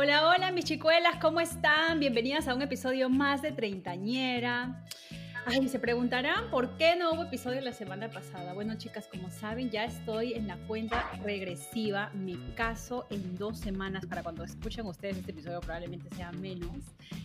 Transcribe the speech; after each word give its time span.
Hola, 0.00 0.28
hola 0.28 0.52
mis 0.52 0.64
chicuelas, 0.64 1.16
¿cómo 1.20 1.40
están? 1.40 1.98
Bienvenidas 1.98 2.46
a 2.46 2.54
un 2.54 2.62
episodio 2.62 3.10
más 3.10 3.42
de 3.42 3.50
Treintañera. 3.50 4.84
Ay, 5.46 5.68
se 5.68 5.78
preguntarán 5.78 6.50
por 6.50 6.76
qué 6.76 6.94
no 6.96 7.12
hubo 7.12 7.24
episodio 7.24 7.60
la 7.60 7.72
semana 7.72 8.10
pasada. 8.10 8.52
Bueno, 8.52 8.76
chicas, 8.76 9.08
como 9.08 9.30
saben, 9.30 9.70
ya 9.70 9.84
estoy 9.84 10.34
en 10.34 10.46
la 10.46 10.56
cuenta 10.66 11.10
regresiva. 11.22 12.10
Me 12.14 12.36
caso 12.54 13.06
en 13.10 13.36
dos 13.36 13.58
semanas. 13.58 14.04
Para 14.06 14.22
cuando 14.22 14.44
escuchen 14.44 14.86
ustedes 14.86 15.16
este 15.16 15.30
episodio, 15.30 15.60
probablemente 15.60 16.14
sea 16.14 16.32
menos. 16.32 16.76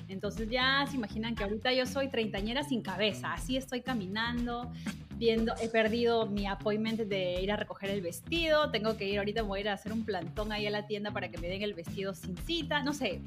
Entonces, 0.07 0.49
ya 0.49 0.85
se 0.89 0.95
imaginan 0.95 1.35
que 1.35 1.43
ahorita 1.43 1.73
yo 1.73 1.85
soy 1.85 2.07
treintañera 2.07 2.63
sin 2.63 2.81
cabeza. 2.81 3.33
Así 3.33 3.57
estoy 3.57 3.81
caminando, 3.81 4.71
viendo. 5.17 5.53
He 5.61 5.67
perdido 5.67 6.25
mi 6.25 6.47
appointment 6.47 7.01
de 7.01 7.41
ir 7.41 7.51
a 7.51 7.57
recoger 7.57 7.89
el 7.89 8.01
vestido. 8.01 8.71
Tengo 8.71 8.95
que 8.95 9.09
ir 9.09 9.19
ahorita, 9.19 9.41
voy 9.41 9.59
a 9.59 9.61
ir 9.61 9.69
a 9.69 9.73
hacer 9.73 9.91
un 9.91 10.05
plantón 10.05 10.51
ahí 10.51 10.65
a 10.65 10.71
la 10.71 10.87
tienda 10.87 11.11
para 11.11 11.29
que 11.29 11.37
me 11.37 11.47
den 11.47 11.61
el 11.61 11.73
vestido 11.73 12.13
sin 12.13 12.37
cita. 12.37 12.83
No 12.83 12.93
sé. 12.93 13.21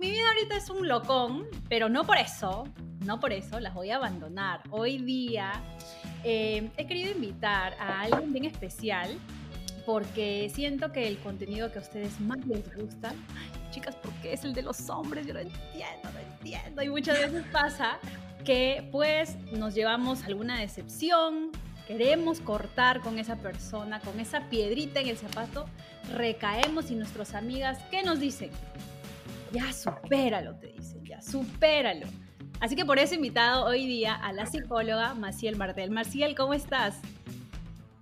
Mi 0.00 0.12
vida 0.12 0.26
ahorita 0.28 0.56
es 0.56 0.70
un 0.70 0.88
locón, 0.88 1.46
pero 1.68 1.90
no 1.90 2.06
por 2.06 2.16
eso, 2.16 2.66
no 3.00 3.20
por 3.20 3.34
eso 3.34 3.60
las 3.60 3.74
voy 3.74 3.90
a 3.90 3.96
abandonar. 3.96 4.62
Hoy 4.70 4.96
día 4.96 5.52
eh, 6.24 6.70
he 6.78 6.86
querido 6.86 7.10
invitar 7.10 7.74
a 7.78 8.00
alguien 8.00 8.32
bien 8.32 8.46
especial 8.46 9.10
porque 9.84 10.50
siento 10.54 10.90
que 10.90 11.06
el 11.06 11.18
contenido 11.18 11.70
que 11.70 11.80
a 11.80 11.82
ustedes 11.82 12.18
más 12.18 12.38
les 12.46 12.74
gusta, 12.74 13.12
chicas, 13.72 13.94
porque 13.96 14.32
es 14.32 14.42
el 14.44 14.54
de 14.54 14.62
los 14.62 14.88
hombres, 14.88 15.26
yo 15.26 15.34
no 15.34 15.40
entiendo, 15.40 16.10
no 16.14 16.18
entiendo. 16.18 16.82
Y 16.82 16.88
muchas 16.88 17.18
veces 17.18 17.44
pasa 17.52 17.98
que 18.42 18.88
pues 18.90 19.36
nos 19.52 19.74
llevamos 19.74 20.24
alguna 20.24 20.60
decepción, 20.60 21.50
queremos 21.86 22.40
cortar 22.40 23.02
con 23.02 23.18
esa 23.18 23.36
persona, 23.36 24.00
con 24.00 24.18
esa 24.18 24.48
piedrita 24.48 25.00
en 25.00 25.08
el 25.08 25.18
zapato, 25.18 25.66
recaemos 26.14 26.90
y 26.90 26.94
nuestras 26.94 27.34
amigas, 27.34 27.78
¿qué 27.90 28.02
nos 28.02 28.18
dicen? 28.18 28.48
Ya 29.52 29.72
supéralo, 29.72 30.56
te 30.56 30.68
dicen, 30.68 31.04
ya 31.04 31.20
supéralo. 31.20 32.06
Así 32.60 32.76
que 32.76 32.84
por 32.84 32.98
eso 32.98 33.14
he 33.14 33.16
invitado 33.16 33.64
hoy 33.64 33.86
día 33.86 34.14
a 34.14 34.32
la 34.32 34.46
psicóloga 34.46 35.14
Maciel 35.14 35.56
Martel. 35.56 35.90
Maciel, 35.90 36.34
¿cómo 36.34 36.54
estás? 36.54 36.98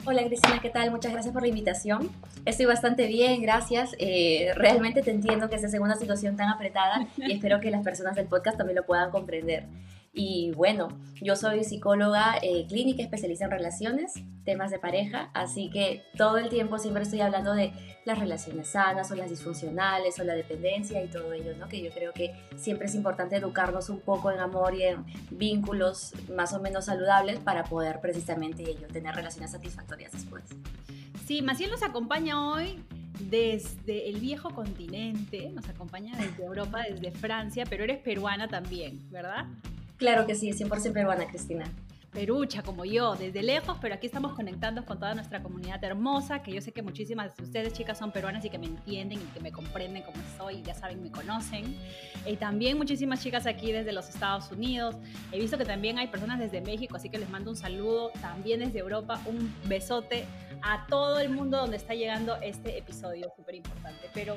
Hola 0.04 0.24
Cristina, 0.24 0.58
¿qué 0.60 0.70
tal? 0.70 0.90
Muchas 0.90 1.12
gracias 1.12 1.32
por 1.32 1.42
la 1.42 1.48
invitación. 1.48 2.10
Estoy 2.44 2.66
bastante 2.66 3.06
bien, 3.06 3.42
gracias. 3.42 3.94
Eh, 3.98 4.52
realmente 4.54 5.02
te 5.02 5.10
entiendo 5.10 5.48
que 5.48 5.56
estés 5.56 5.74
en 5.74 5.82
una 5.82 5.96
situación 5.96 6.36
tan 6.36 6.48
apretada 6.48 7.06
y 7.16 7.32
espero 7.32 7.60
que 7.60 7.70
las 7.70 7.84
personas 7.84 8.16
del 8.16 8.26
podcast 8.26 8.56
también 8.56 8.76
lo 8.76 8.86
puedan 8.86 9.10
comprender. 9.10 9.66
Y 10.12 10.52
bueno, 10.52 10.88
yo 11.20 11.36
soy 11.36 11.64
psicóloga 11.64 12.38
eh, 12.42 12.66
clínica 12.66 13.02
especialista 13.02 13.44
en 13.44 13.50
relaciones, 13.50 14.14
temas 14.44 14.70
de 14.70 14.78
pareja, 14.78 15.30
así 15.34 15.70
que 15.70 16.02
todo 16.16 16.38
el 16.38 16.48
tiempo 16.48 16.78
siempre 16.78 17.02
estoy 17.02 17.20
hablando 17.20 17.54
de 17.54 17.72
las 18.04 18.18
relaciones 18.18 18.68
sanas 18.68 19.10
o 19.10 19.14
las 19.14 19.28
disfuncionales 19.30 20.18
o 20.18 20.24
la 20.24 20.34
dependencia 20.34 21.04
y 21.04 21.08
todo 21.08 21.32
ello, 21.34 21.54
¿no? 21.56 21.68
Que 21.68 21.82
yo 21.82 21.90
creo 21.90 22.12
que 22.12 22.34
siempre 22.56 22.86
es 22.86 22.94
importante 22.94 23.36
educarnos 23.36 23.90
un 23.90 24.00
poco 24.00 24.30
en 24.30 24.40
amor 24.40 24.74
y 24.74 24.84
en 24.84 25.04
vínculos 25.30 26.14
más 26.34 26.54
o 26.54 26.60
menos 26.60 26.86
saludables 26.86 27.38
para 27.38 27.64
poder 27.64 28.00
precisamente 28.00 28.62
ello, 28.62 28.86
tener 28.88 29.14
relaciones 29.14 29.50
satisfactorias 29.50 30.12
después. 30.12 30.44
Sí, 31.26 31.42
Maciel 31.42 31.70
nos 31.70 31.82
acompaña 31.82 32.50
hoy 32.50 32.82
desde 33.20 34.08
el 34.08 34.20
viejo 34.20 34.50
continente, 34.50 35.50
nos 35.50 35.68
acompaña 35.68 36.16
desde 36.16 36.44
Europa, 36.44 36.84
desde 36.88 37.10
Francia, 37.10 37.64
pero 37.68 37.84
eres 37.84 37.98
peruana 37.98 38.48
también, 38.48 39.10
¿verdad? 39.10 39.46
Claro 39.98 40.26
que 40.26 40.34
sí, 40.36 40.50
100% 40.50 40.92
peruana, 40.92 41.26
Cristina. 41.26 41.64
Perucha 42.12 42.62
como 42.62 42.84
yo, 42.86 43.16
desde 43.16 43.42
lejos, 43.42 43.76
pero 43.82 43.94
aquí 43.94 44.06
estamos 44.06 44.32
conectando 44.32 44.84
con 44.86 44.98
toda 44.98 45.14
nuestra 45.14 45.42
comunidad 45.42 45.82
hermosa, 45.84 46.42
que 46.42 46.52
yo 46.52 46.60
sé 46.60 46.72
que 46.72 46.82
muchísimas 46.82 47.36
de 47.36 47.42
ustedes, 47.42 47.72
chicas, 47.74 47.98
son 47.98 48.12
peruanas 48.12 48.44
y 48.44 48.50
que 48.50 48.58
me 48.58 48.66
entienden 48.66 49.20
y 49.20 49.24
que 49.24 49.40
me 49.40 49.52
comprenden 49.52 50.04
como 50.04 50.16
soy, 50.36 50.56
y 50.56 50.62
ya 50.62 50.72
saben, 50.72 51.02
me 51.02 51.10
conocen. 51.10 51.76
Y 52.24 52.36
también 52.36 52.78
muchísimas 52.78 53.22
chicas 53.22 53.46
aquí 53.46 53.72
desde 53.72 53.92
los 53.92 54.08
Estados 54.08 54.50
Unidos. 54.50 54.96
He 55.32 55.38
visto 55.38 55.58
que 55.58 55.66
también 55.66 55.98
hay 55.98 56.06
personas 56.06 56.38
desde 56.38 56.60
México, 56.60 56.96
así 56.96 57.10
que 57.10 57.18
les 57.18 57.28
mando 57.28 57.50
un 57.50 57.56
saludo. 57.56 58.10
También 58.20 58.60
desde 58.60 58.78
Europa, 58.78 59.20
un 59.26 59.52
besote 59.64 60.24
a 60.62 60.86
todo 60.86 61.18
el 61.18 61.28
mundo 61.28 61.58
donde 61.58 61.76
está 61.76 61.94
llegando 61.94 62.36
este 62.40 62.78
episodio 62.78 63.30
súper 63.36 63.56
importante. 63.56 64.08
Pero, 64.14 64.36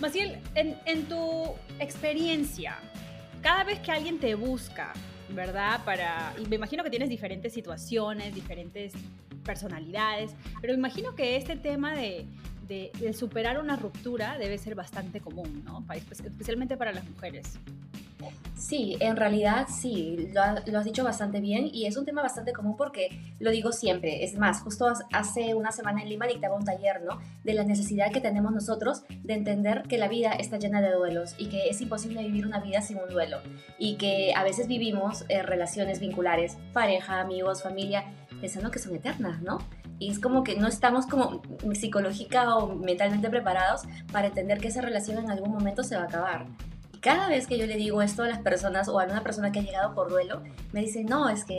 Maciel, 0.00 0.38
en 0.54 1.04
tu 1.06 1.54
experiencia, 1.80 2.78
cada 3.40 3.64
vez 3.64 3.80
que 3.80 3.90
alguien 3.90 4.18
te 4.18 4.34
busca, 4.34 4.92
¿verdad? 5.30 5.84
Para, 5.84 6.34
me 6.48 6.56
imagino 6.56 6.82
que 6.82 6.90
tienes 6.90 7.08
diferentes 7.08 7.52
situaciones, 7.52 8.34
diferentes 8.34 8.92
personalidades, 9.44 10.34
pero 10.60 10.72
me 10.74 10.78
imagino 10.78 11.14
que 11.14 11.36
este 11.36 11.56
tema 11.56 11.94
de, 11.94 12.26
de 12.68 13.12
superar 13.14 13.58
una 13.58 13.76
ruptura 13.76 14.36
debe 14.38 14.58
ser 14.58 14.74
bastante 14.74 15.20
común, 15.20 15.62
¿no? 15.64 15.84
Especialmente 15.94 16.76
para 16.76 16.92
las 16.92 17.08
mujeres. 17.08 17.58
Sí, 18.58 18.96
en 18.98 19.16
realidad 19.16 19.68
sí, 19.68 20.30
lo, 20.34 20.78
has 20.78 20.84
dicho 20.84 21.04
bastante 21.04 21.40
bien 21.40 21.70
y 21.72 21.86
es 21.86 21.96
un 21.96 22.04
tema 22.04 22.22
bastante 22.22 22.52
común 22.52 22.76
porque 22.76 23.08
lo 23.38 23.52
digo 23.52 23.70
siempre. 23.70 24.24
Es 24.24 24.36
más, 24.36 24.62
justo 24.62 24.92
hace 25.12 25.54
una 25.54 25.70
semana 25.70 26.02
en 26.02 26.08
Lima 26.08 26.26
dictaba 26.26 26.56
un 26.56 26.64
taller, 26.64 27.02
¿no? 27.02 27.20
De 27.44 27.54
la 27.54 27.62
necesidad 27.62 28.10
que 28.10 28.20
tenemos 28.20 28.50
nosotros 28.50 29.04
de 29.22 29.34
entender 29.34 29.84
que 29.88 29.96
la 29.96 30.08
vida 30.08 30.32
está 30.32 30.58
llena 30.58 30.80
de 30.80 30.90
duelos 30.90 31.36
y 31.38 31.46
que 31.46 31.68
es 31.68 31.80
imposible 31.80 32.20
vivir 32.20 32.46
una 32.46 32.58
vida 32.58 32.82
sin 32.82 32.98
un 32.98 33.08
duelo 33.08 33.38
y 33.78 33.94
que 33.94 34.34
a 34.34 34.42
veces 34.42 34.66
vivimos 34.66 35.24
eh, 35.28 35.44
relaciones 35.44 36.00
vinculares, 36.00 36.58
pareja, 36.72 37.20
amigos, 37.20 37.62
familia, 37.62 38.12
pensando 38.40 38.72
que 38.72 38.80
son 38.80 38.96
eternas, 38.96 39.40
¿no? 39.40 39.58
Y 40.00 40.10
es 40.10 40.18
como 40.18 40.42
que 40.42 40.56
no 40.56 40.66
estamos 40.66 41.06
como 41.06 41.42
psicológica 41.74 42.56
o 42.56 42.74
mentalmente 42.74 43.30
preparados 43.30 43.82
para 44.12 44.26
entender 44.26 44.58
que 44.58 44.66
esa 44.66 44.80
relación 44.80 45.18
en 45.18 45.30
algún 45.30 45.52
momento 45.52 45.84
se 45.84 45.94
va 45.94 46.02
a 46.02 46.06
acabar 46.06 46.46
cada 47.00 47.28
vez 47.28 47.46
que 47.46 47.58
yo 47.58 47.66
le 47.66 47.76
digo 47.76 48.02
esto 48.02 48.22
a 48.22 48.28
las 48.28 48.38
personas 48.38 48.88
o 48.88 48.98
a 48.98 49.04
una 49.04 49.22
persona 49.22 49.52
que 49.52 49.60
ha 49.60 49.62
llegado 49.62 49.94
por 49.94 50.08
duelo, 50.08 50.42
me 50.72 50.80
dice, 50.80 51.04
no, 51.04 51.28
es 51.28 51.44
que, 51.44 51.58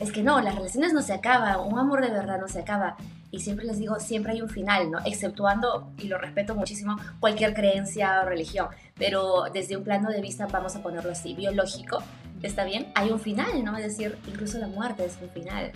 es 0.00 0.12
que 0.12 0.22
no, 0.22 0.40
las 0.40 0.54
relaciones 0.54 0.92
no 0.92 1.02
se 1.02 1.12
acaban, 1.12 1.60
un 1.60 1.78
amor 1.78 2.00
de 2.00 2.10
verdad 2.10 2.40
no 2.40 2.48
se 2.48 2.60
acaba. 2.60 2.96
Y 3.30 3.40
siempre 3.40 3.66
les 3.66 3.78
digo, 3.78 4.00
siempre 4.00 4.32
hay 4.32 4.40
un 4.40 4.48
final, 4.48 4.90
¿no? 4.90 4.98
Exceptuando, 5.04 5.92
y 5.98 6.08
lo 6.08 6.16
respeto 6.16 6.54
muchísimo, 6.54 6.96
cualquier 7.20 7.52
creencia 7.52 8.22
o 8.22 8.28
religión. 8.28 8.68
Pero 8.96 9.44
desde 9.52 9.76
un 9.76 9.84
plano 9.84 10.10
de 10.10 10.22
vista, 10.22 10.46
vamos 10.46 10.74
a 10.76 10.82
ponerlo 10.82 11.12
así, 11.12 11.34
biológico, 11.34 12.02
¿está 12.42 12.64
bien? 12.64 12.90
Hay 12.94 13.10
un 13.10 13.20
final, 13.20 13.64
¿no? 13.64 13.76
Es 13.76 13.84
decir, 13.84 14.16
incluso 14.26 14.58
la 14.58 14.68
muerte 14.68 15.04
es 15.04 15.18
un 15.20 15.28
final. 15.28 15.72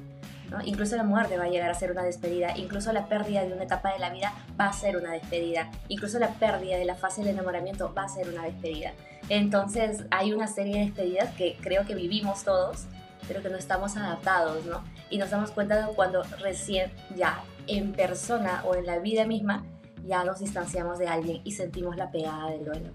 Incluso 0.65 0.97
la 0.97 1.05
muerte 1.05 1.39
va 1.39 1.45
a 1.45 1.49
llegar 1.49 1.71
a 1.71 1.75
ser 1.75 1.91
una 1.91 2.03
despedida, 2.03 2.57
incluso 2.57 2.93
la 2.93 3.07
pérdida 3.07 3.45
de 3.45 3.53
una 3.53 3.65
etapa 3.65 3.93
de 3.93 3.99
la 3.99 4.11
vida 4.11 4.33
va 4.59 4.67
a 4.67 4.73
ser 4.73 4.97
una 4.97 5.13
despedida, 5.13 5.71
incluso 5.89 6.19
la 6.19 6.29
pérdida 6.29 6.77
de 6.77 6.85
la 6.85 6.95
fase 6.95 7.23
del 7.23 7.31
enamoramiento 7.31 7.93
va 7.95 8.05
a 8.05 8.09
ser 8.09 8.29
una 8.29 8.45
despedida. 8.45 8.93
Entonces 9.29 10.05
hay 10.11 10.33
una 10.33 10.47
serie 10.47 10.79
de 10.79 10.85
despedidas 10.87 11.35
que 11.35 11.57
creo 11.61 11.87
que 11.87 11.95
vivimos 11.95 12.45
todos, 12.45 12.87
pero 13.29 13.43
que 13.43 13.49
no 13.49 13.57
estamos 13.57 13.97
adaptados, 13.97 14.65
¿no? 14.67 14.83
Y 15.11 15.19
nos 15.19 15.31
damos 15.31 15.53
cuenta 15.53 15.87
de 15.87 15.95
cuando 15.95 16.23
recién 16.41 16.93
ya 17.17 17.43
en 17.67 17.93
persona 17.93 18.63
o 18.67 18.75
en 18.75 18.87
la 18.87 18.99
vida 18.99 19.25
misma 19.25 19.65
ya 20.05 20.25
nos 20.25 20.41
distanciamos 20.41 20.99
de 20.99 21.07
alguien 21.07 21.41
y 21.45 21.53
sentimos 21.53 21.97
la 21.97 22.11
pegada 22.11 22.51
del 22.51 22.65
duelo. 22.65 22.91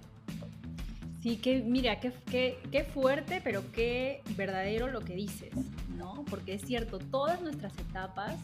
Sí, 1.21 1.37
que 1.37 1.61
mira, 1.61 1.99
qué, 1.99 2.13
qué, 2.29 2.59
qué 2.71 2.83
fuerte, 2.83 3.41
pero 3.43 3.63
qué 3.71 4.21
verdadero 4.35 4.87
lo 4.87 5.01
que 5.01 5.15
dices. 5.15 5.51
Porque 6.29 6.53
es 6.53 6.61
cierto, 6.63 6.99
todas 6.99 7.41
nuestras 7.41 7.77
etapas 7.77 8.35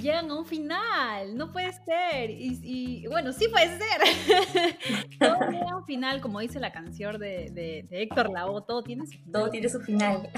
llegan 0.00 0.30
a 0.30 0.34
un 0.34 0.46
final, 0.46 1.36
no 1.36 1.52
puede 1.52 1.72
ser. 1.72 2.30
Y, 2.30 3.06
bueno, 3.08 3.32
sí 3.32 3.48
puede 3.48 3.78
ser. 3.78 4.78
todo 5.18 5.50
llega 5.50 5.70
a 5.70 5.76
un 5.76 5.84
final, 5.84 6.20
como 6.20 6.40
dice 6.40 6.60
la 6.60 6.72
canción 6.72 7.18
de, 7.18 7.50
de, 7.52 7.86
Héctor 7.90 8.30
Lavoe, 8.30 8.62
todo 8.66 8.82
tiene 8.82 9.06
su 9.06 9.12
final. 9.12 9.32
Todo 9.32 9.50
tiene 9.50 9.68
su 9.68 9.80
final. 9.80 10.30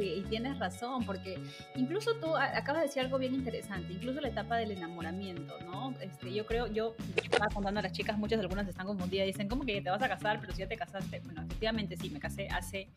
y 0.00 0.22
tienes 0.22 0.58
razón, 0.58 1.04
porque 1.04 1.38
incluso 1.74 2.14
tú 2.16 2.36
acabas 2.36 2.82
de 2.82 2.86
decir 2.88 3.02
algo 3.02 3.18
bien 3.18 3.34
interesante, 3.34 3.92
incluso 3.92 4.20
la 4.20 4.28
etapa 4.28 4.56
del 4.56 4.72
enamoramiento, 4.72 5.58
¿no? 5.64 5.94
Este, 6.00 6.32
yo 6.32 6.46
creo, 6.46 6.66
yo 6.66 6.94
estaba 7.22 7.46
contando 7.52 7.80
a 7.80 7.82
las 7.82 7.92
chicas, 7.92 8.18
muchas 8.18 8.40
algunas 8.40 8.68
están 8.68 8.86
confundidas, 8.86 9.26
dicen, 9.26 9.48
¿cómo 9.48 9.64
que 9.64 9.80
te 9.80 9.90
vas 9.90 10.02
a 10.02 10.08
casar? 10.08 10.40
Pero 10.40 10.52
si 10.52 10.60
ya 10.60 10.68
te 10.68 10.76
casaste, 10.76 11.20
bueno, 11.24 11.42
efectivamente 11.42 11.96
sí, 11.96 12.10
me 12.10 12.20
casé 12.20 12.48
hace 12.48 12.88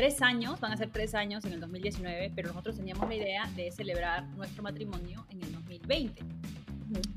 tres 0.00 0.22
años, 0.22 0.58
van 0.60 0.72
a 0.72 0.78
ser 0.78 0.88
tres 0.88 1.14
años 1.14 1.44
en 1.44 1.52
el 1.52 1.60
2019, 1.60 2.32
pero 2.34 2.48
nosotros 2.48 2.74
teníamos 2.74 3.06
la 3.06 3.14
idea 3.16 3.50
de 3.54 3.70
celebrar 3.70 4.24
nuestro 4.28 4.62
matrimonio 4.62 5.26
en 5.28 5.42
el 5.42 5.52
2020. 5.52 6.22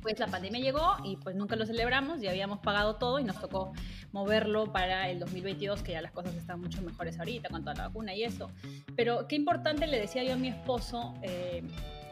Pues 0.01 0.19
la 0.19 0.27
pandemia 0.27 0.59
llegó 0.59 0.97
y 1.05 1.15
pues 1.15 1.33
nunca 1.33 1.55
lo 1.55 1.65
celebramos, 1.65 2.19
ya 2.19 2.31
habíamos 2.31 2.59
pagado 2.59 2.97
todo 2.97 3.19
y 3.19 3.23
nos 3.23 3.39
tocó 3.39 3.71
moverlo 4.11 4.73
para 4.73 5.09
el 5.09 5.19
2022, 5.19 5.81
que 5.81 5.93
ya 5.93 6.01
las 6.01 6.11
cosas 6.11 6.35
están 6.35 6.59
mucho 6.59 6.81
mejores 6.81 7.17
ahorita 7.17 7.47
con 7.47 7.61
toda 7.61 7.73
la 7.75 7.87
vacuna 7.87 8.13
y 8.15 8.25
eso. 8.25 8.51
Pero 8.97 9.29
qué 9.29 9.37
importante 9.37 9.87
le 9.87 9.97
decía 9.97 10.25
yo 10.25 10.33
a 10.33 10.37
mi 10.37 10.49
esposo 10.49 11.13
eh, 11.21 11.63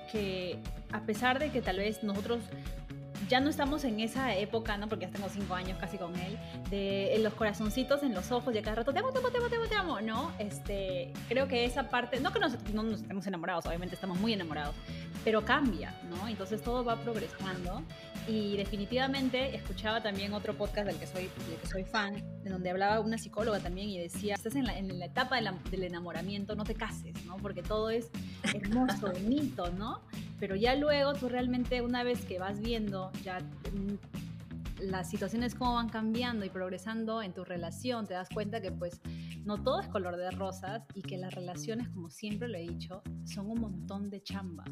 que 0.09 0.57
a 0.93 1.01
pesar 1.01 1.39
de 1.39 1.51
que 1.51 1.61
tal 1.61 1.79
vez 1.79 2.01
nosotros 2.01 2.39
ya 3.31 3.39
no 3.39 3.49
estamos 3.49 3.85
en 3.85 4.01
esa 4.01 4.35
época, 4.35 4.75
¿no? 4.75 4.89
Porque 4.89 5.05
ya 5.05 5.11
tengo 5.11 5.29
cinco 5.29 5.55
años 5.55 5.77
casi 5.79 5.97
con 5.97 6.13
él, 6.17 6.37
de 6.69 7.17
los 7.23 7.33
corazoncitos 7.33 8.03
en 8.03 8.13
los 8.13 8.29
ojos 8.29 8.53
y 8.53 8.57
a 8.57 8.61
cada 8.61 8.75
rato, 8.75 8.91
te 8.91 8.99
amo, 8.99 9.13
te 9.13 9.19
amo, 9.19 9.29
te 9.29 9.37
amo, 9.37 9.47
te 9.47 9.55
amo, 9.55 9.65
te 9.67 9.75
amo, 9.75 10.01
¿no? 10.01 10.31
Este, 10.37 11.13
creo 11.29 11.47
que 11.47 11.63
esa 11.63 11.87
parte, 11.87 12.19
no 12.19 12.33
que 12.33 12.41
no 12.41 12.83
nos 12.83 12.99
estemos 12.99 13.25
enamorados, 13.25 13.65
obviamente 13.67 13.95
estamos 13.95 14.19
muy 14.19 14.33
enamorados, 14.33 14.75
pero 15.23 15.45
cambia, 15.45 15.95
¿no? 16.09 16.27
Entonces 16.27 16.61
todo 16.61 16.83
va 16.83 16.97
progresando 16.97 17.83
y 18.27 18.57
definitivamente 18.57 19.55
escuchaba 19.55 20.01
también 20.01 20.33
otro 20.33 20.55
podcast 20.55 20.87
del 20.87 20.97
que 20.97 21.07
soy, 21.07 21.29
del 21.47 21.57
que 21.59 21.67
soy 21.67 21.83
fan, 21.83 22.15
de 22.43 22.49
donde 22.49 22.69
hablaba 22.69 22.99
una 22.99 23.17
psicóloga 23.17 23.59
también 23.59 23.89
y 23.89 23.99
decía, 23.99 24.35
estás 24.35 24.55
en 24.55 24.65
la, 24.65 24.77
en 24.77 24.99
la 24.99 25.05
etapa 25.05 25.37
del 25.37 25.83
enamoramiento, 25.83 26.55
no 26.55 26.63
te 26.63 26.75
cases, 26.75 27.13
¿no? 27.25 27.37
Porque 27.37 27.63
todo 27.63 27.89
es 27.89 28.09
hermoso, 28.53 29.11
bonito, 29.23 29.71
¿no? 29.71 30.01
Pero 30.39 30.55
ya 30.55 30.75
luego 30.75 31.13
tú 31.13 31.29
realmente 31.29 31.81
una 31.81 32.03
vez 32.03 32.25
que 32.25 32.39
vas 32.39 32.59
viendo 32.59 33.11
ya 33.23 33.39
mm, 33.39 34.81
las 34.81 35.09
situaciones 35.09 35.55
cómo 35.55 35.75
van 35.75 35.89
cambiando 35.89 36.45
y 36.45 36.49
progresando 36.49 37.21
en 37.21 37.33
tu 37.33 37.43
relación, 37.43 38.07
te 38.07 38.13
das 38.13 38.29
cuenta 38.29 38.61
que 38.61 38.71
pues 38.71 38.99
no 39.43 39.63
todo 39.63 39.81
es 39.81 39.87
color 39.87 40.17
de 40.17 40.31
rosas 40.31 40.83
y 40.93 41.01
que 41.01 41.17
las 41.17 41.33
relaciones, 41.33 41.89
como 41.89 42.09
siempre 42.09 42.47
lo 42.47 42.57
he 42.57 42.61
dicho, 42.61 43.01
son 43.25 43.49
un 43.49 43.59
montón 43.59 44.09
de 44.09 44.21
chamba. 44.21 44.63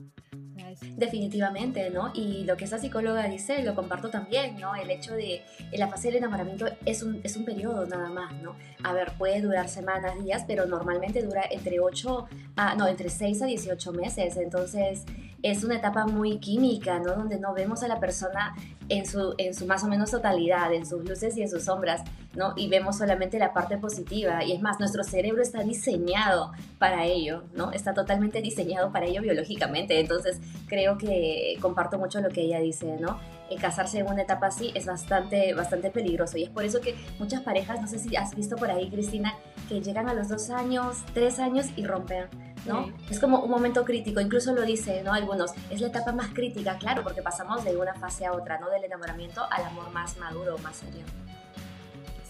Definitivamente, 0.98 1.90
¿no? 1.90 2.12
Y 2.14 2.44
lo 2.44 2.58
que 2.58 2.66
esa 2.66 2.78
psicóloga 2.78 3.24
dice, 3.28 3.64
lo 3.64 3.76
comparto 3.76 4.10
también, 4.10 4.60
¿no? 4.60 4.76
El 4.76 4.92
hecho 4.92 5.14
de 5.14 5.42
la 5.74 5.88
fase 5.88 6.10
del 6.10 6.18
enamoramiento 6.18 6.66
es 6.86 7.02
un, 7.02 7.22
es 7.24 7.38
un 7.38 7.46
periodo 7.46 7.86
nada 7.86 8.10
más, 8.10 8.34
¿no? 8.42 8.56
A 8.84 8.94
ver, 8.94 9.14
puede 9.18 9.42
durar 9.42 9.70
semanas, 9.70 10.22
días, 10.24 10.44
pero 10.48 10.66
normalmente 10.66 11.24
dura 11.24 11.44
entre 11.50 11.80
8 11.80 12.28
a, 12.58 12.76
no, 12.76 12.88
entre 12.88 13.10
6 13.10 13.42
a 13.42 13.46
18 13.46 13.94
meses. 13.94 14.38
Entonces, 14.38 15.06
es 15.42 15.64
una 15.64 15.78
etapa 15.78 16.06
muy 16.06 16.40
química, 16.40 17.00
¿no? 17.00 17.16
Donde 17.16 17.40
no 17.40 17.54
vemos 17.54 17.82
a 17.84 17.88
la 17.88 18.00
persona 18.00 18.54
en 18.90 19.06
su, 19.06 19.36
en 19.38 19.54
su 19.54 19.66
más 19.66 19.84
o 19.84 19.88
menos 19.88 20.12
totalidad, 20.12 20.74
en 20.74 20.86
sus 20.86 21.08
luces 21.08 21.38
y 21.38 21.44
en 21.44 21.50
sus 21.50 21.64
sombras, 21.64 22.04
¿no? 22.36 22.54
Y 22.56 22.68
vemos 22.70 22.98
solamente 22.98 23.40
la 23.40 23.54
parte 23.54 23.78
positiva. 23.78 24.44
Y 24.44 24.52
es 24.54 24.62
más, 24.62 24.80
nuestro 24.80 25.04
cerebro 25.04 25.42
está 25.42 25.64
diseñado 25.64 26.52
para 26.78 27.06
ello, 27.06 27.44
¿no? 27.54 27.72
Está 27.72 27.94
totalmente 27.94 28.42
diseñado 28.42 28.92
para 28.92 29.06
ello 29.06 29.22
biológicamente. 29.22 30.00
Entonces, 30.00 30.40
creo 30.68 30.98
que 30.98 31.58
comparto 31.62 31.98
mucho 31.98 32.20
lo 32.20 32.30
que 32.30 32.42
ella 32.42 32.60
dice, 32.60 32.98
¿no? 33.00 33.20
Eh, 33.50 33.56
casarse 33.58 34.00
en 34.00 34.08
una 34.08 34.22
etapa 34.22 34.48
así 34.48 34.72
es 34.76 34.86
bastante, 34.86 35.54
bastante 35.54 35.90
peligroso. 35.90 36.38
Y 36.38 36.44
es 36.44 36.50
por 36.50 36.64
eso 36.64 36.82
que 36.82 36.96
muchas 37.18 37.42
parejas, 37.42 37.82
no 37.82 37.88
sé 37.88 38.00
si 38.00 38.16
has 38.16 38.36
visto 38.36 38.56
por 38.56 38.70
ahí, 38.70 38.90
Cristina, 38.90 39.36
que 39.68 39.82
llegan 39.82 40.08
a 40.10 40.14
los 40.14 40.30
dos 40.30 40.50
años, 40.50 40.98
tres 41.14 41.40
años 41.40 41.68
y 41.76 41.86
rompen 41.86 42.28
¿no? 42.66 42.92
Es 43.10 43.20
como 43.20 43.40
un 43.40 43.50
momento 43.50 43.86
crítico, 43.86 44.20
incluso 44.20 44.54
lo 44.54 44.64
dice, 44.64 45.02
¿no? 45.04 45.14
Algunos, 45.14 45.54
es 45.70 45.82
la 45.82 45.88
etapa 45.88 46.12
más 46.12 46.30
crítica, 46.34 46.78
claro, 46.78 47.04
porque 47.04 47.22
pasamos 47.22 47.64
de 47.64 47.76
una 47.78 47.94
fase 47.96 48.26
a 48.26 48.34
otra, 48.34 48.60
¿no? 48.60 48.70
Del 48.70 48.84
enamoramiento 48.84 49.46
al 49.50 49.66
amor 49.66 49.90
más 49.92 50.18
maduro, 50.18 50.58
más 50.60 50.78
serio. 50.78 51.04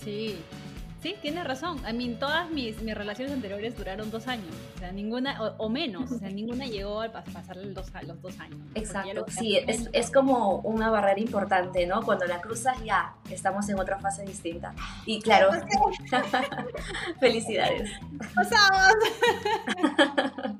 Sí, 0.03 0.41
Sí, 1.01 1.15
tiene 1.21 1.43
razón. 1.45 1.79
A 1.85 1.93
mí, 1.93 2.15
todas 2.19 2.49
mis, 2.49 2.81
mis, 2.81 2.93
relaciones 2.93 3.33
anteriores 3.33 3.77
duraron 3.77 4.11
dos 4.11 4.27
años, 4.27 4.53
o 4.75 4.79
sea, 4.79 4.91
ninguna, 4.91 5.41
o, 5.57 5.69
menos, 5.69 6.11
o 6.11 6.19
sea, 6.19 6.29
ninguna 6.29 6.65
llegó 6.65 7.01
a 7.01 7.09
pasar 7.09 7.55
los 7.55 7.73
dos, 7.73 7.91
los 8.05 8.21
dos 8.21 8.37
años. 8.39 8.59
Exacto, 8.75 9.25
sí, 9.29 9.55
es, 9.55 9.89
es, 9.93 10.11
como 10.11 10.57
una 10.57 10.89
barrera 10.89 11.19
importante, 11.19 11.87
¿no? 11.87 12.01
Cuando 12.01 12.25
la 12.25 12.41
cruzas 12.41 12.83
ya 12.83 13.13
estamos 13.29 13.69
en 13.69 13.79
otra 13.79 13.97
fase 13.99 14.25
distinta. 14.25 14.73
Y 15.05 15.21
claro, 15.21 15.51
felicidades. 17.19 17.91
¡Pasamos! 18.35 18.93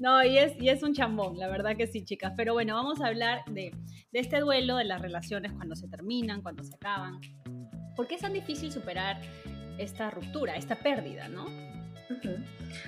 No, 0.00 0.24
y 0.24 0.38
es, 0.38 0.54
y 0.58 0.70
es 0.70 0.82
un 0.82 0.94
chambón, 0.94 1.38
la 1.38 1.46
verdad 1.48 1.76
que 1.76 1.86
sí, 1.86 2.02
chicas. 2.02 2.32
Pero 2.34 2.54
bueno, 2.54 2.74
vamos 2.74 3.02
a 3.02 3.08
hablar 3.08 3.44
de, 3.44 3.76
de 4.12 4.18
este 4.18 4.40
duelo, 4.40 4.76
de 4.76 4.84
las 4.84 5.02
relaciones 5.02 5.52
cuando 5.52 5.76
se 5.76 5.88
terminan, 5.88 6.40
cuando 6.40 6.64
se 6.64 6.74
acaban. 6.74 7.20
¿Por 7.96 8.06
qué 8.06 8.14
es 8.14 8.22
tan 8.22 8.32
difícil 8.32 8.72
superar 8.72 9.20
esta 9.82 10.10
ruptura, 10.10 10.56
esta 10.56 10.76
pérdida, 10.76 11.28
¿no? 11.28 11.46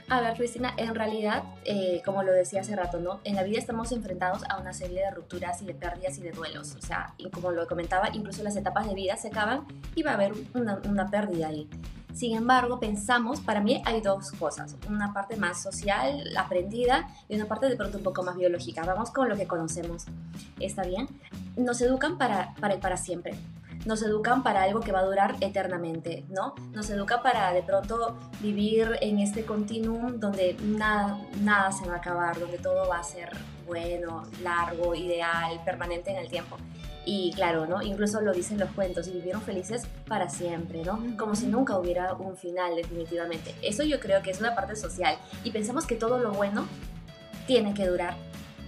A 0.09 0.21
ver, 0.21 0.35
Cristina, 0.35 0.75
en 0.77 0.95
realidad, 0.95 1.45
eh, 1.65 2.03
como 2.05 2.23
lo 2.23 2.33
decía 2.33 2.61
hace 2.61 2.77
rato, 2.77 3.01
¿no? 3.01 3.21
En 3.25 3.37
la 3.37 3.43
vida 3.43 3.59
estamos 3.59 3.93
enfrentados 3.93 4.43
a 4.49 4.59
una 4.59 4.73
serie 4.73 5.01
de 5.01 5.11
rupturas 5.11 5.63
y 5.63 5.65
de 5.65 5.75
pérdidas 5.75 6.19
y 6.19 6.23
de 6.23 6.33
duelos. 6.33 6.75
O 6.77 6.83
sea, 6.83 7.15
y 7.19 7.31
como 7.31 7.51
lo 7.51 7.67
comentaba, 7.67 8.09
incluso 8.13 8.43
las 8.43 8.57
etapas 8.57 8.87
de 8.89 8.95
vida 8.95 9.17
se 9.17 9.29
acaban 9.29 9.65
y 9.95 10.03
va 10.03 10.13
a 10.13 10.15
haber 10.15 10.33
una, 10.55 10.81
una 10.89 11.09
pérdida 11.09 11.49
ahí. 11.49 11.69
Sin 12.15 12.37
embargo, 12.37 12.79
pensamos, 12.79 13.41
para 13.41 13.61
mí 13.61 13.81
hay 13.87 14.03
dos 14.03 14.33
cosas, 14.33 14.77
una 14.87 15.15
parte 15.15 15.37
más 15.37 15.63
social, 15.63 16.23
aprendida, 16.37 17.09
y 17.29 17.37
una 17.37 17.47
parte 17.47 17.69
de 17.69 17.77
pronto 17.77 17.99
un 17.99 18.05
poco 18.05 18.23
más 18.23 18.37
biológica. 18.37 18.85
Vamos 18.85 19.11
con 19.11 19.31
lo 19.31 19.37
que 19.37 19.47
conocemos. 19.47 20.05
¿Está 20.61 20.83
bien? 20.83 21.09
Nos 21.57 21.81
educan 21.81 22.19
para, 22.19 22.55
para, 22.61 22.79
para 22.81 22.99
siempre 22.99 23.35
nos 23.85 24.03
educan 24.03 24.43
para 24.43 24.63
algo 24.63 24.81
que 24.81 24.93
va 24.93 25.01
a 25.01 25.05
durar 25.05 25.37
eternamente, 25.41 26.25
¿no? 26.29 26.55
Nos 26.73 26.89
educa 26.91 27.23
para 27.23 27.53
de 27.53 27.63
pronto 27.63 28.17
vivir 28.41 28.99
en 29.01 29.19
este 29.19 29.45
continuum 29.45 30.21
donde 30.21 30.57
nada, 30.63 31.19
nada 31.41 31.73
se 31.73 31.87
va 31.87 31.95
a 31.95 31.97
acabar, 31.97 32.39
donde 32.39 32.59
todo 32.59 32.89
va 32.89 32.99
a 32.99 33.03
ser 33.03 33.31
bueno, 33.67 34.23
largo, 34.43 34.95
ideal, 34.95 35.61
permanente 35.65 36.11
en 36.11 36.19
el 36.19 36.29
tiempo. 36.29 36.57
Y 37.05 37.33
claro, 37.35 37.67
¿no? 37.67 37.83
Incluso 37.83 38.21
lo 38.21 38.33
dicen 38.33 38.59
los 38.59 38.71
cuentos, 38.71 39.09
y 39.09 39.11
vivieron 39.13 39.43
felices 39.43 39.87
para 40.07 40.29
siempre, 40.29 40.85
¿no? 40.85 41.03
Como 41.19 41.35
si 41.35 41.47
nunca 41.47 41.77
hubiera 41.77 42.15
un 42.15 42.37
final 42.37 42.77
definitivamente. 42.77 43.55
Eso 43.63 43.83
yo 43.83 43.99
creo 43.99 44.23
que 44.23 44.31
es 44.31 44.41
una 44.41 44.55
parte 44.55 44.77
social. 44.77 45.17
Y 45.43 45.51
pensamos 45.51 45.87
que 45.87 45.97
todo 45.97 46.19
lo 46.19 46.33
bueno 46.33 46.67
tiene 47.47 47.75
que 47.75 47.87
durar 47.87 48.15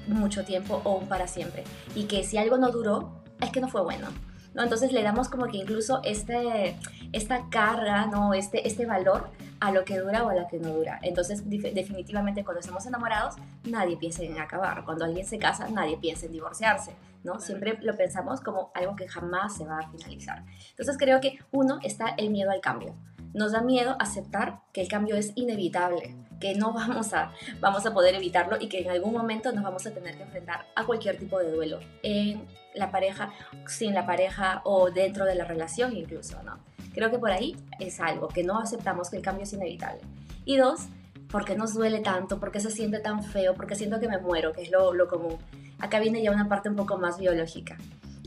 mucho 0.08 0.44
tiempo 0.44 0.80
o 0.84 1.00
para 1.00 1.28
siempre. 1.28 1.62
Y 1.94 2.04
que 2.04 2.24
si 2.24 2.36
algo 2.36 2.58
no 2.58 2.72
duró, 2.72 3.22
es 3.40 3.50
que 3.50 3.60
no 3.60 3.68
fue 3.68 3.82
bueno. 3.82 4.08
¿No? 4.54 4.62
Entonces 4.62 4.92
le 4.92 5.02
damos 5.02 5.28
como 5.28 5.46
que 5.46 5.58
incluso 5.58 6.00
este, 6.04 6.76
esta 7.12 7.48
carga, 7.50 8.06
¿no? 8.06 8.34
Este, 8.34 8.66
este 8.66 8.86
valor 8.86 9.28
a 9.60 9.72
lo 9.72 9.84
que 9.84 9.98
dura 9.98 10.24
o 10.24 10.30
a 10.30 10.34
lo 10.34 10.46
que 10.48 10.58
no 10.58 10.70
dura. 10.70 10.98
Entonces, 11.02 11.42
definitivamente 11.48 12.44
cuando 12.44 12.60
estamos 12.60 12.86
enamorados, 12.86 13.34
nadie 13.64 13.96
piensa 13.96 14.22
en 14.22 14.38
acabar. 14.38 14.84
Cuando 14.84 15.04
alguien 15.04 15.26
se 15.26 15.38
casa, 15.38 15.68
nadie 15.68 15.96
piensa 15.96 16.26
en 16.26 16.32
divorciarse, 16.32 16.92
¿no? 17.24 17.40
Siempre 17.40 17.78
lo 17.82 17.96
pensamos 17.96 18.40
como 18.40 18.70
algo 18.74 18.94
que 18.96 19.08
jamás 19.08 19.56
se 19.56 19.64
va 19.64 19.78
a 19.78 19.90
finalizar. 19.90 20.44
Entonces, 20.70 20.96
creo 20.98 21.20
que 21.20 21.38
uno 21.50 21.78
está 21.82 22.14
el 22.16 22.30
miedo 22.30 22.50
al 22.50 22.60
cambio. 22.60 22.94
Nos 23.34 23.52
da 23.52 23.60
miedo 23.60 23.96
aceptar 23.98 24.60
que 24.72 24.80
el 24.80 24.88
cambio 24.88 25.16
es 25.16 25.32
inevitable, 25.34 26.14
que 26.40 26.54
no 26.54 26.72
vamos 26.72 27.12
a, 27.12 27.32
vamos 27.60 27.84
a 27.84 27.92
poder 27.92 28.14
evitarlo 28.14 28.56
y 28.60 28.68
que 28.68 28.80
en 28.80 28.90
algún 28.90 29.12
momento 29.12 29.52
nos 29.52 29.64
vamos 29.64 29.86
a 29.86 29.90
tener 29.92 30.16
que 30.16 30.22
enfrentar 30.22 30.66
a 30.74 30.84
cualquier 30.84 31.18
tipo 31.18 31.38
de 31.38 31.50
duelo 31.50 31.80
en 32.02 32.46
la 32.74 32.90
pareja, 32.90 33.32
sin 33.66 33.92
la 33.92 34.06
pareja 34.06 34.62
o 34.64 34.90
dentro 34.90 35.24
de 35.24 35.34
la 35.34 35.44
relación 35.44 35.96
incluso, 35.96 36.42
¿no? 36.42 36.58
Creo 36.92 37.10
que 37.10 37.18
por 37.18 37.32
ahí 37.32 37.56
es 37.80 38.00
algo, 38.00 38.28
que 38.28 38.44
no 38.44 38.60
aceptamos 38.60 39.10
que 39.10 39.16
el 39.16 39.22
cambio 39.22 39.42
es 39.42 39.52
inevitable. 39.52 40.00
Y 40.44 40.56
dos, 40.56 40.86
porque 41.28 41.56
nos 41.56 41.74
duele 41.74 42.00
tanto? 42.00 42.38
porque 42.38 42.60
se 42.60 42.70
siente 42.70 43.00
tan 43.00 43.24
feo? 43.24 43.54
porque 43.54 43.74
siento 43.74 43.98
que 43.98 44.08
me 44.08 44.18
muero? 44.18 44.52
Que 44.52 44.62
es 44.62 44.70
lo, 44.70 44.94
lo 44.94 45.08
común. 45.08 45.36
Acá 45.80 45.98
viene 45.98 46.22
ya 46.22 46.30
una 46.30 46.48
parte 46.48 46.68
un 46.68 46.76
poco 46.76 46.98
más 46.98 47.18
biológica, 47.18 47.76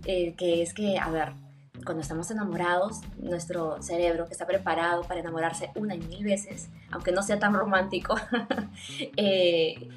eh, 0.05 0.33
que 0.35 0.61
es 0.61 0.73
que, 0.73 0.97
a 0.97 1.09
ver, 1.09 1.31
cuando 1.85 2.01
estamos 2.01 2.29
enamorados, 2.31 3.01
nuestro 3.17 3.81
cerebro 3.81 4.25
que 4.25 4.33
está 4.33 4.45
preparado 4.45 5.03
para 5.03 5.19
enamorarse 5.19 5.71
una 5.75 5.95
y 5.95 5.99
mil 5.99 6.23
veces, 6.23 6.69
aunque 6.91 7.11
no 7.11 7.23
sea 7.23 7.39
tan 7.39 7.53
romántico, 7.53 8.15
eh, 9.17 9.89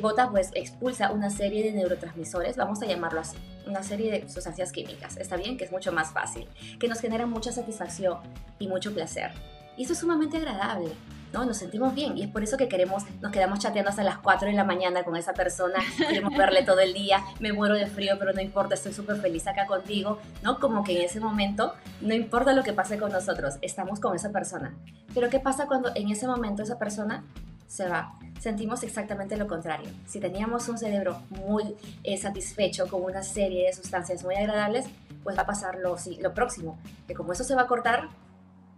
bota, 0.00 0.30
pues 0.30 0.50
expulsa 0.54 1.10
una 1.12 1.30
serie 1.30 1.62
de 1.64 1.72
neurotransmisores, 1.72 2.56
vamos 2.56 2.82
a 2.82 2.86
llamarlo 2.86 3.20
así, 3.20 3.36
una 3.66 3.82
serie 3.82 4.10
de 4.12 4.28
sustancias 4.28 4.72
químicas, 4.72 5.16
está 5.16 5.36
bien, 5.36 5.56
que 5.56 5.64
es 5.64 5.72
mucho 5.72 5.92
más 5.92 6.12
fácil, 6.12 6.48
que 6.78 6.88
nos 6.88 7.00
genera 7.00 7.26
mucha 7.26 7.52
satisfacción 7.52 8.18
y 8.58 8.68
mucho 8.68 8.92
placer. 8.92 9.32
Y 9.76 9.84
eso 9.84 9.92
es 9.94 9.98
sumamente 9.98 10.36
agradable. 10.36 10.90
¿No? 11.32 11.44
Nos 11.44 11.58
sentimos 11.58 11.94
bien 11.94 12.16
y 12.16 12.22
es 12.22 12.28
por 12.28 12.42
eso 12.42 12.56
que 12.56 12.68
queremos, 12.68 13.04
nos 13.20 13.32
quedamos 13.32 13.58
chateando 13.58 13.90
hasta 13.90 14.02
las 14.02 14.18
4 14.18 14.48
de 14.48 14.54
la 14.54 14.64
mañana 14.64 15.02
con 15.04 15.16
esa 15.16 15.32
persona, 15.32 15.78
queremos 15.98 16.36
verle 16.36 16.62
todo 16.62 16.80
el 16.80 16.92
día, 16.92 17.22
me 17.38 17.52
muero 17.52 17.74
de 17.74 17.86
frío, 17.86 18.16
pero 18.18 18.32
no 18.32 18.40
importa, 18.40 18.74
estoy 18.74 18.92
súper 18.92 19.16
feliz 19.16 19.46
acá 19.46 19.66
contigo, 19.66 20.18
¿no? 20.42 20.58
Como 20.58 20.84
que 20.84 20.98
en 20.98 21.04
ese 21.04 21.20
momento, 21.20 21.74
no 22.00 22.14
importa 22.14 22.52
lo 22.52 22.62
que 22.62 22.72
pase 22.72 22.98
con 22.98 23.12
nosotros, 23.12 23.56
estamos 23.62 24.00
con 24.00 24.14
esa 24.14 24.30
persona. 24.30 24.74
Pero 25.14 25.28
¿qué 25.28 25.40
pasa 25.40 25.66
cuando 25.66 25.90
en 25.94 26.10
ese 26.10 26.26
momento 26.26 26.62
esa 26.62 26.78
persona 26.78 27.24
se 27.66 27.88
va? 27.88 28.12
Sentimos 28.40 28.82
exactamente 28.82 29.36
lo 29.36 29.46
contrario. 29.46 29.90
Si 30.06 30.18
teníamos 30.18 30.68
un 30.68 30.78
cerebro 30.78 31.20
muy 31.28 31.76
eh, 32.04 32.16
satisfecho 32.16 32.88
con 32.88 33.02
una 33.02 33.22
serie 33.22 33.66
de 33.66 33.72
sustancias 33.72 34.24
muy 34.24 34.34
agradables, 34.34 34.86
pues 35.22 35.36
va 35.36 35.42
a 35.42 35.46
pasar 35.46 35.76
lo, 35.76 35.96
lo 36.20 36.34
próximo, 36.34 36.78
que 37.06 37.14
como 37.14 37.32
eso 37.32 37.44
se 37.44 37.54
va 37.54 37.62
a 37.62 37.66
cortar, 37.66 38.08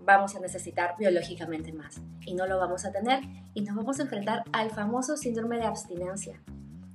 vamos 0.05 0.35
a 0.37 0.41
necesitar 0.41 0.95
biológicamente 0.99 1.73
más 1.73 2.01
y 2.21 2.35
no 2.35 2.47
lo 2.47 2.59
vamos 2.59 2.85
a 2.85 2.93
tener 2.93 3.21
y 3.55 3.63
nos 3.63 3.77
vamos 3.77 3.99
a 3.99 4.03
enfrentar 4.03 4.45
al 4.53 4.71
famoso 4.71 5.17
síndrome 5.17 5.59
de 5.59 5.65
abstinencia. 5.65 6.41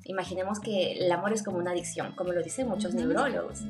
Imaginemos 0.05 0.59
que 0.59 0.93
el 0.93 1.11
amor 1.11 1.33
es 1.33 1.43
como 1.43 1.57
una 1.57 1.71
adicción, 1.71 2.13
como 2.15 2.31
lo 2.31 2.41
dicen 2.41 2.67
muchos 2.67 2.93
neurólogos. 2.93 3.63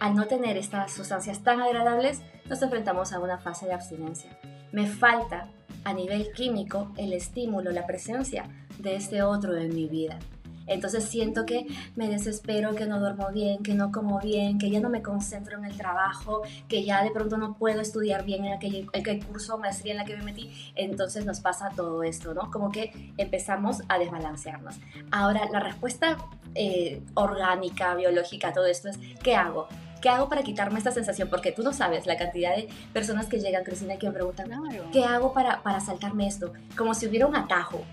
Al 0.00 0.14
no 0.14 0.26
tener 0.26 0.56
estas 0.56 0.92
sustancias 0.92 1.42
tan 1.42 1.60
agradables, 1.60 2.22
nos 2.48 2.62
enfrentamos 2.62 3.12
a 3.12 3.20
una 3.20 3.38
fase 3.38 3.66
de 3.66 3.74
abstinencia. 3.74 4.36
Me 4.72 4.86
falta 4.86 5.48
a 5.84 5.92
nivel 5.92 6.32
químico 6.32 6.92
el 6.96 7.12
estímulo, 7.12 7.70
la 7.70 7.86
presencia 7.86 8.48
de 8.78 8.96
este 8.96 9.22
otro 9.22 9.56
en 9.56 9.74
mi 9.74 9.88
vida. 9.88 10.18
Entonces 10.66 11.04
siento 11.04 11.46
que 11.46 11.66
me 11.96 12.08
desespero, 12.08 12.74
que 12.74 12.86
no 12.86 13.00
duermo 13.00 13.28
bien, 13.32 13.62
que 13.62 13.74
no 13.74 13.92
como 13.92 14.20
bien, 14.20 14.58
que 14.58 14.70
ya 14.70 14.80
no 14.80 14.88
me 14.88 15.02
concentro 15.02 15.58
en 15.58 15.64
el 15.64 15.76
trabajo, 15.76 16.42
que 16.68 16.84
ya 16.84 17.02
de 17.02 17.10
pronto 17.10 17.36
no 17.36 17.54
puedo 17.54 17.80
estudiar 17.80 18.24
bien 18.24 18.44
en 18.44 18.52
aquel, 18.54 18.88
aquel 18.94 19.24
curso 19.24 19.58
maestría 19.58 19.92
en 19.92 19.98
la 19.98 20.04
que 20.04 20.16
me 20.16 20.22
metí. 20.22 20.72
Entonces 20.74 21.24
nos 21.24 21.40
pasa 21.40 21.70
todo 21.74 22.02
esto, 22.02 22.34
¿no? 22.34 22.50
Como 22.50 22.70
que 22.70 23.12
empezamos 23.16 23.82
a 23.88 23.98
desbalancearnos. 23.98 24.76
Ahora, 25.10 25.48
la 25.50 25.60
respuesta 25.60 26.18
eh, 26.54 27.02
orgánica, 27.14 27.94
biológica, 27.94 28.52
todo 28.52 28.66
esto 28.66 28.88
es, 28.88 28.98
¿qué 29.22 29.34
hago? 29.34 29.68
¿Qué 30.00 30.08
hago 30.08 30.28
para 30.28 30.42
quitarme 30.42 30.78
esta 30.78 30.90
sensación? 30.90 31.28
Porque 31.30 31.52
tú 31.52 31.62
no 31.62 31.72
sabes 31.72 32.06
la 32.06 32.16
cantidad 32.16 32.56
de 32.56 32.68
personas 32.92 33.26
que 33.26 33.38
llegan, 33.38 33.62
Cristina, 33.62 33.94
y 33.94 33.98
que 33.98 34.08
me 34.08 34.12
preguntan, 34.12 34.50
¿qué 34.92 35.04
hago 35.04 35.32
para, 35.32 35.62
para 35.62 35.78
saltarme 35.78 36.26
esto? 36.26 36.52
Como 36.76 36.92
si 36.92 37.06
hubiera 37.06 37.26
un 37.26 37.36
atajo 37.36 37.84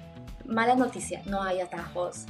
mala 0.49 0.75
noticia, 0.75 1.21
no 1.25 1.41
hay 1.41 1.61
atajos. 1.61 2.25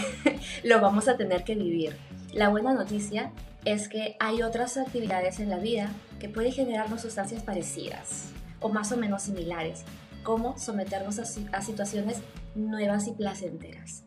Lo 0.64 0.80
vamos 0.80 1.08
a 1.08 1.16
tener 1.16 1.44
que 1.44 1.54
vivir. 1.54 1.96
La 2.32 2.48
buena 2.48 2.72
noticia 2.72 3.32
es 3.64 3.88
que 3.88 4.16
hay 4.20 4.42
otras 4.42 4.76
actividades 4.76 5.40
en 5.40 5.50
la 5.50 5.58
vida 5.58 5.90
que 6.20 6.28
pueden 6.28 6.52
generarnos 6.52 7.02
sustancias 7.02 7.42
parecidas 7.42 8.30
o 8.60 8.68
más 8.68 8.92
o 8.92 8.96
menos 8.96 9.22
similares, 9.22 9.84
como 10.22 10.58
someternos 10.58 11.18
a, 11.18 11.62
situaciones 11.62 12.18
nuevas 12.54 13.06
y 13.06 13.12
placenteras. 13.12 14.04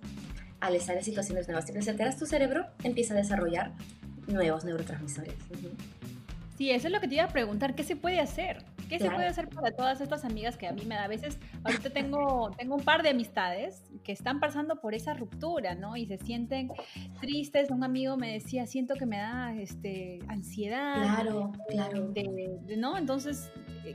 Al 0.60 0.76
estar 0.76 0.96
en 0.96 1.04
situaciones 1.04 1.48
nuevas 1.48 1.70
y 1.70 1.74
placenteras, 1.74 2.18
tu 2.18 2.26
cerebro 2.26 2.68
empieza 2.84 3.14
a 3.14 3.18
desarrollar 3.18 3.72
nuevos 4.28 4.64
neurotransmisores. 4.64 5.34
Sí, 6.58 6.70
eso 6.70 6.88
es 6.88 6.94
lo 6.94 7.00
que 7.00 7.08
te 7.08 7.16
iba 7.16 7.24
a 7.24 7.30
preguntar, 7.30 7.76
¿qué 7.76 7.84
se 7.84 7.96
puede 7.96 8.20
hacer? 8.20 8.64
¿Qué 8.92 9.00
se 9.00 9.10
puede 9.10 9.28
hacer 9.28 9.48
para 9.48 9.72
todas 9.72 10.02
estas 10.02 10.26
amigas 10.26 10.58
que 10.58 10.68
a 10.68 10.74
mí 10.74 10.84
me 10.86 10.96
da? 10.96 11.06
A 11.06 11.08
veces, 11.08 11.40
ahorita 11.64 11.92
tengo, 11.92 12.52
tengo 12.58 12.76
un 12.76 12.84
par 12.84 13.04
de 13.04 13.10
amistades 13.10 13.90
que 14.04 14.12
están 14.12 14.42
pasando 14.42 14.82
por 14.82 14.94
esa 14.94 15.14
ruptura, 15.14 15.76
¿no? 15.76 15.96
Y 15.96 16.06
se 16.08 16.18
sienten 16.18 16.70
tristes. 17.22 17.72
Un 17.72 17.86
amigo 17.86 18.18
me 18.18 18.34
decía, 18.34 18.68
siento 18.68 18.96
que 18.96 19.06
me 19.06 19.18
da 19.18 19.56
este, 19.56 20.20
ansiedad. 20.28 20.96
Claro, 20.96 21.54
claro. 21.70 22.14
¿No? 22.78 22.98
Entonces, 22.98 23.50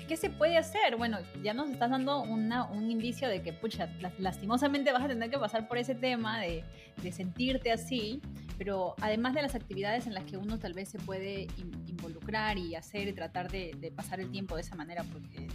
¿qué 0.08 0.16
se 0.16 0.30
puede 0.30 0.56
hacer? 0.56 0.96
Bueno, 0.96 1.18
ya 1.42 1.52
nos 1.52 1.68
estás 1.68 1.90
dando 1.90 2.22
una, 2.22 2.64
un 2.64 2.90
indicio 2.90 3.28
de 3.28 3.42
que, 3.42 3.52
pucha, 3.52 3.90
lastimosamente 4.18 4.92
vas 4.92 5.04
a 5.04 5.08
tener 5.08 5.28
que 5.28 5.38
pasar 5.38 5.68
por 5.68 5.76
ese 5.76 5.94
tema 5.94 6.40
de, 6.40 6.64
de 7.02 7.12
sentirte 7.12 7.70
así, 7.70 8.22
pero 8.58 8.94
además 9.00 9.34
de 9.34 9.42
las 9.42 9.54
actividades 9.54 10.06
en 10.06 10.14
las 10.14 10.24
que 10.24 10.36
uno 10.36 10.58
tal 10.58 10.72
vez 10.72 10.88
se 10.88 10.98
puede 10.98 11.46
involucrar 11.86 12.58
y 12.58 12.74
hacer 12.74 13.08
y 13.08 13.12
tratar 13.12 13.50
de, 13.50 13.76
de 13.78 13.90
pasar 13.90 14.20
el 14.20 14.30
tiempo 14.30 14.56
de 14.56 14.62
esa 14.62 14.74
manera, 14.76 15.04
porque 15.12 15.46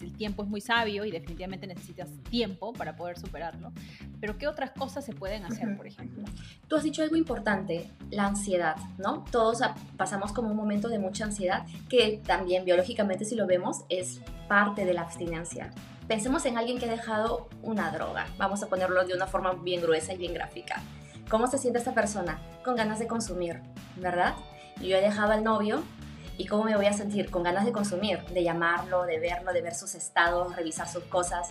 el, 0.00 0.12
tiempo 0.16 0.42
es 0.42 0.48
muy 0.48 0.60
sabio 0.60 1.04
y 1.04 1.10
definitivamente 1.10 1.66
necesitas 1.66 2.08
tiempo 2.30 2.72
para 2.72 2.96
poder 2.96 3.18
superarlo, 3.18 3.72
pero 4.20 4.38
¿qué 4.38 4.46
otras 4.46 4.70
cosas 4.70 5.04
se 5.04 5.12
pueden 5.12 5.44
hacer, 5.44 5.76
por 5.76 5.86
ejemplo? 5.86 6.24
Tú 6.68 6.76
has 6.76 6.82
dicho 6.82 7.02
algo 7.02 7.16
importante, 7.16 7.90
la 8.10 8.26
ansiedad, 8.26 8.76
¿no? 8.98 9.24
Todos 9.30 9.60
pasamos 9.96 10.32
como 10.32 10.50
un 10.50 10.56
momento 10.56 10.88
de 10.88 10.98
mucha 10.98 11.24
ansiedad, 11.24 11.66
que 11.88 12.20
también 12.24 12.64
biológicamente 12.64 13.24
si 13.24 13.34
lo 13.34 13.46
vemos 13.46 13.84
es 13.88 14.20
parte 14.48 14.84
de 14.84 14.94
la 14.94 15.02
abstinencia. 15.02 15.70
Pensemos 16.06 16.44
en 16.44 16.58
alguien 16.58 16.78
que 16.78 16.86
ha 16.86 16.90
dejado 16.90 17.48
una 17.62 17.90
droga, 17.90 18.26
vamos 18.36 18.62
a 18.62 18.68
ponerlo 18.68 19.04
de 19.04 19.14
una 19.14 19.26
forma 19.26 19.52
bien 19.52 19.80
gruesa 19.80 20.12
y 20.12 20.18
bien 20.18 20.34
gráfica. 20.34 20.82
¿Cómo 21.28 21.46
se 21.46 21.58
siente 21.58 21.78
esta 21.78 21.94
persona? 21.94 22.38
Con 22.62 22.76
ganas 22.76 22.98
de 22.98 23.06
consumir, 23.06 23.60
¿verdad? 23.96 24.34
Yo 24.80 24.96
he 24.96 25.00
dejado 25.00 25.32
al 25.32 25.42
novio 25.42 25.82
y 26.36 26.46
cómo 26.46 26.64
me 26.64 26.76
voy 26.76 26.86
a 26.86 26.92
sentir 26.92 27.30
con 27.30 27.42
ganas 27.42 27.64
de 27.64 27.72
consumir, 27.72 28.22
de 28.26 28.42
llamarlo, 28.42 29.04
de 29.04 29.18
verlo, 29.18 29.52
de 29.52 29.62
ver 29.62 29.74
sus 29.74 29.94
estados, 29.94 30.54
revisar 30.54 30.86
sus 30.86 31.04
cosas. 31.04 31.48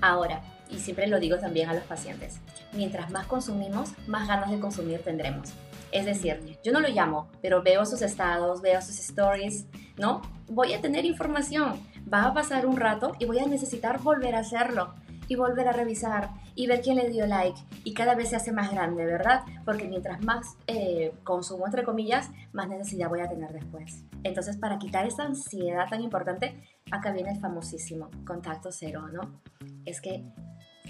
Ahora, 0.00 0.40
y 0.70 0.78
siempre 0.78 1.06
lo 1.06 1.20
digo 1.20 1.36
también 1.38 1.68
a 1.68 1.74
los 1.74 1.84
pacientes, 1.84 2.40
mientras 2.72 3.10
más 3.10 3.26
consumimos, 3.26 3.90
más 4.06 4.26
ganas 4.26 4.50
de 4.50 4.58
consumir 4.58 5.02
tendremos. 5.02 5.50
Es 5.92 6.06
decir, 6.06 6.58
yo 6.64 6.72
no 6.72 6.80
lo 6.80 6.88
llamo, 6.88 7.28
pero 7.42 7.62
veo 7.62 7.84
sus 7.84 8.00
estados, 8.00 8.62
veo 8.62 8.80
sus 8.80 8.98
stories, 9.00 9.66
¿no? 9.98 10.22
Voy 10.48 10.72
a 10.72 10.80
tener 10.80 11.04
información, 11.04 11.78
va 12.12 12.24
a 12.24 12.32
pasar 12.32 12.64
un 12.64 12.78
rato 12.78 13.12
y 13.18 13.26
voy 13.26 13.40
a 13.40 13.46
necesitar 13.46 14.00
volver 14.00 14.34
a 14.34 14.40
hacerlo 14.40 14.94
y 15.30 15.36
volver 15.36 15.68
a 15.68 15.72
revisar 15.72 16.30
y 16.56 16.66
ver 16.66 16.80
quién 16.80 16.96
le 16.96 17.08
dio 17.08 17.24
like 17.24 17.56
y 17.84 17.94
cada 17.94 18.16
vez 18.16 18.30
se 18.30 18.36
hace 18.36 18.50
más 18.50 18.72
grande, 18.72 19.06
¿verdad? 19.06 19.42
Porque 19.64 19.86
mientras 19.86 20.20
más 20.24 20.56
eh, 20.66 21.12
consumo, 21.22 21.66
entre 21.66 21.84
comillas, 21.84 22.30
más 22.52 22.68
necesidad 22.68 23.08
voy 23.08 23.20
a 23.20 23.28
tener 23.28 23.52
después. 23.52 24.02
Entonces, 24.24 24.56
para 24.56 24.80
quitar 24.80 25.06
esa 25.06 25.22
ansiedad 25.22 25.88
tan 25.88 26.02
importante, 26.02 26.60
acá 26.90 27.12
viene 27.12 27.30
el 27.30 27.38
famosísimo 27.38 28.10
contacto 28.26 28.72
cero, 28.72 29.06
¿no? 29.12 29.40
Es 29.84 30.00
que 30.00 30.24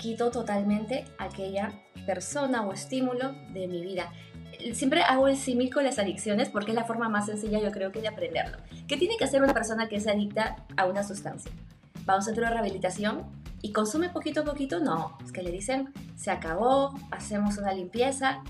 quito 0.00 0.30
totalmente 0.30 1.04
aquella 1.18 1.74
persona 2.06 2.62
o 2.62 2.72
estímulo 2.72 3.32
de 3.52 3.68
mi 3.68 3.82
vida. 3.82 4.10
Siempre 4.72 5.02
hago 5.02 5.28
el 5.28 5.36
símil 5.36 5.70
con 5.70 5.84
las 5.84 5.98
adicciones 5.98 6.48
porque 6.48 6.70
es 6.70 6.76
la 6.76 6.84
forma 6.84 7.10
más 7.10 7.26
sencilla 7.26 7.60
yo 7.60 7.72
creo 7.72 7.92
que 7.92 8.00
de 8.00 8.08
aprenderlo. 8.08 8.56
¿Qué 8.88 8.96
tiene 8.96 9.18
que 9.18 9.24
hacer 9.24 9.42
una 9.42 9.52
persona 9.52 9.86
que 9.86 9.96
es 9.96 10.06
adicta 10.06 10.56
a 10.78 10.86
una 10.86 11.02
sustancia? 11.02 11.52
Va 12.08 12.14
a 12.14 12.16
un 12.16 12.22
centro 12.22 12.44
de 12.44 12.50
rehabilitación 12.52 13.39
y 13.62 13.72
consume 13.72 14.08
poquito 14.08 14.40
a 14.40 14.44
poquito, 14.44 14.80
no. 14.80 15.16
Es 15.24 15.32
que 15.32 15.42
le 15.42 15.50
dicen, 15.50 15.92
se 16.16 16.30
acabó, 16.30 16.94
hacemos 17.10 17.58
una 17.58 17.72
limpieza. 17.72 18.42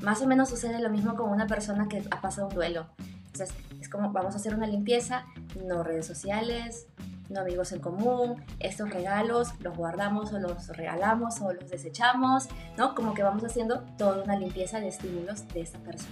Más 0.00 0.22
o 0.22 0.26
menos 0.26 0.48
sucede 0.48 0.80
lo 0.80 0.90
mismo 0.90 1.14
con 1.14 1.30
una 1.30 1.46
persona 1.46 1.88
que 1.88 2.02
ha 2.10 2.20
pasado 2.20 2.48
un 2.48 2.54
duelo. 2.54 2.86
Entonces, 3.26 3.54
es 3.80 3.88
como, 3.88 4.12
vamos 4.12 4.34
a 4.34 4.36
hacer 4.36 4.54
una 4.54 4.66
limpieza, 4.66 5.24
no 5.66 5.82
redes 5.82 6.06
sociales, 6.06 6.86
no 7.28 7.40
amigos 7.40 7.72
en 7.72 7.80
común, 7.80 8.42
estos 8.60 8.90
regalos 8.90 9.48
los 9.60 9.76
guardamos 9.76 10.32
o 10.32 10.38
los 10.38 10.68
regalamos 10.68 11.40
o 11.40 11.52
los 11.52 11.70
desechamos, 11.70 12.48
¿no? 12.76 12.94
Como 12.94 13.14
que 13.14 13.22
vamos 13.22 13.44
haciendo 13.44 13.80
toda 13.98 14.22
una 14.22 14.36
limpieza 14.36 14.80
de 14.80 14.88
estímulos 14.88 15.48
de 15.48 15.62
esta 15.62 15.78
persona. 15.78 16.10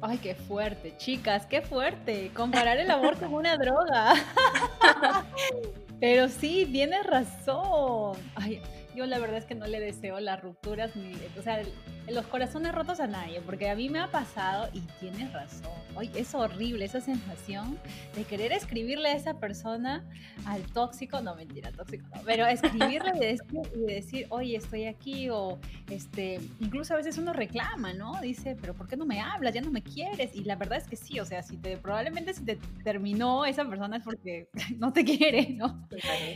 Ay, 0.00 0.18
qué 0.18 0.36
fuerte, 0.36 0.96
chicas, 0.96 1.46
qué 1.46 1.60
fuerte. 1.60 2.30
Comparar 2.32 2.78
el 2.78 2.88
amor 2.90 3.16
con 3.18 3.34
una 3.34 3.56
droga. 3.56 4.14
Pero 6.00 6.28
sí, 6.28 6.68
tienes 6.70 7.04
razón. 7.06 8.16
Ay, 8.34 8.60
yo 8.98 9.06
la 9.06 9.20
verdad 9.20 9.36
es 9.38 9.44
que 9.44 9.54
no 9.54 9.68
le 9.68 9.78
deseo 9.78 10.18
las 10.18 10.42
rupturas 10.42 10.96
ni, 10.96 11.12
o 11.38 11.42
sea, 11.42 11.62
los 12.08 12.26
corazones 12.26 12.74
rotos 12.74 12.98
a 12.98 13.06
nadie, 13.06 13.40
porque 13.40 13.70
a 13.70 13.76
mí 13.76 13.88
me 13.88 14.00
ha 14.00 14.10
pasado 14.10 14.68
y 14.72 14.80
tienes 14.98 15.32
razón. 15.32 15.70
Oye, 15.94 16.10
es 16.16 16.34
horrible 16.34 16.84
esa 16.84 17.00
sensación 17.00 17.78
de 18.16 18.24
querer 18.24 18.50
escribirle 18.50 19.10
a 19.10 19.12
esa 19.12 19.34
persona, 19.38 20.04
al 20.46 20.62
tóxico, 20.72 21.20
no 21.20 21.36
mentira, 21.36 21.70
tóxico 21.70 22.08
no, 22.12 22.22
pero 22.24 22.44
escribirle 22.46 23.12
y 23.14 23.20
decir, 23.20 23.60
y 23.76 23.94
decir, 23.94 24.26
oye, 24.30 24.56
estoy 24.56 24.86
aquí, 24.86 25.30
o 25.30 25.60
este, 25.90 26.40
incluso 26.58 26.94
a 26.94 26.96
veces 26.96 27.18
uno 27.18 27.32
reclama, 27.32 27.92
¿no? 27.92 28.20
Dice, 28.20 28.56
pero 28.60 28.74
¿por 28.74 28.88
qué 28.88 28.96
no 28.96 29.06
me 29.06 29.20
hablas? 29.20 29.54
Ya 29.54 29.60
no 29.60 29.70
me 29.70 29.82
quieres. 29.82 30.34
Y 30.34 30.42
la 30.42 30.56
verdad 30.56 30.78
es 30.78 30.88
que 30.88 30.96
sí, 30.96 31.20
o 31.20 31.24
sea, 31.24 31.44
si 31.44 31.56
te, 31.56 31.76
probablemente 31.76 32.34
si 32.34 32.44
te 32.44 32.58
terminó 32.82 33.44
esa 33.44 33.64
persona 33.64 33.98
es 33.98 34.02
porque 34.02 34.48
no 34.76 34.92
te 34.92 35.04
quiere, 35.04 35.50
¿no? 35.50 35.86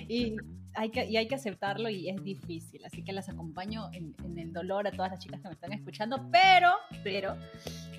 Y 0.09 0.37
hay 0.75 0.91
que, 0.91 1.05
y 1.07 1.17
hay 1.17 1.29
que 1.29 1.35
aceptarlo 1.35 1.89
y 1.89 2.09
es 2.09 2.23
difícil. 2.23 2.85
Así 2.85 3.03
que 3.03 3.13
las 3.13 3.29
acompaño 3.29 3.91
en, 3.93 4.15
el 4.39 4.53
dolor 4.53 4.87
a 4.87 4.91
todas 4.91 5.11
las 5.11 5.21
chicas 5.21 5.41
que 5.41 5.49
me 5.49 5.55
están 5.55 5.73
escuchando, 5.73 6.29
pero, 6.31 6.73
pero 7.03 7.37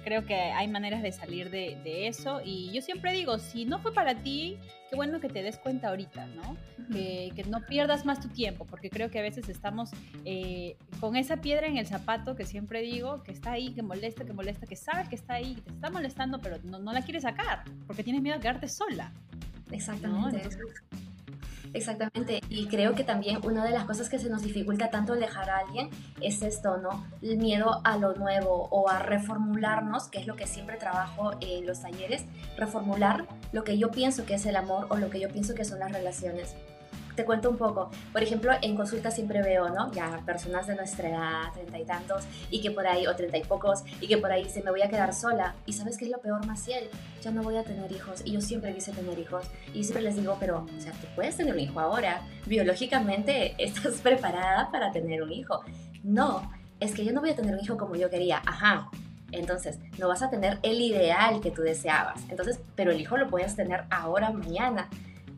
creo 0.03 0.25
que 0.25 0.35
hay 0.35 0.67
maneras 0.67 1.01
de 1.01 1.11
salir 1.11 1.49
de, 1.49 2.07
eso. 2.07 2.41
Y 2.43 2.71
yo 2.73 2.81
siempre 2.81 3.13
digo, 3.13 3.39
si 3.39 3.65
no 3.65 3.79
fue 3.79 3.93
para 3.93 4.15
ti, 4.15 4.57
qué 4.89 4.95
bueno 4.95 5.19
que 5.19 5.29
te 5.29 5.41
des 5.41 5.57
cuenta 5.57 5.89
ahorita, 5.89 6.25
¿no? 6.27 6.57
que, 6.91 7.45
no 7.47 7.61
pierdas 7.65 8.05
más 8.05 8.19
tu 8.19 8.29
tiempo, 8.29 8.65
porque 8.65 8.89
creo 8.89 9.09
que 9.09 9.19
a 9.19 9.21
veces 9.21 9.47
estamos 9.49 9.91
eh, 10.25 10.75
con 10.99 11.15
esa 11.15 11.37
piedra 11.37 11.67
en 11.67 11.77
el 11.77 11.85
zapato 11.85 12.35
que 12.35 12.45
siempre 12.45 12.81
digo, 12.81 13.23
que 13.23 13.31
está 13.31 13.53
ahí, 13.53 13.73
que 13.73 13.83
molesta, 13.83 14.25
que 14.25 14.33
molesta, 14.33 14.65
que 14.65 14.75
sabes 14.75 15.07
que 15.07 15.15
está 15.15 15.35
ahí, 15.35 15.55
que 15.55 15.61
te 15.61 15.71
está 15.71 15.89
molestando, 15.89 16.41
pero 16.41 16.57
no, 16.63 16.79
no 16.79 16.93
la 16.93 17.01
quieres 17.01 17.23
sacar, 17.23 17.63
porque 17.87 18.03
tienes 18.03 18.21
miedo 18.21 18.37
a 18.37 18.39
quedarte 18.39 18.67
sola. 18.67 19.11
Exactamente. 19.71 20.49
Exactamente, 21.73 22.41
y 22.49 22.67
creo 22.67 22.93
que 22.93 23.03
también 23.03 23.39
una 23.43 23.65
de 23.65 23.71
las 23.71 23.85
cosas 23.85 24.07
que 24.07 24.19
se 24.19 24.29
nos 24.29 24.43
dificulta 24.43 24.91
tanto 24.91 25.15
dejar 25.15 25.49
a 25.49 25.57
alguien 25.57 25.89
es 26.21 26.43
esto, 26.43 26.77
¿no? 26.77 27.07
El 27.23 27.37
miedo 27.37 27.81
a 27.83 27.97
lo 27.97 28.13
nuevo 28.13 28.67
o 28.69 28.89
a 28.89 28.99
reformularnos, 28.99 30.07
que 30.07 30.19
es 30.19 30.27
lo 30.27 30.35
que 30.35 30.45
siempre 30.45 30.77
trabajo 30.77 31.31
en 31.41 31.65
los 31.65 31.81
talleres, 31.81 32.25
reformular 32.57 33.25
lo 33.51 33.63
que 33.63 33.79
yo 33.79 33.89
pienso 33.89 34.25
que 34.25 34.35
es 34.35 34.45
el 34.45 34.55
amor 34.55 34.85
o 34.89 34.97
lo 34.97 35.09
que 35.09 35.19
yo 35.19 35.29
pienso 35.29 35.55
que 35.55 35.65
son 35.65 35.79
las 35.79 35.91
relaciones 35.91 36.55
te 37.15 37.25
cuento 37.25 37.49
un 37.49 37.57
poco. 37.57 37.89
Por 38.11 38.23
ejemplo, 38.23 38.51
en 38.61 38.75
consulta 38.75 39.11
siempre 39.11 39.41
veo, 39.41 39.69
¿no? 39.69 39.91
Ya 39.91 40.21
personas 40.25 40.67
de 40.67 40.75
nuestra 40.75 41.09
edad, 41.09 41.53
treinta 41.53 41.79
y 41.79 41.85
tantos, 41.85 42.23
y 42.49 42.61
que 42.61 42.71
por 42.71 42.87
ahí, 42.87 43.07
o 43.07 43.15
treinta 43.15 43.37
y 43.37 43.43
pocos, 43.43 43.83
y 44.01 44.07
que 44.07 44.17
por 44.17 44.31
ahí 44.31 44.49
se 44.49 44.63
me 44.63 44.71
voy 44.71 44.81
a 44.81 44.89
quedar 44.89 45.13
sola. 45.13 45.55
¿Y 45.65 45.73
sabes 45.73 45.97
qué 45.97 46.05
es 46.05 46.11
lo 46.11 46.19
peor, 46.19 46.45
Maciel? 46.45 46.89
Ya 47.21 47.31
no 47.31 47.43
voy 47.43 47.57
a 47.57 47.63
tener 47.63 47.91
hijos. 47.91 48.21
Y 48.25 48.33
yo 48.33 48.41
siempre 48.41 48.73
quise 48.73 48.91
tener 48.91 49.17
hijos. 49.19 49.45
Y 49.73 49.83
siempre 49.83 50.03
les 50.03 50.15
digo, 50.15 50.37
pero, 50.39 50.65
o 50.75 50.81
sea, 50.81 50.91
tú 50.93 51.07
puedes 51.15 51.37
tener 51.37 51.53
un 51.53 51.59
hijo 51.59 51.79
ahora. 51.79 52.21
Biológicamente 52.45 53.55
estás 53.63 54.01
preparada 54.01 54.71
para 54.71 54.91
tener 54.91 55.21
un 55.23 55.31
hijo 55.31 55.63
No, 56.03 56.51
es 56.79 56.93
que 56.93 57.05
yo 57.05 57.13
no 57.13 57.21
voy 57.21 57.31
a 57.31 57.35
tener 57.35 57.53
un 57.53 57.61
hijo 57.61 57.77
como 57.77 57.95
yo 57.95 58.09
quería. 58.09 58.41
Ajá. 58.45 58.89
Entonces, 59.31 59.79
no 59.97 60.07
vas 60.07 60.21
a 60.21 60.29
tener 60.29 60.59
el 60.61 60.79
ideal 60.79 61.41
que 61.41 61.49
tú 61.49 61.63
deseabas. 61.63 62.21
Entonces, 62.29 62.59
pero 62.75 62.91
el 62.91 63.01
hijo 63.01 63.17
lo 63.17 63.27
puedes 63.29 63.55
tener 63.55 63.85
ahora, 63.89 64.29
mañana 64.29 64.89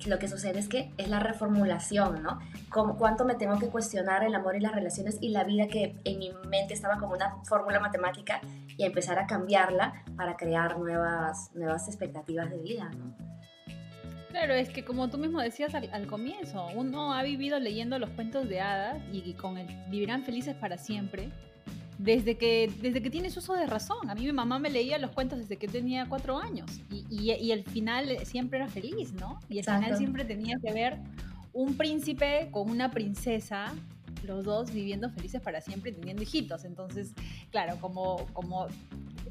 lo 0.05 0.19
que 0.19 0.27
sucede 0.27 0.59
es 0.59 0.67
que 0.67 0.91
es 0.97 1.09
la 1.09 1.19
reformulación, 1.19 2.21
¿no? 2.21 2.39
¿Cuánto 2.69 3.25
me 3.25 3.35
tengo 3.35 3.57
que 3.57 3.67
cuestionar 3.67 4.23
el 4.23 4.35
amor 4.35 4.55
y 4.55 4.59
las 4.59 4.73
relaciones 4.73 5.17
y 5.21 5.29
la 5.29 5.43
vida 5.43 5.67
que 5.67 5.95
en 6.03 6.19
mi 6.19 6.31
mente 6.47 6.73
estaba 6.73 6.97
como 6.97 7.13
una 7.13 7.37
fórmula 7.43 7.79
matemática 7.79 8.41
y 8.77 8.83
empezar 8.83 9.19
a 9.19 9.27
cambiarla 9.27 10.03
para 10.15 10.35
crear 10.35 10.77
nuevas, 10.77 11.51
nuevas 11.55 11.87
expectativas 11.87 12.49
de 12.49 12.57
vida, 12.57 12.89
¿no? 12.97 13.15
Claro, 14.35 14.53
es 14.53 14.67
que 14.67 14.83
como 14.83 15.09
tú 15.09 15.17
mismo 15.17 15.39
decías 15.39 15.73
al, 15.75 16.07
comienzo, 16.07 16.67
uno 16.75 17.13
ha 17.13 17.23
vivido 17.23 17.57
leyendo 17.57 17.97
los 17.99 18.09
cuentos 18.09 18.49
de 18.49 18.59
hadas 18.59 19.01
y, 19.13 19.33
con 19.35 19.57
el 19.57 19.67
vivirán 19.89 20.25
felices 20.25 20.55
para 20.55 20.77
siempre 20.77 21.29
desde 21.97 22.37
que, 22.37 22.71
desde 22.81 23.01
que 23.01 23.09
tienes 23.09 23.35
uso 23.37 23.53
de 23.53 23.65
razón. 23.65 24.09
A 24.09 24.15
mí 24.15 24.25
mi 24.25 24.31
mamá 24.31 24.59
me 24.59 24.69
leía 24.69 24.97
los 24.97 25.11
cuentos 25.11 25.39
desde 25.39 25.57
que 25.57 25.67
tenía 25.67 26.07
cuatro 26.07 26.37
años 26.37 26.69
y, 26.91 27.05
y, 27.09 27.51
el 27.51 27.63
final 27.63 28.25
siempre 28.25 28.59
era 28.59 28.67
feliz, 28.67 29.13
¿no? 29.13 29.39
Y 29.49 29.59
el 29.59 29.65
final 29.65 29.97
siempre 29.97 30.25
tenía 30.25 30.57
que 30.61 30.73
ver 30.73 30.99
un 31.53 31.77
príncipe 31.77 32.49
con 32.51 32.69
una 32.69 32.91
princesa, 32.91 33.73
los 34.23 34.43
dos 34.43 34.73
viviendo 34.73 35.09
felices 35.09 35.41
para 35.41 35.61
siempre 35.61 35.91
y 35.91 35.93
teniendo 35.93 36.23
hijitos. 36.23 36.65
Entonces, 36.65 37.13
claro, 37.51 37.77
como, 37.79 38.25
como 38.33 38.67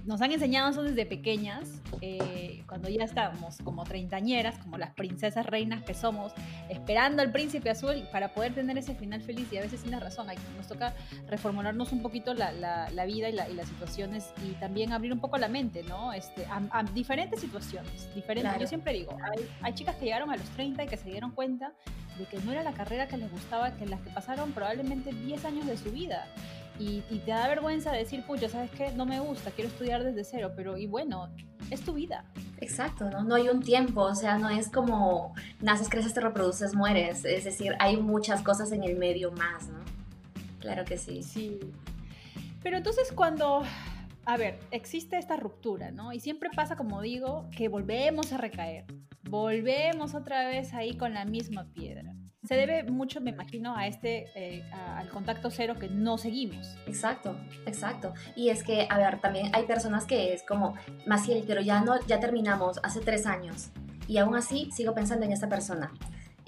nos 0.05 0.21
han 0.21 0.33
enseñado 0.33 0.71
eso 0.71 0.83
desde 0.83 1.07
pequeñas, 1.07 1.81
eh, 2.03 2.63
cuando 2.69 2.89
ya 2.89 3.05
estábamos 3.05 3.59
como 3.65 3.85
treintañeras, 3.85 4.59
como 4.59 4.77
las 4.77 4.93
princesas 4.95 5.47
reinas 5.47 5.83
que 5.83 5.95
somos, 5.95 6.33
esperando 6.69 7.23
al 7.23 7.33
príncipe 7.33 7.71
azul 7.71 8.07
para 8.13 8.35
poder 8.35 8.55
tener 8.55 8.77
ese 8.77 8.95
final 8.95 9.23
feliz. 9.23 9.49
Y 9.53 9.57
a 9.57 9.63
veces 9.63 9.83
tienes 9.83 10.01
razón, 10.01 10.27
nos 10.57 10.69
toca 10.69 10.95
reformularnos 11.29 11.93
un 11.93 12.03
poquito 12.03 12.35
la, 12.35 12.53
la, 12.53 13.05
vida 13.07 13.31
y, 13.31 13.33
las 13.33 13.69
situaciones 13.69 14.33
y 14.47 14.53
también 14.55 14.93
abrir 14.93 15.13
un 15.13 15.21
poco 15.21 15.39
la 15.39 15.49
mente, 15.49 15.83
¿no? 15.85 16.13
Este, 16.13 16.47
a, 16.47 16.83
diferentes 16.95 17.41
situaciones. 17.41 18.15
Diferentes. 18.15 18.61
Yo 18.61 18.67
siempre 18.67 18.93
digo, 18.93 19.17
hay, 19.23 19.49
hay 19.63 19.75
chicas 19.75 19.97
que 19.97 20.05
llegaron 20.05 20.31
a 20.31 20.37
los 20.37 20.49
30 20.51 20.85
y 20.85 20.87
que 20.87 20.97
se 20.97 21.09
dieron 21.11 21.31
cuenta 21.31 21.73
de 22.19 22.27
que 22.27 22.39
no 22.41 22.53
era 22.53 22.63
la 22.63 22.73
carrera 22.73 23.09
que 23.09 23.17
les 23.17 23.31
gustaba, 23.31 23.77
que 23.77 23.87
las 23.87 24.01
que 24.03 24.11
pasaron 24.11 24.53
probablemente 24.53 25.13
10 25.13 25.45
años 25.47 25.67
de 25.67 25.77
su 25.77 25.91
vida 25.91 26.27
y, 26.79 27.01
te 27.01 27.31
da 27.31 27.49
vergüenza 27.49 27.93
decir, 27.93 28.25
pucha, 28.25 28.49
¿sabes 28.49 28.71
qué? 28.73 28.91
No 28.93 29.07
me 29.07 29.21
gusta, 29.21 29.51
quiero 29.51 29.71
estudiar 29.71 30.03
desde 30.03 30.25
cero, 30.25 30.53
pero 30.57 30.77
y 30.77 30.87
bueno, 30.87 31.29
es 31.71 31.83
tu 31.83 31.95
vida. 31.95 32.25
Exacto, 32.59 33.09
¿no? 33.11 33.23
No 33.23 33.37
hay 33.37 33.49
un 33.49 33.63
tiempo, 33.63 34.03
o 34.03 34.15
sea, 34.15 34.39
no 34.39 34.49
es 34.49 34.69
como 34.69 35.35
naces, 35.61 35.89
creces, 35.89 36.15
te 36.15 36.21
reproduces, 36.21 36.75
mueres. 36.75 37.25
Es 37.25 37.45
decir, 37.45 37.75
hay 37.79 37.97
muchas 37.97 38.43
cosas 38.43 38.73
en 38.73 38.83
el 38.83 38.97
medio 38.97 39.31
más, 39.33 39.69
¿no? 39.69 39.79
Claro 40.59 40.85
que 40.85 40.99
sí. 40.99 41.23
Sí. 41.23 41.61
Pero 42.63 42.77
entonces 42.77 43.13
cuando, 43.13 43.63
a 44.25 44.37
ver, 44.37 44.59
existe 44.71 45.19
esta 45.19 45.37
ruptura, 45.37 45.91
¿no? 45.91 46.13
Y 46.13 46.21
siempre 46.21 46.51
pasa, 46.55 46.77
como 46.77 47.03
digo, 47.03 47.49
que 47.57 47.69
volvemos 47.69 48.33
a 48.33 48.39
recaer. 48.39 48.85
Volvemos 49.29 50.15
otra 50.15 50.49
vez 50.49 50.75
ahí 50.75 50.97
con 50.97 51.15
la 51.15 51.25
misma 51.25 51.65
piedra 51.73 52.15
se 52.47 52.55
debe 52.57 52.85
mucho, 52.85 53.21
me 53.21 53.31
imagino, 53.31 53.77
a 53.77 53.87
este, 53.87 54.27
eh, 54.35 54.65
al 54.73 55.09
contacto 55.09 55.51
cero 55.51 55.75
que 55.79 55.89
no 55.89 56.19
seguimos. 56.19 56.77
Exacto, 56.87 57.37
exacto. 57.67 58.13
Y 58.37 58.51
es 58.51 58.63
que, 58.63 58.87
a 58.91 58.99
ver, 58.99 59.21
también 59.21 59.51
hay 59.55 59.65
personas 59.65 60.05
que 60.05 60.33
es 60.33 60.43
como, 60.43 60.75
Maciel, 61.07 61.45
pero 61.47 61.61
ya 61.61 61.81
no, 61.81 62.01
ya 62.07 62.21
terminamos 62.21 62.81
hace 62.83 63.01
tres 63.01 63.27
años 63.27 63.71
y 64.07 64.19
aún 64.19 64.37
así 64.37 64.71
sigo 64.73 64.95
pensando 64.95 65.25
en 65.25 65.33
esa 65.33 65.49
persona. 65.49 65.93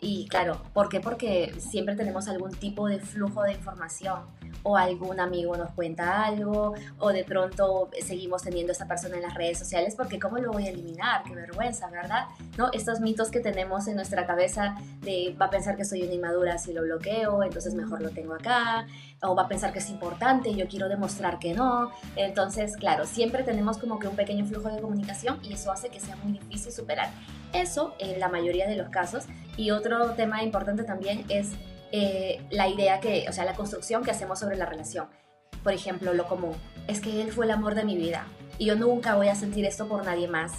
Y 0.01 0.29
claro, 0.29 0.61
¿por 0.75 0.89
qué? 0.89 1.01
Porque 1.01 1.55
siempre 1.59 1.97
tenemos 1.97 2.29
algún 2.29 2.53
tipo 2.53 2.87
de 2.87 3.01
flujo 3.01 3.43
de 3.43 3.53
información 3.53 4.21
o 4.63 4.77
algún 4.77 5.21
amigo 5.21 5.57
nos 5.57 5.71
cuenta 5.73 6.25
algo 6.25 6.75
o 6.99 7.11
de 7.11 7.25
pronto 7.25 7.89
seguimos 8.05 8.43
teniendo 8.43 8.73
a 8.73 8.75
esta 8.75 8.89
persona 8.89 9.17
en 9.17 9.23
las 9.23 9.35
redes 9.35 9.59
sociales 9.59 9.95
porque 9.97 10.19
¿cómo 10.19 10.39
lo 10.39 10.53
voy 10.53 10.67
a 10.67 10.71
eliminar? 10.71 11.23
Qué 11.23 11.35
vergüenza, 11.35 11.89
¿verdad? 11.89 12.27
¿No? 12.59 12.71
Estos 12.73 13.01
mitos 13.01 13.31
que 13.31 13.39
tenemos 13.39 13.87
en 13.87 13.95
nuestra 13.95 14.27
cabeza 14.27 14.77
de 15.03 15.37
va 15.41 15.47
a 15.47 15.51
pensar 15.51 15.77
que 15.77 15.85
soy 15.85 16.03
una 16.03 16.15
inmadura 16.15 16.59
si 16.59 16.73
lo 16.73 16.83
bloqueo, 16.83 17.45
entonces 17.45 17.75
mejor 17.75 18.03
lo 18.03 18.11
tengo 18.11 18.35
acá, 18.35 18.87
o 19.23 19.35
va 19.35 19.45
a 19.45 19.49
pensar 19.49 19.73
que 19.73 19.79
es 19.79 19.89
importante 19.89 20.51
y 20.51 20.57
yo 20.57 20.67
quiero 20.69 20.89
demostrar 20.89 21.39
que 21.39 21.55
no. 21.55 21.91
Entonces, 22.17 22.77
claro, 22.77 23.07
siempre 23.07 23.45
tenemos 23.45 23.79
como 23.79 23.99
que 23.99 24.09
un 24.09 24.17
pequeño 24.17 24.45
flujo 24.47 24.69
de 24.69 24.81
comunicación 24.81 25.39
y 25.43 25.53
eso 25.53 25.71
hace 25.71 25.89
que 25.89 26.01
sea 26.01 26.17
muy 26.17 26.33
difícil 26.33 26.73
superar. 26.73 27.11
Eso 27.53 27.95
en 27.99 28.21
la 28.21 28.29
mayoría 28.29 28.69
de 28.69 28.77
los 28.77 28.89
casos. 28.89 29.25
Y 29.57 29.71
otro 29.71 30.13
tema 30.13 30.43
importante 30.43 30.85
también 30.85 31.25
es 31.29 31.51
eh, 31.93 32.45
la 32.51 32.69
idea 32.69 33.01
que, 33.01 33.27
o 33.29 33.33
sea, 33.33 33.45
la 33.45 33.55
construcción 33.55 34.05
que 34.05 34.11
hacemos 34.11 34.39
sobre 34.39 34.57
la 34.57 34.67
relación. 34.67 35.07
Por 35.63 35.73
ejemplo, 35.73 36.15
lo 36.15 36.29
común 36.29 36.55
es 36.87 37.01
que 37.01 37.23
él 37.23 37.33
fue 37.33 37.47
el 37.47 37.51
amor 37.51 37.75
de 37.75 37.85
mi 37.85 37.97
vida 37.97 38.27
y 38.59 38.67
yo 38.67 38.77
nunca 38.77 39.15
voy 39.15 39.29
a 39.29 39.35
sentir 39.35 39.65
esto 39.65 39.89
por 39.89 40.05
nadie 40.05 40.29
más. 40.29 40.53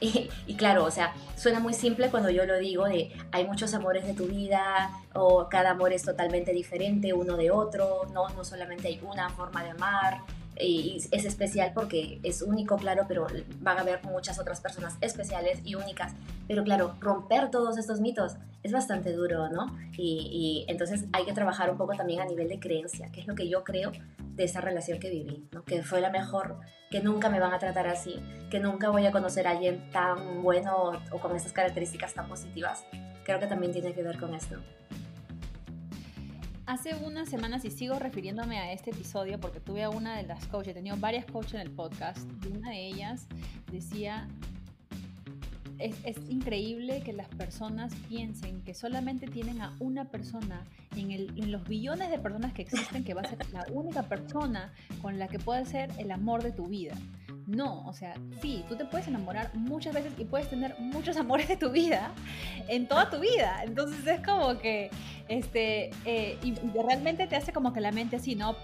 Y, 0.46 0.56
claro, 0.56 0.84
o 0.84 0.90
sea, 0.90 1.14
suena 1.36 1.60
muy 1.60 1.74
simple 1.74 2.10
cuando 2.10 2.28
yo 2.28 2.44
lo 2.44 2.58
digo 2.58 2.86
de 2.86 3.12
hay 3.30 3.46
muchos 3.46 3.72
amores 3.72 4.04
de 4.04 4.14
tu 4.14 4.26
vida 4.26 4.90
o 5.14 5.48
cada 5.48 5.70
amor 5.70 5.92
es 5.92 6.02
totalmente 6.02 6.52
diferente 6.52 7.12
uno 7.12 7.36
de 7.36 7.52
otro, 7.52 8.06
no, 8.12 8.28
no 8.30 8.44
solamente 8.44 8.88
hay 8.88 9.00
una 9.04 9.30
forma 9.30 9.62
de 9.62 9.70
amar, 9.70 10.22
y 10.60 10.98
es 11.10 11.24
especial 11.24 11.72
porque 11.74 12.20
es 12.22 12.42
único, 12.42 12.76
claro, 12.76 13.04
pero 13.08 13.26
van 13.60 13.78
a 13.78 13.80
haber 13.80 14.04
muchas 14.04 14.38
otras 14.38 14.60
personas 14.60 14.96
especiales 15.00 15.60
y 15.64 15.74
únicas. 15.74 16.12
Pero 16.46 16.64
claro, 16.64 16.94
romper 17.00 17.50
todos 17.50 17.78
estos 17.78 18.00
mitos 18.00 18.36
es 18.62 18.72
bastante 18.72 19.12
duro, 19.12 19.48
¿no? 19.48 19.76
Y, 19.96 20.64
entonces 20.68 21.06
hay 21.12 21.24
que 21.24 21.32
trabajar 21.32 21.70
un 21.70 21.76
poco 21.76 21.94
también 21.94 22.20
a 22.20 22.26
nivel 22.26 22.48
de 22.48 22.60
creencia, 22.60 23.10
que 23.10 23.20
es 23.20 23.26
lo 23.26 23.34
que 23.34 23.48
yo 23.48 23.64
creo 23.64 23.92
de 24.18 24.44
esa 24.44 24.60
relación 24.60 24.98
que 24.98 25.10
viví, 25.10 25.48
¿no? 25.52 25.64
Que 25.64 25.82
fue 25.82 26.00
la 26.00 26.10
mejor, 26.10 26.60
que 26.90 27.00
nunca 27.00 27.28
me 27.28 27.40
van 27.40 27.52
a 27.52 27.58
tratar 27.58 27.86
así, 27.88 28.20
que 28.50 28.60
nunca 28.60 28.90
voy 28.90 29.06
a 29.06 29.12
conocer 29.12 29.46
a 29.46 29.50
alguien 29.50 29.90
tan 29.90 30.42
bueno 30.42 30.92
o 31.10 31.18
con 31.18 31.34
esas 31.34 31.52
características 31.52 32.14
tan 32.14 32.28
positivas. 32.28 32.84
Creo 33.24 33.38
que 33.38 33.46
también 33.46 33.72
tiene 33.72 33.92
que 33.92 34.02
ver 34.02 34.18
con 34.18 34.34
esto. 34.34 34.56
Hace 36.64 36.94
unas 36.94 37.28
semanas, 37.28 37.64
y 37.64 37.70
sigo 37.70 37.98
refiriéndome 37.98 38.58
a 38.58 38.72
este 38.72 38.90
episodio 38.90 39.40
porque 39.40 39.58
tuve 39.58 39.82
a 39.82 39.90
una 39.90 40.16
de 40.16 40.22
las 40.22 40.46
coaches, 40.46 40.70
he 40.70 40.74
tenido 40.74 40.96
varias 40.96 41.26
coaches 41.26 41.54
en 41.54 41.60
el 41.60 41.70
podcast, 41.72 42.20
y 42.44 42.56
una 42.56 42.70
de 42.70 42.86
ellas 42.86 43.26
decía, 43.72 44.28
es, 45.80 45.96
es, 46.04 46.16
increíble 46.30 47.02
que 47.02 47.12
las 47.12 47.26
personas 47.28 47.92
piensen 48.08 48.62
que 48.62 48.74
solamente 48.74 49.26
tienen 49.26 49.60
a 49.60 49.74
una 49.80 50.04
persona 50.04 50.62
en, 50.96 51.10
el, 51.10 51.36
en, 51.36 51.50
los 51.50 51.66
billones 51.66 52.10
de 52.10 52.18
personas 52.20 52.52
que 52.52 52.62
existen 52.62 53.02
que 53.02 53.14
va 53.14 53.22
a 53.22 53.28
ser 53.28 53.38
la 53.52 53.66
única 53.72 54.04
persona 54.04 54.72
con 55.00 55.18
la 55.18 55.26
que 55.26 55.40
puede 55.40 55.66
ser 55.66 55.90
el 55.98 56.12
amor 56.12 56.44
de 56.44 56.52
tu 56.52 56.68
vida. 56.68 56.94
No, 57.46 57.86
o 57.86 57.92
sea, 57.92 58.14
sí, 58.40 58.64
tú 58.68 58.76
te 58.76 58.84
puedes 58.84 59.08
enamorar 59.08 59.54
muchas 59.54 59.94
veces 59.94 60.12
y 60.18 60.24
puedes 60.24 60.48
tener 60.48 60.76
muchos 60.78 61.16
amores 61.18 61.48
de 61.48 61.56
tu 61.56 61.70
vida 61.70 62.12
en 62.68 62.86
toda 62.86 63.10
tu 63.10 63.20
vida. 63.20 63.62
Entonces 63.64 64.06
es 64.06 64.24
como 64.24 64.58
que, 64.58 64.90
este, 65.28 65.90
eh, 66.04 66.38
y 66.42 66.54
realmente 66.82 67.26
te 67.26 67.36
hace 67.36 67.52
como 67.52 67.72
que 67.72 67.80
la 67.80 67.92
mente 67.92 68.16
así, 68.16 68.34
¿no? 68.34 68.56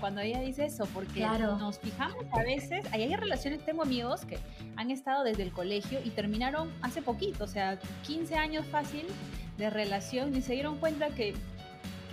Cuando 0.00 0.20
ella 0.20 0.40
dice 0.40 0.66
eso, 0.66 0.86
porque 0.92 1.20
nos 1.20 1.78
fijamos 1.78 2.26
a 2.32 2.42
veces, 2.42 2.84
ahí 2.92 3.04
hay 3.04 3.16
relaciones, 3.16 3.64
tengo 3.64 3.82
amigos 3.82 4.26
que 4.26 4.38
han 4.76 4.90
estado 4.90 5.24
desde 5.24 5.42
el 5.44 5.52
colegio 5.52 6.00
y 6.04 6.10
terminaron 6.10 6.70
hace 6.82 7.00
poquito, 7.00 7.44
o 7.44 7.46
sea, 7.46 7.78
15 8.06 8.34
años 8.34 8.66
fácil 8.66 9.06
de 9.56 9.70
relación 9.70 10.36
y 10.36 10.42
se 10.42 10.54
dieron 10.54 10.78
cuenta 10.78 11.08
que 11.08 11.34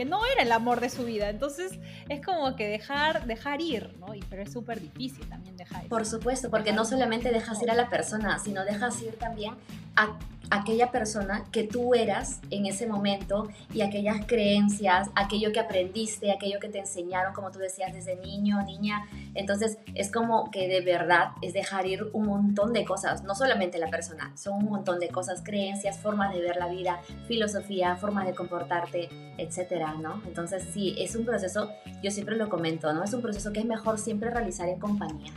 que 0.02 0.06
no 0.06 0.26
era 0.26 0.42
el 0.42 0.52
amor 0.52 0.80
de 0.80 0.90
su 0.90 1.06
vida. 1.06 1.30
Entonces 1.30 1.74
es 2.10 2.26
como 2.26 2.56
que 2.56 2.68
dejar, 2.68 3.28
dejar 3.28 3.62
ir, 3.62 3.96
¿no? 4.00 4.16
Y, 4.16 4.22
pero 4.32 4.42
es 4.42 4.52
súper 4.52 4.82
difícil 4.82 5.30
también 5.30 5.56
dejar 5.58 5.84
ir. 5.84 5.90
Por 5.90 6.08
supuesto, 6.08 6.50
porque 6.50 6.74
no 6.74 6.86
solamente 6.86 7.30
dejas 7.30 7.62
ir 7.62 7.70
a 7.70 7.76
la 7.76 7.88
persona, 7.88 8.40
sino 8.40 8.66
dejas 8.66 9.00
ir 9.04 9.14
también 9.20 9.54
a 9.96 10.18
aquella 10.52 10.92
persona 10.92 11.46
que 11.52 11.64
tú 11.64 11.96
eras 11.96 12.42
en 12.52 12.66
ese 12.66 12.86
momento 12.86 13.48
y 13.74 13.82
aquellas 13.82 14.26
creencias, 14.26 15.10
aquello 15.16 15.52
que 15.54 15.60
aprendiste, 15.62 16.32
aquello 16.32 16.60
que 16.60 16.68
te 16.68 16.80
enseñaron, 16.80 17.34
como 17.34 17.52
tú 17.52 17.60
decías, 17.60 17.94
desde 17.94 18.18
niño, 18.18 18.62
niña. 18.64 19.08
Entonces 19.34 19.78
es 19.96 20.12
como 20.12 20.52
que 20.52 20.68
de 20.68 20.82
verdad 20.82 21.30
es 21.42 21.54
dejar 21.54 21.86
ir 21.88 22.10
un 22.12 22.28
montón 22.28 22.74
de 22.74 22.84
cosas, 22.84 23.24
no 23.24 23.34
solamente 23.34 23.78
la 23.80 23.90
persona, 23.90 24.36
son 24.36 24.56
un 24.56 24.66
montón 24.66 25.00
de 25.00 25.08
cosas, 25.08 25.42
creencias, 25.42 25.98
formas 26.00 26.34
de 26.34 26.42
ver 26.42 26.58
la 26.58 26.68
vida, 26.68 27.00
filosofía, 27.28 27.96
formas 27.96 28.28
de 28.28 28.36
comportarte, 28.36 29.10
etcétera, 29.38 29.91
¿no? 29.96 30.22
Entonces 30.26 30.64
sí, 30.74 30.96
es 30.98 31.16
un 31.16 31.26
proceso, 31.26 31.72
yo 32.04 32.12
siempre 32.12 32.36
lo 32.36 32.50
comento, 32.50 32.92
¿no? 32.94 33.04
Es 33.04 33.14
un 33.14 33.22
proceso 33.22 33.52
que 33.52 33.60
es 33.60 33.66
mejor 33.66 34.00
siempre 34.00 34.30
realizar 34.30 34.68
en 34.70 34.80
compañía. 34.80 35.32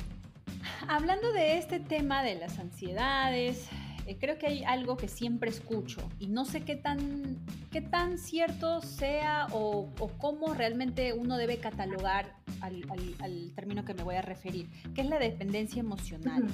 Hablando 0.88 1.32
de 1.32 1.58
este 1.58 1.80
tema 1.80 2.22
de 2.22 2.34
las 2.34 2.58
ansiedades, 2.58 3.68
eh, 4.06 4.18
creo 4.18 4.38
que 4.38 4.46
hay 4.46 4.64
algo 4.64 4.96
que 4.96 5.08
siempre 5.08 5.48
escucho 5.48 6.10
y 6.18 6.26
no 6.26 6.44
sé 6.44 6.62
qué 6.62 6.76
tan, 6.76 7.38
qué 7.70 7.80
tan 7.80 8.18
cierto 8.18 8.82
sea 8.82 9.46
o, 9.52 9.90
cómo 10.18 10.52
realmente 10.52 11.14
uno 11.14 11.38
debe 11.38 11.56
catalogar 11.58 12.34
al, 12.60 13.52
término 13.54 13.84
que 13.84 13.94
me 13.94 14.02
voy 14.02 14.16
a 14.16 14.22
referir, 14.22 14.68
que 14.94 15.00
es 15.00 15.08
la 15.08 15.18
dependencia 15.18 15.80
emocional. 15.80 16.44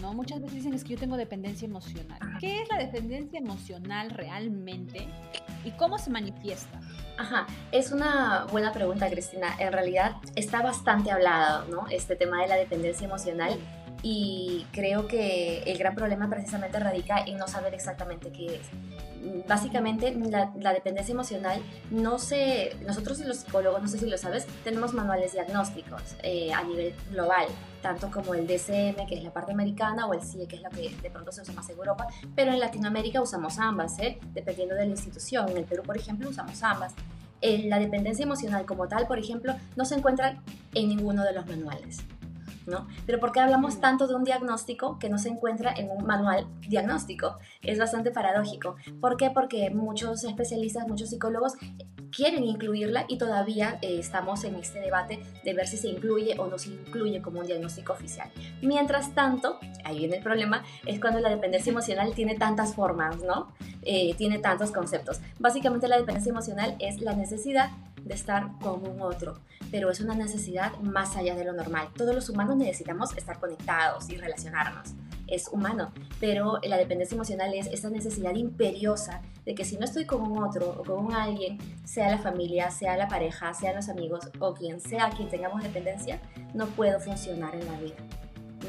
¿no? 0.00 0.12
Muchas 0.14 0.40
veces 0.40 0.56
dicen 0.56 0.74
es 0.74 0.84
que 0.84 0.94
yo 0.94 0.98
tengo 0.98 1.16
dependencia 1.16 1.66
emocional. 1.66 2.18
¿Qué 2.40 2.62
es 2.62 2.68
la 2.68 2.78
dependencia 2.78 3.38
emocional 3.38 4.10
realmente? 4.10 5.06
Y 5.64 5.70
cómo 5.72 5.98
se 5.98 6.10
manifiesta? 6.10 6.80
Ajá, 7.16 7.46
es 7.70 7.92
una 7.92 8.46
buena 8.50 8.72
pregunta, 8.72 9.08
Cristina. 9.08 9.54
En 9.58 9.72
realidad 9.72 10.16
está 10.34 10.62
bastante 10.62 11.10
hablado, 11.10 11.64
¿no? 11.66 11.86
Este 11.88 12.16
tema 12.16 12.42
de 12.42 12.48
la 12.48 12.56
dependencia 12.56 13.06
emocional 13.06 13.58
y 14.06 14.66
creo 14.70 15.08
que 15.08 15.62
el 15.62 15.78
gran 15.78 15.94
problema 15.94 16.28
precisamente 16.28 16.78
radica 16.78 17.24
en 17.26 17.38
no 17.38 17.48
saber 17.48 17.72
exactamente 17.72 18.30
qué 18.30 18.56
es. 18.56 19.46
Básicamente, 19.48 20.14
la, 20.14 20.74
dependencia 20.74 21.12
emocional 21.12 21.62
no 21.90 22.18
se. 22.18 22.76
Nosotros 22.86 23.18
los 23.20 23.38
psicólogos, 23.38 23.80
no 23.80 23.88
sé 23.88 23.98
si 23.98 24.06
lo 24.06 24.18
sabes, 24.18 24.46
tenemos 24.62 24.92
manuales 24.92 25.32
diagnósticos 25.32 26.16
eh, 26.22 26.52
a 26.52 26.62
nivel 26.64 26.94
global, 27.10 27.46
tanto 27.80 28.10
como 28.10 28.34
el 28.34 28.46
DSM, 28.46 29.06
que 29.08 29.14
es 29.14 29.24
la 29.24 29.32
parte 29.32 29.52
americana, 29.52 30.06
o 30.06 30.12
el 30.12 30.20
CIE, 30.20 30.46
que 30.46 30.56
es 30.56 30.62
la 30.62 30.68
que 30.68 30.94
de 30.94 31.10
pronto 31.10 31.32
se 31.32 31.40
usa 31.40 31.54
más 31.54 31.70
en 31.70 31.78
Europa, 31.78 32.06
pero 32.36 32.52
en 32.52 32.60
Latinoamérica 32.60 33.22
usamos 33.22 33.58
ambas, 33.58 33.98
¿eh? 34.00 34.18
dependiendo 34.34 34.74
de 34.74 34.84
la 34.84 34.90
institución. 34.90 35.48
En 35.48 35.56
el 35.56 35.64
Perú, 35.64 35.82
por 35.82 35.96
ejemplo, 35.96 36.28
usamos 36.28 36.62
ambas. 36.62 36.92
la 37.40 37.78
dependencia 37.78 38.24
emocional 38.24 38.66
como 38.66 38.86
tal, 38.86 39.06
por 39.06 39.18
ejemplo, 39.18 39.54
no 39.76 39.86
se 39.86 39.94
encuentra 39.94 40.42
en 40.74 40.88
ninguno 40.90 41.24
de 41.24 41.32
los 41.32 41.46
manuales. 41.46 42.04
¿No? 42.66 42.86
Pero 43.06 43.20
¿por 43.20 43.32
qué 43.32 43.40
hablamos 43.40 43.80
tanto 43.80 44.06
de 44.06 44.14
un 44.14 44.24
diagnóstico 44.24 44.98
que 44.98 45.08
no 45.08 45.18
se 45.18 45.28
encuentra 45.28 45.72
en 45.76 45.90
un 45.90 46.04
manual 46.04 46.46
diagnóstico? 46.60 47.38
Es 47.62 47.78
bastante 47.78 48.10
paradójico. 48.10 48.76
¿Por 49.00 49.16
qué? 49.16 49.30
Porque 49.30 49.70
muchos 49.70 50.24
especialistas, 50.24 50.86
muchos 50.88 51.10
psicólogos 51.10 51.54
quieren 52.14 52.44
incluirla 52.44 53.04
y 53.08 53.18
todavía 53.18 53.78
eh, 53.82 53.98
estamos 53.98 54.44
en 54.44 54.54
este 54.56 54.80
debate 54.80 55.20
de 55.42 55.54
ver 55.54 55.66
si 55.66 55.76
se 55.76 55.88
incluye 55.88 56.36
o 56.38 56.46
no 56.46 56.58
se 56.58 56.70
incluye 56.70 57.20
como 57.20 57.40
un 57.40 57.46
diagnóstico 57.46 57.92
oficial. 57.92 58.30
Mientras 58.62 59.14
tanto, 59.14 59.58
ahí 59.84 59.98
viene 59.98 60.16
el 60.16 60.22
problema, 60.22 60.62
es 60.86 61.00
cuando 61.00 61.20
la 61.20 61.30
dependencia 61.30 61.70
emocional 61.70 62.14
tiene 62.14 62.36
tantas 62.36 62.74
formas, 62.74 63.22
¿no? 63.22 63.52
Eh, 63.82 64.14
tiene 64.16 64.38
tantos 64.38 64.70
conceptos. 64.70 65.20
Básicamente 65.38 65.88
la 65.88 65.98
dependencia 65.98 66.30
emocional 66.30 66.76
es 66.78 67.00
la 67.00 67.14
necesidad 67.14 67.70
de 68.04 68.14
estar 68.14 68.50
con 68.60 68.86
un 68.86 69.00
otro, 69.00 69.38
pero 69.74 69.90
es 69.90 70.00
una 70.00 70.14
necesidad 70.14 70.78
más 70.78 71.16
allá 71.16 71.34
de 71.34 71.44
lo 71.44 71.52
normal. 71.52 71.88
Todos 71.96 72.14
los 72.14 72.28
humanos 72.28 72.54
necesitamos 72.54 73.12
estar 73.16 73.40
conectados 73.40 74.08
y 74.08 74.16
relacionarnos. 74.16 74.94
Es 75.26 75.48
humano, 75.48 75.92
pero 76.20 76.60
la 76.62 76.76
dependencia 76.76 77.16
emocional 77.16 77.52
es 77.52 77.66
esa 77.66 77.90
necesidad 77.90 78.36
imperiosa 78.36 79.20
de 79.44 79.56
que 79.56 79.64
si 79.64 79.76
no 79.76 79.84
estoy 79.84 80.04
con 80.04 80.22
un 80.22 80.44
otro 80.44 80.76
o 80.78 80.84
con 80.84 81.06
un 81.06 81.12
alguien, 81.12 81.58
sea 81.84 82.08
la 82.08 82.18
familia, 82.18 82.70
sea 82.70 82.96
la 82.96 83.08
pareja, 83.08 83.52
sean 83.52 83.74
los 83.74 83.88
amigos 83.88 84.30
o 84.38 84.54
quien 84.54 84.80
sea 84.80 85.10
quien 85.10 85.28
tengamos 85.28 85.60
dependencia, 85.60 86.20
no 86.54 86.68
puedo 86.68 87.00
funcionar 87.00 87.56
en 87.56 87.66
la 87.66 87.80
vida 87.80 87.96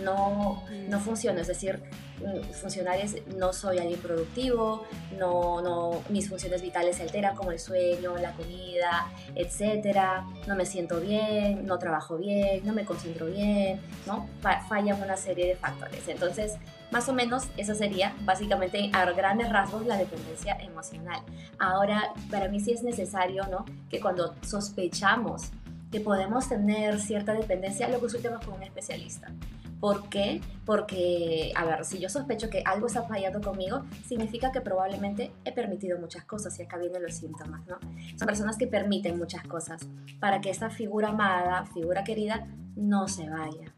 no, 0.03 0.63
no 0.89 0.99
funciona, 0.99 1.41
es 1.41 1.47
decir, 1.47 1.81
mm, 2.19 2.51
funcionar 2.53 2.99
no 3.37 3.53
soy 3.53 3.79
alguien 3.79 3.99
productivo, 3.99 4.85
no, 5.17 5.61
no, 5.61 6.01
mis 6.09 6.29
funciones 6.29 6.61
vitales 6.61 6.97
se 6.97 7.03
alteran 7.03 7.35
como 7.35 7.51
el 7.51 7.59
sueño, 7.59 8.17
la 8.17 8.31
comida, 8.33 9.07
etcétera, 9.35 10.25
no 10.47 10.55
me 10.55 10.65
siento 10.65 10.99
bien, 10.99 11.65
no 11.65 11.77
trabajo 11.77 12.17
bien, 12.17 12.65
no 12.65 12.73
me 12.73 12.85
concentro 12.85 13.27
bien, 13.27 13.79
¿no? 14.05 14.27
Fallan 14.69 15.01
una 15.01 15.17
serie 15.17 15.47
de 15.47 15.55
factores. 15.55 16.07
Entonces, 16.07 16.53
más 16.91 17.09
o 17.09 17.13
menos 17.13 17.45
eso 17.57 17.75
sería 17.75 18.13
básicamente 18.21 18.89
a 18.93 19.05
grandes 19.11 19.49
rasgos 19.49 19.85
la 19.85 19.97
dependencia 19.97 20.57
emocional. 20.61 21.21
Ahora, 21.59 22.13
para 22.29 22.47
mí 22.47 22.59
sí 22.59 22.71
es 22.71 22.83
necesario, 22.83 23.45
¿no? 23.47 23.65
Que 23.89 23.99
cuando 23.99 24.35
sospechamos 24.41 25.51
que 25.91 25.99
podemos 25.99 26.49
tener 26.49 26.99
cierta 26.99 27.33
dependencia, 27.33 27.87
lo 27.87 27.99
consultemos 27.99 28.43
con 28.45 28.55
un 28.55 28.63
especialista. 28.63 29.31
¿Por 29.79 30.09
qué? 30.09 30.41
Porque, 30.65 31.51
a 31.55 31.65
ver, 31.65 31.85
si 31.85 31.99
yo 31.99 32.09
sospecho 32.09 32.49
que 32.49 32.63
algo 32.65 32.87
está 32.87 33.03
fallando 33.03 33.41
conmigo, 33.41 33.83
significa 34.07 34.51
que 34.51 34.61
probablemente 34.61 35.31
he 35.43 35.51
permitido 35.51 35.99
muchas 35.99 36.25
cosas 36.25 36.57
y 36.59 36.63
acá 36.63 36.77
vienen 36.77 37.03
los 37.03 37.13
síntomas, 37.13 37.65
¿no? 37.67 37.77
Son 38.17 38.25
personas 38.25 38.57
que 38.57 38.67
permiten 38.67 39.17
muchas 39.17 39.43
cosas 39.43 39.87
para 40.19 40.41
que 40.41 40.49
esta 40.49 40.69
figura 40.69 41.09
amada, 41.09 41.65
figura 41.67 42.03
querida, 42.03 42.47
no 42.75 43.07
se 43.07 43.29
vaya. 43.29 43.73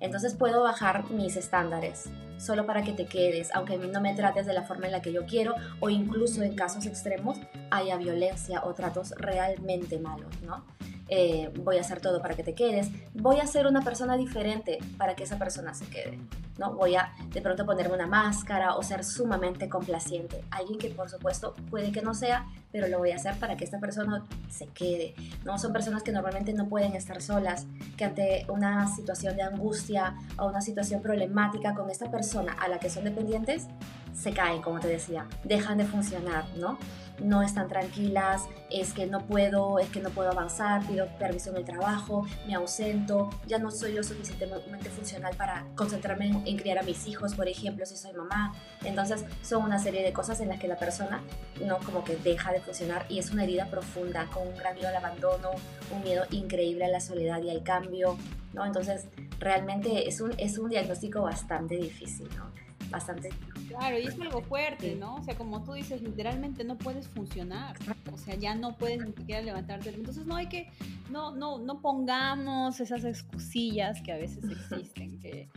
Entonces 0.00 0.34
puedo 0.34 0.62
bajar 0.62 1.10
mis 1.10 1.36
estándares 1.36 2.08
solo 2.40 2.66
para 2.66 2.82
que 2.82 2.92
te 2.92 3.06
quedes, 3.06 3.50
aunque 3.54 3.76
no 3.76 4.00
me 4.00 4.14
trates 4.14 4.46
de 4.46 4.54
la 4.54 4.62
forma 4.62 4.86
en 4.86 4.92
la 4.92 5.02
que 5.02 5.12
yo 5.12 5.26
quiero 5.26 5.54
o 5.78 5.90
incluso 5.90 6.42
en 6.42 6.54
casos 6.56 6.86
extremos 6.86 7.38
haya 7.70 7.96
violencia 7.96 8.64
o 8.64 8.74
tratos 8.74 9.10
realmente 9.10 9.98
malos, 9.98 10.40
¿no? 10.42 10.64
Eh, 11.12 11.52
voy 11.64 11.76
a 11.76 11.80
hacer 11.80 12.00
todo 12.00 12.22
para 12.22 12.36
que 12.36 12.44
te 12.44 12.54
quedes, 12.54 12.88
voy 13.14 13.40
a 13.40 13.46
ser 13.48 13.66
una 13.66 13.82
persona 13.82 14.16
diferente 14.16 14.78
para 14.96 15.16
que 15.16 15.24
esa 15.24 15.38
persona 15.38 15.74
se 15.74 15.86
quede, 15.86 16.20
¿no? 16.56 16.74
Voy 16.74 16.94
a 16.94 17.12
de 17.32 17.42
pronto 17.42 17.66
ponerme 17.66 17.96
una 17.96 18.06
máscara 18.06 18.76
o 18.76 18.82
ser 18.84 19.02
sumamente 19.02 19.68
complaciente, 19.68 20.44
alguien 20.52 20.78
que 20.78 20.88
por 20.90 21.10
supuesto 21.10 21.56
puede 21.68 21.90
que 21.90 22.00
no 22.00 22.14
sea, 22.14 22.46
pero 22.70 22.86
lo 22.86 22.98
voy 22.98 23.10
a 23.10 23.16
hacer 23.16 23.36
para 23.40 23.56
que 23.56 23.64
esta 23.64 23.80
persona 23.80 24.24
se 24.50 24.68
quede, 24.68 25.16
¿no? 25.44 25.58
Son 25.58 25.72
personas 25.72 26.04
que 26.04 26.12
normalmente 26.12 26.52
no 26.52 26.68
pueden 26.68 26.94
estar 26.94 27.20
solas, 27.20 27.66
que 27.96 28.04
ante 28.04 28.46
una 28.48 28.86
situación 28.94 29.34
de 29.34 29.42
angustia 29.42 30.14
o 30.38 30.46
una 30.46 30.60
situación 30.60 31.02
problemática 31.02 31.74
con 31.74 31.90
esta 31.90 32.08
persona 32.08 32.29
a 32.38 32.68
la 32.68 32.78
que 32.78 32.90
son 32.90 33.04
dependientes, 33.04 33.66
se 34.14 34.32
caen, 34.32 34.62
como 34.62 34.80
te 34.80 34.88
decía, 34.88 35.26
dejan 35.44 35.78
de 35.78 35.84
funcionar, 35.84 36.44
¿no? 36.56 36.78
no 37.22 37.42
están 37.42 37.68
tranquilas, 37.68 38.46
es 38.70 38.92
que 38.92 39.06
no 39.06 39.26
puedo, 39.26 39.78
es 39.78 39.88
que 39.90 40.00
no 40.00 40.10
puedo 40.10 40.30
avanzar, 40.30 40.86
pido 40.86 41.06
permiso 41.18 41.50
en 41.50 41.56
el 41.56 41.64
trabajo, 41.64 42.26
me 42.46 42.54
ausento, 42.54 43.30
ya 43.46 43.58
no 43.58 43.70
soy 43.70 43.92
lo 43.92 44.02
suficientemente 44.02 44.90
funcional 44.90 45.34
para 45.36 45.66
concentrarme 45.74 46.42
en, 46.44 46.56
criar 46.56 46.78
a 46.78 46.82
mis 46.82 47.06
hijos, 47.06 47.34
por 47.34 47.48
ejemplo, 47.48 47.86
si 47.86 47.96
soy 47.96 48.12
mamá. 48.12 48.54
Entonces 48.84 49.24
son 49.42 49.64
una 49.64 49.78
serie 49.78 50.02
de 50.02 50.12
cosas 50.12 50.40
en 50.40 50.48
las 50.48 50.58
que 50.58 50.68
la 50.68 50.76
persona 50.76 51.22
no 51.64 51.78
como 51.78 52.04
que 52.04 52.16
deja 52.16 52.52
de 52.52 52.60
funcionar 52.60 53.06
y 53.08 53.18
es 53.18 53.30
una 53.30 53.44
herida 53.44 53.66
profunda 53.66 54.26
con 54.26 54.46
un 54.46 54.56
gran 54.56 54.74
miedo 54.74 54.88
al 54.88 54.96
abandono, 54.96 55.50
un 55.90 56.02
miedo 56.02 56.24
increíble 56.30 56.84
a 56.84 56.88
la 56.88 57.00
soledad 57.00 57.42
y 57.42 57.50
al 57.50 57.62
cambio, 57.62 58.16
¿no? 58.52 58.64
Entonces 58.64 59.06
realmente 59.38 60.08
es 60.08 60.20
un, 60.20 60.32
es 60.38 60.58
un 60.58 60.70
diagnóstico 60.70 61.22
bastante 61.22 61.76
difícil, 61.76 62.28
¿no? 62.36 62.50
bastante. 62.90 63.30
Claro, 63.70 63.98
y 63.98 64.06
es 64.06 64.20
algo 64.20 64.42
fuerte, 64.42 64.96
¿no? 64.96 65.16
O 65.16 65.22
sea, 65.22 65.36
como 65.36 65.62
tú 65.62 65.74
dices, 65.74 66.02
literalmente 66.02 66.64
no 66.64 66.76
puedes 66.76 67.06
funcionar. 67.08 67.76
O 68.12 68.18
sea, 68.18 68.34
ya 68.34 68.54
no 68.54 68.76
puedes 68.76 69.04
ni 69.04 69.12
siquiera 69.12 69.40
levantarte. 69.42 69.90
Entonces 69.90 70.26
no 70.26 70.34
hay 70.36 70.48
que, 70.48 70.68
no, 71.08 71.34
no, 71.34 71.58
no 71.58 71.80
pongamos 71.80 72.80
esas 72.80 73.04
excusillas 73.04 74.02
que 74.02 74.12
a 74.12 74.16
veces 74.16 74.44
existen, 74.44 75.20
que, 75.20 75.48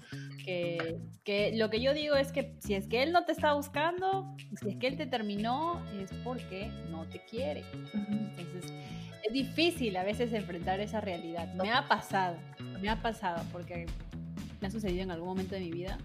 que, 0.45 0.99
que, 1.23 1.51
lo 1.55 1.69
que 1.69 1.81
yo 1.81 1.93
digo 1.93 2.15
es 2.15 2.31
que 2.31 2.55
si 2.59 2.75
es 2.75 2.87
que 2.87 3.01
él 3.01 3.11
no 3.11 3.25
te 3.25 3.31
está 3.31 3.53
buscando, 3.53 4.35
si 4.61 4.69
es 4.69 4.75
que 4.77 4.87
él 4.87 4.97
te 4.97 5.07
terminó, 5.07 5.83
es 5.93 6.11
porque 6.23 6.69
no 6.91 7.05
te 7.05 7.19
quiere. 7.25 7.63
Entonces, 8.37 8.71
es 9.23 9.33
difícil 9.33 9.97
a 9.97 10.03
veces 10.03 10.33
enfrentar 10.33 10.79
esa 10.79 11.01
realidad. 11.01 11.53
Me 11.55 11.71
ha 11.71 11.87
pasado, 11.87 12.37
me 12.79 12.89
ha 12.89 13.01
pasado, 13.01 13.43
porque 13.51 13.87
me 14.61 14.67
ha 14.67 14.71
sucedido 14.71 15.03
en 15.03 15.11
algún 15.11 15.29
momento 15.29 15.55
de 15.55 15.61
mi 15.61 15.71
vida 15.71 15.97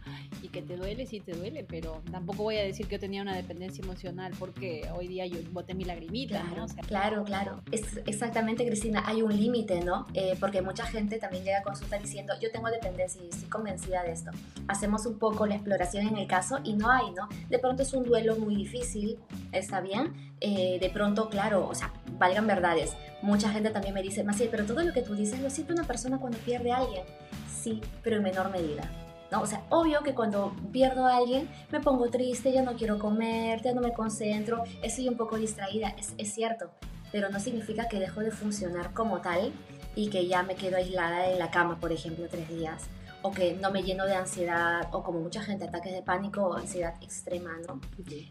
y 0.42 0.48
que 0.48 0.62
te 0.62 0.76
duele, 0.76 1.06
sí 1.06 1.20
te 1.20 1.32
duele, 1.32 1.64
pero 1.64 2.02
tampoco 2.10 2.44
voy 2.44 2.56
a 2.56 2.62
decir 2.62 2.86
que 2.86 2.96
yo 2.96 3.00
tenía 3.00 3.22
una 3.22 3.34
dependencia 3.34 3.82
emocional 3.82 4.32
porque 4.38 4.88
hoy 4.96 5.08
día 5.08 5.26
yo 5.26 5.38
boté 5.52 5.74
mi 5.74 5.84
lagrimita, 5.84 6.42
claro, 6.42 6.66
claro, 6.86 7.24
claro. 7.24 7.62
Es 7.72 8.00
exactamente, 8.06 8.66
Cristina, 8.66 9.02
hay 9.06 9.22
un 9.22 9.36
límite, 9.36 9.80
¿no? 9.80 10.06
Eh, 10.14 10.36
porque 10.40 10.62
mucha 10.62 10.86
gente 10.86 11.18
también 11.18 11.44
llega 11.44 11.58
a 11.58 11.62
consulta 11.62 11.98
diciendo, 11.98 12.34
yo 12.40 12.50
tengo 12.50 12.68
dependencia 12.68 13.22
y 13.22 13.28
estoy 13.28 13.48
convencida 13.48 14.02
de 14.02 14.12
esto. 14.12 14.30
Hacemos 14.68 15.06
un 15.06 15.18
poco 15.18 15.46
la 15.46 15.54
exploración 15.54 16.06
en 16.06 16.16
el 16.16 16.26
caso 16.26 16.58
y 16.64 16.74
no 16.74 16.90
hay, 16.90 17.10
¿no? 17.12 17.28
De 17.48 17.58
pronto 17.58 17.82
es 17.82 17.92
un 17.92 18.04
duelo 18.04 18.36
muy 18.36 18.54
difícil, 18.54 19.18
está 19.52 19.80
bien. 19.80 20.12
Eh, 20.40 20.78
de 20.80 20.90
pronto, 20.90 21.28
claro, 21.28 21.66
o 21.68 21.74
sea, 21.74 21.92
valgan 22.18 22.46
verdades. 22.46 22.92
Mucha 23.22 23.50
gente 23.50 23.70
también 23.70 23.94
me 23.94 24.02
dice, 24.02 24.22
Maciel, 24.22 24.48
pero 24.50 24.64
todo 24.64 24.82
lo 24.82 24.92
que 24.92 25.02
tú 25.02 25.14
dices 25.14 25.40
lo 25.40 25.50
siente 25.50 25.72
una 25.72 25.84
persona 25.84 26.18
cuando 26.18 26.38
pierde 26.38 26.70
a 26.70 26.76
alguien 26.76 27.02
sí, 27.58 27.80
pero 28.02 28.16
en 28.16 28.22
menor 28.22 28.50
medida. 28.50 28.90
¿No? 29.30 29.42
O 29.42 29.46
sea, 29.46 29.62
obvio 29.70 30.02
que 30.02 30.14
cuando 30.14 30.54
pierdo 30.72 31.06
a 31.06 31.16
alguien 31.16 31.48
me 31.70 31.80
pongo 31.80 32.08
triste, 32.10 32.52
ya 32.52 32.62
no 32.62 32.74
quiero 32.74 32.98
comer, 32.98 33.62
ya 33.62 33.72
no 33.72 33.80
me 33.80 33.92
concentro, 33.92 34.64
estoy 34.82 35.08
un 35.08 35.16
poco 35.16 35.36
distraída, 35.36 35.88
es, 35.98 36.14
es 36.18 36.32
cierto, 36.32 36.70
pero 37.12 37.28
no 37.30 37.40
significa 37.40 37.88
que 37.88 37.98
dejo 37.98 38.20
de 38.20 38.30
funcionar 38.30 38.92
como 38.92 39.20
tal 39.20 39.52
y 39.94 40.10
que 40.10 40.26
ya 40.26 40.42
me 40.42 40.54
quedo 40.54 40.76
aislada 40.76 41.30
en 41.30 41.38
la 41.38 41.50
cama, 41.50 41.78
por 41.80 41.92
ejemplo, 41.92 42.26
tres 42.30 42.48
días 42.48 42.88
o 43.22 43.32
que 43.32 43.54
no 43.54 43.70
me 43.70 43.82
lleno 43.82 44.06
de 44.06 44.14
ansiedad 44.14 44.88
o 44.92 45.02
como 45.02 45.20
mucha 45.20 45.42
gente 45.42 45.64
ataques 45.64 45.92
de 45.92 46.02
pánico 46.02 46.42
o 46.42 46.54
ansiedad 46.54 46.94
extrema, 47.02 47.50
¿no? 47.66 47.80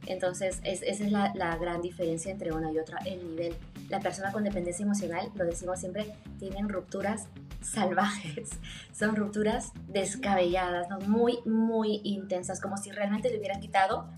Entonces 0.06 0.60
esa 0.64 0.86
es 0.86 1.12
la, 1.12 1.34
la, 1.36 1.58
gran 1.58 1.82
diferencia 1.82 2.32
entre 2.32 2.54
una 2.54 2.72
y 2.72 2.80
otra, 2.80 3.00
el 3.06 3.28
nivel. 3.28 3.56
La 3.90 4.00
persona 4.00 4.32
con 4.32 4.44
dependencia 4.44 4.84
emocional, 4.84 5.30
lo 5.36 5.46
decimos 5.46 5.80
siempre, 5.80 6.14
tienen 6.40 6.70
rupturas 6.70 7.28
salvajes, 7.72 8.50
son 8.92 9.16
rupturas 9.16 9.72
descabelladas, 9.88 10.90
¿no? 10.90 11.00
muy, 11.00 11.40
muy 11.46 12.02
intensas, 12.04 12.62
como 12.62 12.78
si 12.78 12.92
realmente 12.92 13.30
le 13.30 13.38
hubieran 13.38 13.60
quitado 13.60 14.10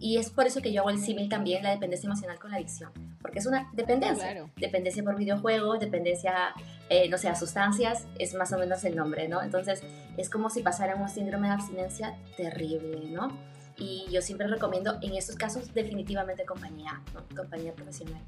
y 0.00 0.18
es 0.18 0.30
por 0.30 0.46
eso 0.46 0.60
que 0.60 0.72
yo 0.72 0.82
hago 0.82 0.90
el 0.90 1.00
símil 1.00 1.28
también, 1.28 1.62
la 1.62 1.70
dependencia 1.70 2.06
emocional 2.06 2.38
con 2.38 2.50
la 2.50 2.58
adicción, 2.58 2.92
porque 3.20 3.40
es 3.40 3.46
una 3.46 3.68
dependencia. 3.72 4.46
Dependencia 4.56 5.02
por 5.02 5.16
videojuegos, 5.16 5.80
dependencia, 5.80 6.54
eh, 6.88 7.08
no 7.08 7.18
sé, 7.18 7.28
a 7.28 7.34
sustancias, 7.34 8.06
es 8.18 8.34
más 8.34 8.52
o 8.52 8.58
menos 8.58 8.84
el 8.84 8.94
nombre, 8.94 9.26
¿no? 9.26 9.42
Entonces, 9.42 9.82
es 10.16 10.30
como 10.30 10.50
si 10.50 10.62
pasara 10.62 10.94
un 10.94 11.08
síndrome 11.08 11.48
de 11.48 11.54
abstinencia 11.54 12.16
terrible, 12.36 13.10
¿no? 13.10 13.36
Y 13.76 14.06
yo 14.10 14.22
siempre 14.22 14.46
recomiendo 14.46 14.98
en 15.02 15.14
estos 15.14 15.36
casos 15.36 15.74
definitivamente 15.74 16.44
compañía, 16.44 17.02
compañía 17.36 17.72
profesional. 17.72 18.22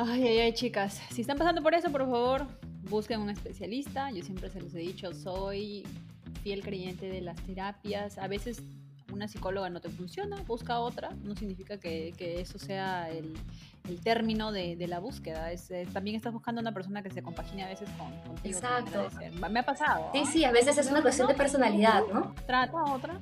Ay, 0.00 0.28
ay, 0.28 0.38
ay, 0.38 0.52
chicas, 0.52 1.02
si 1.10 1.22
están 1.22 1.36
pasando 1.36 1.60
por 1.60 1.74
eso, 1.74 1.90
por 1.90 2.02
favor, 2.02 2.46
busquen 2.88 3.20
un 3.20 3.30
especialista. 3.30 4.12
Yo 4.12 4.22
siempre 4.22 4.48
se 4.48 4.60
los 4.60 4.72
he 4.74 4.78
dicho, 4.78 5.12
soy 5.12 5.84
fiel 6.44 6.62
creyente 6.62 7.06
de 7.06 7.20
las 7.20 7.34
terapias. 7.42 8.16
A 8.16 8.28
veces 8.28 8.62
una 9.12 9.26
psicóloga 9.26 9.70
no 9.70 9.80
te 9.80 9.88
funciona, 9.88 10.36
busca 10.46 10.78
otra. 10.78 11.10
No 11.24 11.34
significa 11.34 11.80
que, 11.80 12.14
que 12.16 12.40
eso 12.40 12.60
sea 12.60 13.10
el, 13.10 13.36
el 13.88 14.00
término 14.00 14.52
de, 14.52 14.76
de, 14.76 14.86
la 14.86 15.00
búsqueda. 15.00 15.50
Es, 15.50 15.68
también 15.92 16.14
estás 16.14 16.32
buscando 16.32 16.60
una 16.60 16.70
persona 16.70 17.02
que 17.02 17.10
se 17.10 17.20
compagine 17.20 17.64
a 17.64 17.68
veces 17.68 17.88
con, 17.98 18.16
contigo. 18.20 18.56
Exacto. 18.56 19.08
Me 19.50 19.58
ha 19.58 19.64
pasado. 19.64 20.10
Sí, 20.12 20.24
sí, 20.26 20.44
a 20.44 20.52
veces 20.52 20.78
es 20.78 20.88
una 20.92 21.02
cuestión 21.02 21.26
de 21.26 21.34
personalidad, 21.34 22.04
¿no? 22.14 22.36
Trata 22.46 22.84
otra. 22.84 23.18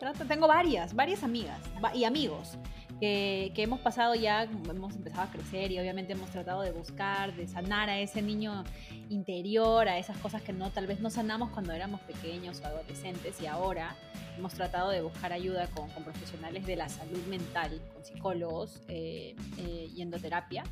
Trata. 0.00 0.24
Tengo 0.24 0.48
varias, 0.48 0.92
varias 0.92 1.22
amigas 1.22 1.60
y 1.94 2.02
amigos 2.02 2.58
que, 3.00 3.52
hemos 3.56 3.80
pasado 3.80 4.14
ya, 4.14 4.44
hemos 4.44 4.94
empezado 4.94 5.22
a 5.22 5.30
crecer 5.30 5.72
y 5.72 5.78
obviamente 5.78 6.12
hemos 6.12 6.30
tratado 6.30 6.62
de 6.62 6.72
buscar, 6.72 7.34
de 7.34 7.46
sanar 7.46 7.88
a 7.88 7.98
ese 7.98 8.22
niño 8.22 8.64
interior, 9.10 9.88
a 9.88 9.98
esas 9.98 10.16
cosas 10.18 10.42
que 10.42 10.52
no 10.52 10.70
tal 10.70 10.86
vez 10.86 11.00
no 11.00 11.10
sanamos 11.10 11.50
cuando 11.50 11.72
éramos 11.72 12.00
pequeños 12.02 12.60
o 12.60 12.66
adolescentes 12.66 13.40
y 13.40 13.46
ahora 13.46 13.96
hemos 14.36 14.54
tratado 14.54 14.90
de 14.90 15.02
buscar 15.02 15.32
ayuda 15.32 15.66
con, 15.68 15.88
profesionales 16.04 16.66
de 16.66 16.76
la 16.76 16.88
salud 16.88 17.24
mental, 17.26 17.80
con 17.92 18.04
psicólogos 18.04 18.82
eh, 18.88 19.34
eh, 19.58 19.90
y 19.94 20.02
endoterapia. 20.02 20.64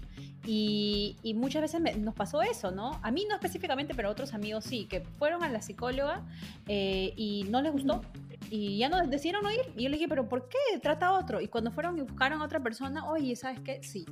Y, 0.46 1.16
muchas 1.34 1.62
veces 1.62 1.98
nos 1.98 2.14
pasó 2.14 2.42
eso, 2.42 2.70
¿no? 2.70 3.00
A 3.02 3.10
mí 3.10 3.26
no 3.28 3.34
específicamente, 3.34 3.94
pero 3.94 4.08
a 4.08 4.12
otros 4.12 4.34
amigos 4.34 4.64
sí, 4.64 4.86
que 4.86 5.00
fueron 5.00 5.42
a 5.42 5.48
la 5.48 5.62
psicóloga 5.62 6.22
eh, 6.68 7.12
y 7.16 7.46
no 7.50 7.60
les 7.62 7.72
gustó 7.72 8.02
y 8.50 8.78
ya 8.78 8.88
no 8.88 9.06
decidieron 9.06 9.42
no 9.42 9.50
ir. 9.50 9.72
Y 9.76 9.84
yo 9.84 9.88
le 9.88 9.96
dije, 9.96 10.08
pero 10.08 10.28
¿por 10.28 10.48
qué? 10.48 10.78
Trata 10.80 11.06
a 11.06 11.18
otro. 11.18 11.40
Y 11.40 11.48
cuando 11.48 11.70
fueron 11.70 11.98
y 11.98 12.02
buscaron 12.02 12.40
a 12.40 12.44
otra 12.44 12.60
persona, 12.60 13.08
oye, 13.08 13.34
¿sabes 13.36 13.60
qué? 13.60 13.82
Sí. 13.82 14.06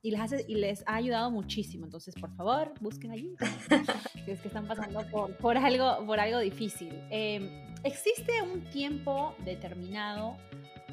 Y 0.00 0.12
les, 0.12 0.20
hace, 0.20 0.44
y 0.46 0.54
les 0.54 0.84
ha 0.86 0.94
ayudado 0.94 1.30
muchísimo. 1.30 1.84
Entonces, 1.84 2.14
por 2.14 2.34
favor, 2.34 2.72
busquen 2.80 3.10
ayuda. 3.10 3.38
si 4.24 4.30
es 4.30 4.40
que 4.40 4.48
están 4.48 4.66
pasando 4.66 5.00
por, 5.10 5.36
por, 5.36 5.56
algo, 5.56 6.06
por 6.06 6.20
algo 6.20 6.38
difícil. 6.38 6.92
Em, 7.10 7.48
¿Existe 7.84 8.42
un 8.42 8.62
tiempo 8.70 9.34
determinado 9.44 10.36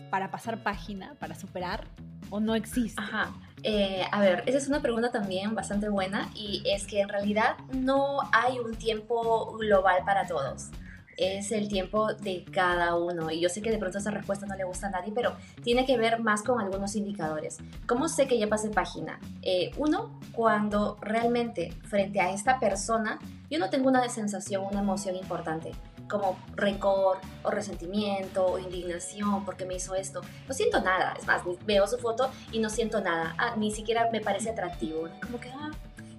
para 0.09 0.31
pasar 0.31 0.63
página, 0.63 1.15
para 1.19 1.35
superar? 1.35 1.87
¿O 2.29 2.39
no 2.39 2.55
existe? 2.55 3.01
Ajá. 3.01 3.33
Eh, 3.63 4.03
a 4.11 4.19
ver, 4.21 4.43
esa 4.45 4.57
es 4.57 4.67
una 4.67 4.81
pregunta 4.81 5.11
también 5.11 5.55
bastante 5.55 5.89
buena 5.89 6.29
y 6.35 6.61
es 6.65 6.85
que 6.85 7.01
en 7.01 7.09
realidad 7.09 7.57
no 7.73 8.19
hay 8.31 8.59
un 8.59 8.75
tiempo 8.75 9.57
global 9.57 10.03
para 10.05 10.27
todos 10.27 10.69
es 11.17 11.51
el 11.51 11.67
tiempo 11.67 12.13
de 12.13 12.45
cada 12.51 12.95
uno. 12.95 13.31
Y 13.31 13.39
yo 13.39 13.49
sé 13.49 13.61
que 13.61 13.71
de 13.71 13.77
pronto 13.77 13.97
esa 13.97 14.11
respuesta 14.11 14.45
no 14.45 14.55
le 14.55 14.63
gusta 14.63 14.87
a 14.87 14.89
nadie, 14.91 15.11
pero 15.13 15.35
tiene 15.63 15.85
que 15.85 15.97
ver 15.97 16.19
más 16.19 16.43
con 16.43 16.59
algunos 16.59 16.95
indicadores. 16.95 17.57
¿Cómo 17.87 18.07
sé 18.07 18.27
que 18.27 18.37
ya 18.37 18.47
pasé 18.47 18.69
página? 18.69 19.19
Eh, 19.41 19.71
uno, 19.77 20.19
cuando 20.33 20.97
realmente 21.01 21.71
frente 21.83 22.19
a 22.19 22.31
esta 22.31 22.59
persona 22.59 23.19
yo 23.49 23.59
no 23.59 23.69
tengo 23.69 23.89
una 23.89 24.07
sensación, 24.09 24.63
una 24.69 24.81
emoción 24.81 25.15
importante 25.15 25.71
como 26.09 26.37
rencor 26.55 27.17
o 27.43 27.49
resentimiento 27.49 28.45
o 28.45 28.59
indignación 28.59 29.43
porque 29.45 29.65
me 29.65 29.75
hizo 29.75 29.95
esto. 29.95 30.21
No 30.47 30.53
siento 30.53 30.81
nada. 30.81 31.15
Es 31.19 31.25
más, 31.25 31.41
veo 31.65 31.87
su 31.87 31.97
foto 31.97 32.29
y 32.51 32.59
no 32.59 32.69
siento 32.69 33.01
nada. 33.01 33.35
Ah, 33.37 33.55
ni 33.57 33.71
siquiera 33.71 34.09
me 34.11 34.21
parece 34.21 34.49
atractivo. 34.51 35.07
Como 35.21 35.39
que, 35.39 35.49
ah, 35.49 35.71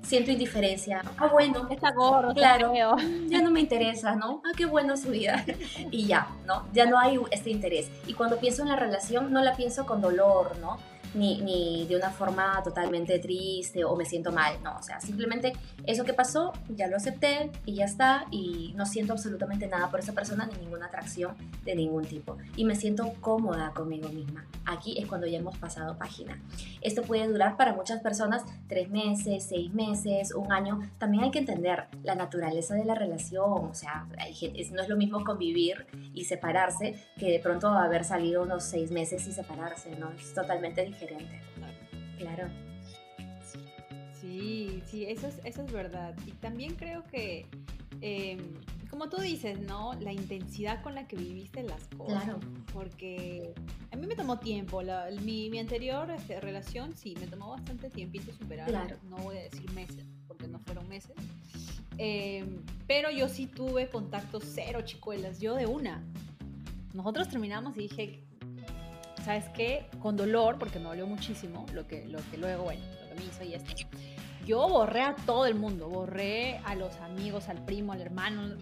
siento 0.07 0.31
indiferencia. 0.31 1.03
Ah, 1.19 1.27
bueno. 1.27 1.69
Está 1.71 1.90
gordo, 1.90 2.33
claro. 2.33 2.73
Ya 3.27 3.42
no 3.42 3.51
me 3.51 3.61
interesa, 3.61 4.14
¿no? 4.14 4.40
Ah, 4.45 4.53
qué 4.57 4.64
bueno 4.64 4.97
su 4.97 5.11
vida. 5.11 5.45
y 5.90 6.07
ya, 6.07 6.29
¿no? 6.47 6.66
Ya 6.73 6.87
no 6.87 6.99
hay 6.99 7.19
este 7.31 7.51
interés. 7.51 7.90
Y 8.07 8.14
cuando 8.14 8.38
pienso 8.38 8.62
en 8.62 8.69
la 8.69 8.77
relación, 8.77 9.33
no 9.33 9.42
la 9.42 9.55
pienso 9.55 9.85
con 9.85 10.01
dolor, 10.01 10.57
¿no? 10.61 10.79
Ni, 11.14 11.40
ni, 11.40 11.87
de 11.87 11.97
una 11.97 12.11
forma 12.11 12.62
totalmente 12.62 13.19
triste 13.19 13.85
o 13.85 13.97
me 13.97 14.05
siento 14.05 14.33
mal, 14.33 14.62
no, 14.62 14.77
o 14.77 14.83
sea, 14.83 15.01
simplemente 15.01 15.53
eso 15.87 16.05
que 16.05 16.14
pasó, 16.14 16.53
ya 16.69 16.88
lo 16.88 16.97
acepté 16.97 17.51
y 17.64 17.77
ya 17.77 17.85
está 17.85 18.27
y 18.31 18.73
no 18.77 18.87
siento 18.87 19.12
absolutamente 19.12 19.66
nada 19.66 19.90
por 19.90 20.01
esa 20.01 20.12
persona 20.12 20.47
ni 20.47 20.59
ninguna 20.59 20.87
atracción 20.87 21.35
de 21.64 21.75
ningún 21.75 22.05
tipo 22.05 22.37
y 22.57 22.64
me 22.64 22.75
siento 22.75 23.12
cómoda 23.21 23.73
conmigo 23.75 24.09
misma. 24.09 24.47
Aquí 24.64 24.99
es 24.99 25.07
cuando 25.07 25.27
ya 25.27 25.38
hemos 25.38 25.57
pasado 25.59 25.97
página. 25.97 26.40
Esto 26.81 27.03
puede 27.03 27.29
durar 27.29 27.57
para 27.57 27.73
muchas 27.73 28.01
personas 28.01 28.45
tres 28.69 28.90
meses, 28.90 29.45
seis 29.49 29.73
meses, 29.73 30.35
un 30.35 30.53
año. 30.53 30.81
También 30.99 31.25
hay 31.25 31.31
que 31.31 31.38
entender 31.38 31.85
la 32.03 32.14
naturaleza 32.14 32.75
de 32.75 32.85
la 32.85 32.95
relación, 32.95 33.45
o 33.45 33.75
sea, 33.75 34.07
no 34.09 34.83
es 34.83 34.88
lo 34.88 34.97
mismo 34.97 35.25
convivir 35.25 35.87
y 36.14 36.25
separarse 36.25 36.97
que 37.16 37.31
de 37.31 37.38
pronto 37.38 37.69
haber 37.69 38.05
salido 38.05 38.42
unos 38.42 38.64
seis 38.64 38.90
meses 38.90 39.27
y 39.27 39.33
separarse, 39.33 39.95
¿no? 39.97 40.11
Es 40.12 40.35
totalmente 40.35 40.85
diferente 40.85 40.96
Claro. 42.19 42.49
Sí, 44.21 44.83
sí, 44.87 45.05
eso 45.05 45.29
es, 45.29 45.41
eso 45.45 45.63
es 45.63 45.73
verdad. 45.73 46.15
Y 46.27 46.33
también 46.33 46.75
creo 46.75 47.05
que, 47.05 47.47
em, 48.01 48.39
como 48.91 49.09
tú 49.09 49.21
dices, 49.21 49.61
¿no? 49.61 49.95
La 50.01 50.13
intensidad 50.13 50.83
con 50.83 50.95
la 50.95 51.07
que 51.07 51.17
viviste 51.17 51.63
las 51.63 51.87
cosas. 51.97 52.25
Claro. 52.25 52.41
Porque 52.73 53.55
a 53.93 53.97
mí 53.97 54.07
me 54.07 54.17
tomó 54.17 54.39
tiempo. 54.39 54.83
mi, 55.23 55.59
anterior 55.59 56.11
este, 56.11 56.41
relación, 56.41 56.97
sí, 56.97 57.15
me 57.21 57.27
tomó 57.27 57.51
bastante 57.51 57.91
tiempito 57.91 58.33
superar. 58.33 58.69
Claro. 58.69 58.97
No 59.09 59.17
voy 59.19 59.37
a 59.37 59.43
decir 59.43 59.71
meses, 59.73 60.05
porque 60.27 60.49
no 60.49 60.59
fueron 60.61 60.89
meses. 60.89 61.15
Em, 61.99 62.63
pero 62.87 63.11
yo 63.11 63.29
sí 63.29 63.47
tuve 63.47 63.89
contacto 63.89 64.41
cero, 64.41 64.81
chicuelas. 64.83 65.41
Yo 65.41 65.55
de 65.55 65.67
una. 65.67 66.03
Nosotros 66.95 67.29
terminamos 67.29 67.77
y 67.77 67.81
dije, 67.81 68.23
¿sabes 69.27 69.49
qué? 69.49 69.85
Con 70.01 70.17
dolor, 70.17 70.57
porque 70.57 70.79
me 70.79 70.85
dolió 70.85 71.05
muchísimo 71.05 71.67
lo 71.73 71.85
que, 71.89 72.07
lo 72.07 72.21
que 72.31 72.39
luego, 72.39 72.62
bueno, 72.62 72.81
lo 73.03 73.09
que 73.09 73.15
me 73.17 73.27
hizo 73.27 73.43
y 73.43 73.55
esto. 73.55 73.73
Yo 74.47 74.69
borré 74.69 75.03
a 75.03 75.17
todo 75.17 75.47
el 75.47 75.57
mundo, 75.57 75.89
borré 75.89 76.59
a 76.59 76.77
los 76.77 76.95
amigos, 76.99 77.49
al 77.49 77.65
primo, 77.65 77.93
al 77.93 78.01
hermano, 78.01 78.55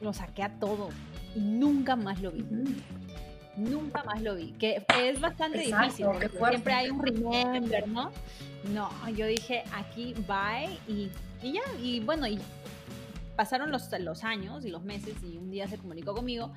lo 0.00 0.12
saqué 0.12 0.44
a 0.44 0.60
todo 0.60 0.90
y 1.34 1.40
nunca 1.40 1.96
más 1.96 2.22
lo 2.22 2.30
vi. 2.30 2.44
Nunca 3.56 4.04
más 4.04 4.22
lo 4.22 4.36
vi, 4.36 4.52
que 4.52 4.84
es 5.00 5.20
bastante 5.20 5.58
difícil, 5.58 6.06
porque 6.06 6.28
siempre 6.28 6.72
hay 6.72 6.90
un 6.90 7.02
remember, 7.02 7.88
¿no? 7.88 8.12
No, 8.72 8.90
yo 9.10 9.26
dije 9.26 9.64
aquí 9.72 10.14
bye 10.28 10.78
y, 10.86 11.10
y 11.42 11.52
ya, 11.52 11.62
y 11.82 11.98
bueno, 11.98 12.28
y 12.28 12.38
pasaron 13.34 13.72
los, 13.72 13.90
los 13.98 14.22
años 14.22 14.64
y 14.64 14.70
los 14.70 14.84
meses 14.84 15.16
y 15.24 15.36
un 15.36 15.50
día 15.50 15.66
se 15.66 15.78
comunicó 15.78 16.14
conmigo 16.14 16.52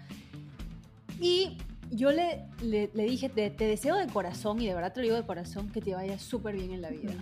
y 1.19 1.57
yo 1.91 2.11
le, 2.11 2.45
le, 2.61 2.87
dije, 3.03 3.29
te, 3.29 3.49
deseo 3.49 3.95
de 3.95 4.07
corazón, 4.07 4.61
y 4.61 4.67
de 4.67 4.73
verdad 4.73 4.93
te 4.93 4.99
lo 4.99 5.03
digo 5.05 5.15
de 5.15 5.25
corazón, 5.25 5.71
que 5.71 5.81
te 5.81 5.93
vaya 5.93 6.19
súper 6.19 6.55
bien 6.55 6.71
en 6.71 6.81
la 6.81 6.89
vida. 6.89 7.13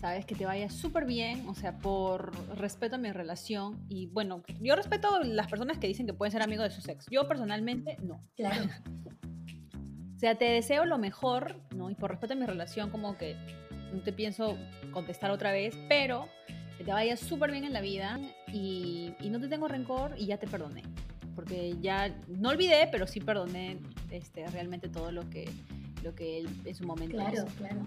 ¿Sabes? 0.00 0.26
Que 0.26 0.34
te 0.34 0.46
vaya 0.46 0.68
súper 0.68 1.04
bien, 1.04 1.48
o 1.48 1.54
sea, 1.54 1.78
por 1.78 2.32
respeto 2.56 2.96
a 2.96 2.98
mi 2.98 3.12
relación. 3.12 3.84
Y 3.88 4.06
bueno, 4.06 4.42
yo 4.60 4.74
respeto 4.74 5.14
a 5.14 5.24
las 5.24 5.46
personas 5.46 5.78
que 5.78 5.86
dicen 5.86 6.06
que 6.06 6.12
pueden 6.12 6.32
ser 6.32 6.42
amigos 6.42 6.64
de 6.64 6.70
su 6.74 6.80
sexo. 6.80 7.08
Yo 7.10 7.28
personalmente, 7.28 7.96
no. 8.02 8.20
Claro. 8.34 8.64
o 10.16 10.18
sea, 10.18 10.34
te 10.36 10.46
deseo 10.46 10.86
lo 10.86 10.98
mejor, 10.98 11.60
¿no? 11.76 11.88
Y 11.88 11.94
por 11.94 12.10
respeto 12.10 12.32
a 12.32 12.36
mi 12.36 12.46
relación, 12.46 12.90
como 12.90 13.16
que 13.16 13.36
no 13.92 14.00
te 14.00 14.12
pienso 14.12 14.58
contestar 14.90 15.30
otra 15.30 15.52
vez, 15.52 15.76
pero 15.88 16.26
que 16.78 16.82
te 16.82 16.92
vaya 16.92 17.16
súper 17.16 17.52
bien 17.52 17.64
en 17.64 17.72
la 17.72 17.80
vida 17.80 18.18
y, 18.52 19.14
y 19.20 19.30
no 19.30 19.38
te 19.38 19.46
tengo 19.46 19.68
rencor 19.68 20.14
y 20.18 20.26
ya 20.26 20.38
te 20.38 20.48
perdoné 20.48 20.82
porque 21.42 21.76
ya 21.80 22.14
no 22.28 22.50
olvidé, 22.50 22.88
pero 22.92 23.04
sí 23.08 23.18
perdoné 23.18 23.78
este, 24.12 24.46
realmente 24.46 24.88
todo 24.88 25.10
lo 25.10 25.28
que, 25.28 25.50
lo 26.04 26.14
que 26.14 26.38
él 26.38 26.48
en 26.64 26.74
su 26.76 26.86
momento 26.86 27.16
Claro, 27.16 27.44
claro. 27.58 27.80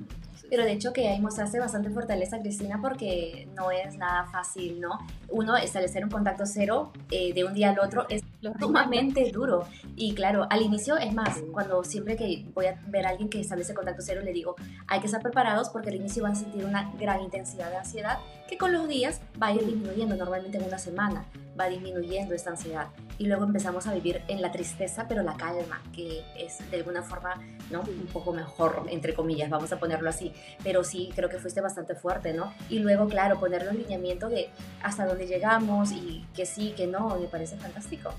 pero 0.49 0.65
de 0.65 0.73
hecho 0.73 0.91
que 0.91 1.07
ahí 1.07 1.21
mostraste 1.21 1.57
bastante 1.57 1.89
fortaleza, 1.89 2.41
Cristina, 2.41 2.81
porque 2.81 3.47
no 3.55 3.71
es 3.71 3.95
nada 3.95 4.25
fácil, 4.25 4.81
¿no? 4.81 4.99
Uno, 5.29 5.55
establecer 5.55 6.03
un 6.03 6.09
contacto 6.09 6.45
cero 6.45 6.91
eh, 7.11 7.33
de 7.33 7.45
un 7.45 7.53
día 7.53 7.69
al 7.69 7.79
otro 7.79 8.05
es 8.09 8.23
sumamente 8.59 9.31
duro. 9.31 9.65
Y 9.95 10.13
claro, 10.15 10.47
al 10.49 10.61
inicio, 10.61 10.97
es 10.97 11.13
más, 11.13 11.41
cuando 11.53 11.81
siempre 11.85 12.17
que 12.17 12.43
voy 12.53 12.65
a 12.65 12.77
ver 12.87 13.05
a 13.05 13.11
alguien 13.11 13.29
que 13.29 13.39
establece 13.39 13.73
contacto 13.73 14.01
cero, 14.01 14.19
le 14.21 14.33
digo, 14.33 14.55
hay 14.87 14.99
que 14.99 15.05
estar 15.05 15.21
preparados 15.21 15.69
porque 15.69 15.91
al 15.91 15.95
inicio 15.95 16.23
van 16.23 16.33
a 16.33 16.35
sentir 16.35 16.65
una 16.65 16.91
gran 16.99 17.21
intensidad 17.21 17.69
de 17.69 17.77
ansiedad 17.77 18.19
que 18.49 18.57
con 18.57 18.73
los 18.73 18.85
días 18.89 19.21
va 19.41 19.47
a 19.47 19.53
ir 19.53 19.65
disminuyendo, 19.65 20.17
normalmente 20.17 20.57
en 20.57 20.65
una 20.65 20.77
semana 20.77 21.25
va 21.59 21.67
disminuyendo 21.67 22.35
esta 22.35 22.51
ansiedad 22.51 22.87
y 23.17 23.27
luego 23.27 23.45
empezamos 23.45 23.87
a 23.87 23.93
vivir 23.93 24.21
en 24.27 24.41
la 24.41 24.51
tristeza, 24.51 25.05
pero 25.07 25.23
la 25.23 25.35
calma, 25.35 25.81
que 25.93 26.23
es 26.37 26.69
de 26.69 26.77
alguna 26.77 27.01
forma 27.01 27.41
¿no? 27.71 27.81
un 27.81 28.07
poco 28.11 28.33
mejor, 28.33 28.85
entre 28.89 29.13
comillas, 29.13 29.49
vamos 29.49 29.71
a 29.71 29.79
ponerlo 29.79 30.09
así, 30.09 30.33
pero 30.63 30.83
sí, 30.83 31.11
creo 31.15 31.29
que 31.29 31.39
fuiste 31.39 31.61
bastante 31.61 31.95
fuerte, 31.95 32.33
¿no? 32.33 32.53
Y 32.69 32.79
luego, 32.79 33.07
claro, 33.07 33.39
poner 33.39 33.63
los 33.63 33.75
lineamientos 33.75 34.31
de 34.31 34.49
hasta 34.83 35.05
dónde 35.05 35.27
llegamos 35.27 35.91
y 35.91 36.25
que 36.35 36.45
sí, 36.45 36.73
que 36.75 36.87
no, 36.87 37.17
me 37.17 37.27
parece 37.27 37.55
fantástico. 37.57 38.13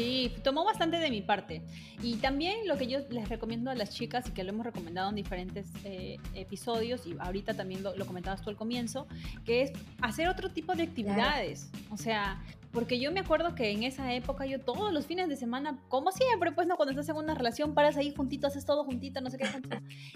Sí, 0.00 0.32
tomó 0.42 0.64
bastante 0.64 0.96
de 0.96 1.10
mi 1.10 1.20
parte. 1.20 1.62
Y 2.02 2.16
también 2.16 2.66
lo 2.66 2.78
que 2.78 2.86
yo 2.86 3.00
les 3.10 3.28
recomiendo 3.28 3.70
a 3.70 3.74
las 3.74 3.90
chicas 3.90 4.26
y 4.26 4.32
que 4.32 4.42
lo 4.44 4.48
hemos 4.48 4.64
recomendado 4.64 5.10
en 5.10 5.14
diferentes 5.14 5.66
eh, 5.84 6.16
episodios, 6.34 7.06
y 7.06 7.16
ahorita 7.18 7.52
también 7.52 7.82
lo, 7.82 8.06
comentabas 8.06 8.40
tú 8.40 8.48
al 8.48 8.56
comienzo, 8.56 9.06
que 9.44 9.60
es 9.60 9.72
hacer 10.00 10.28
otro 10.28 10.48
tipo 10.48 10.74
de 10.74 10.84
actividades. 10.84 11.70
O 11.90 11.98
sea, 11.98 12.42
Porque 12.72 13.00
yo 13.00 13.10
me 13.10 13.20
acuerdo 13.20 13.54
que 13.56 13.72
en 13.72 13.82
esa 13.82 14.14
época 14.14 14.46
yo 14.46 14.60
todos 14.60 14.92
los 14.92 15.04
fines 15.04 15.28
de 15.28 15.36
semana, 15.36 15.78
como 15.88 16.12
siempre, 16.12 16.52
pues 16.52 16.68
no, 16.68 16.76
cuando 16.76 16.92
estás 16.92 17.08
en 17.08 17.16
una 17.16 17.34
relación, 17.34 17.74
paras 17.74 17.96
ahí 17.96 18.14
juntito, 18.14 18.46
haces 18.46 18.64
todo 18.64 18.84
juntito, 18.84 19.20
no 19.20 19.28
sé 19.28 19.38
qué. 19.38 19.46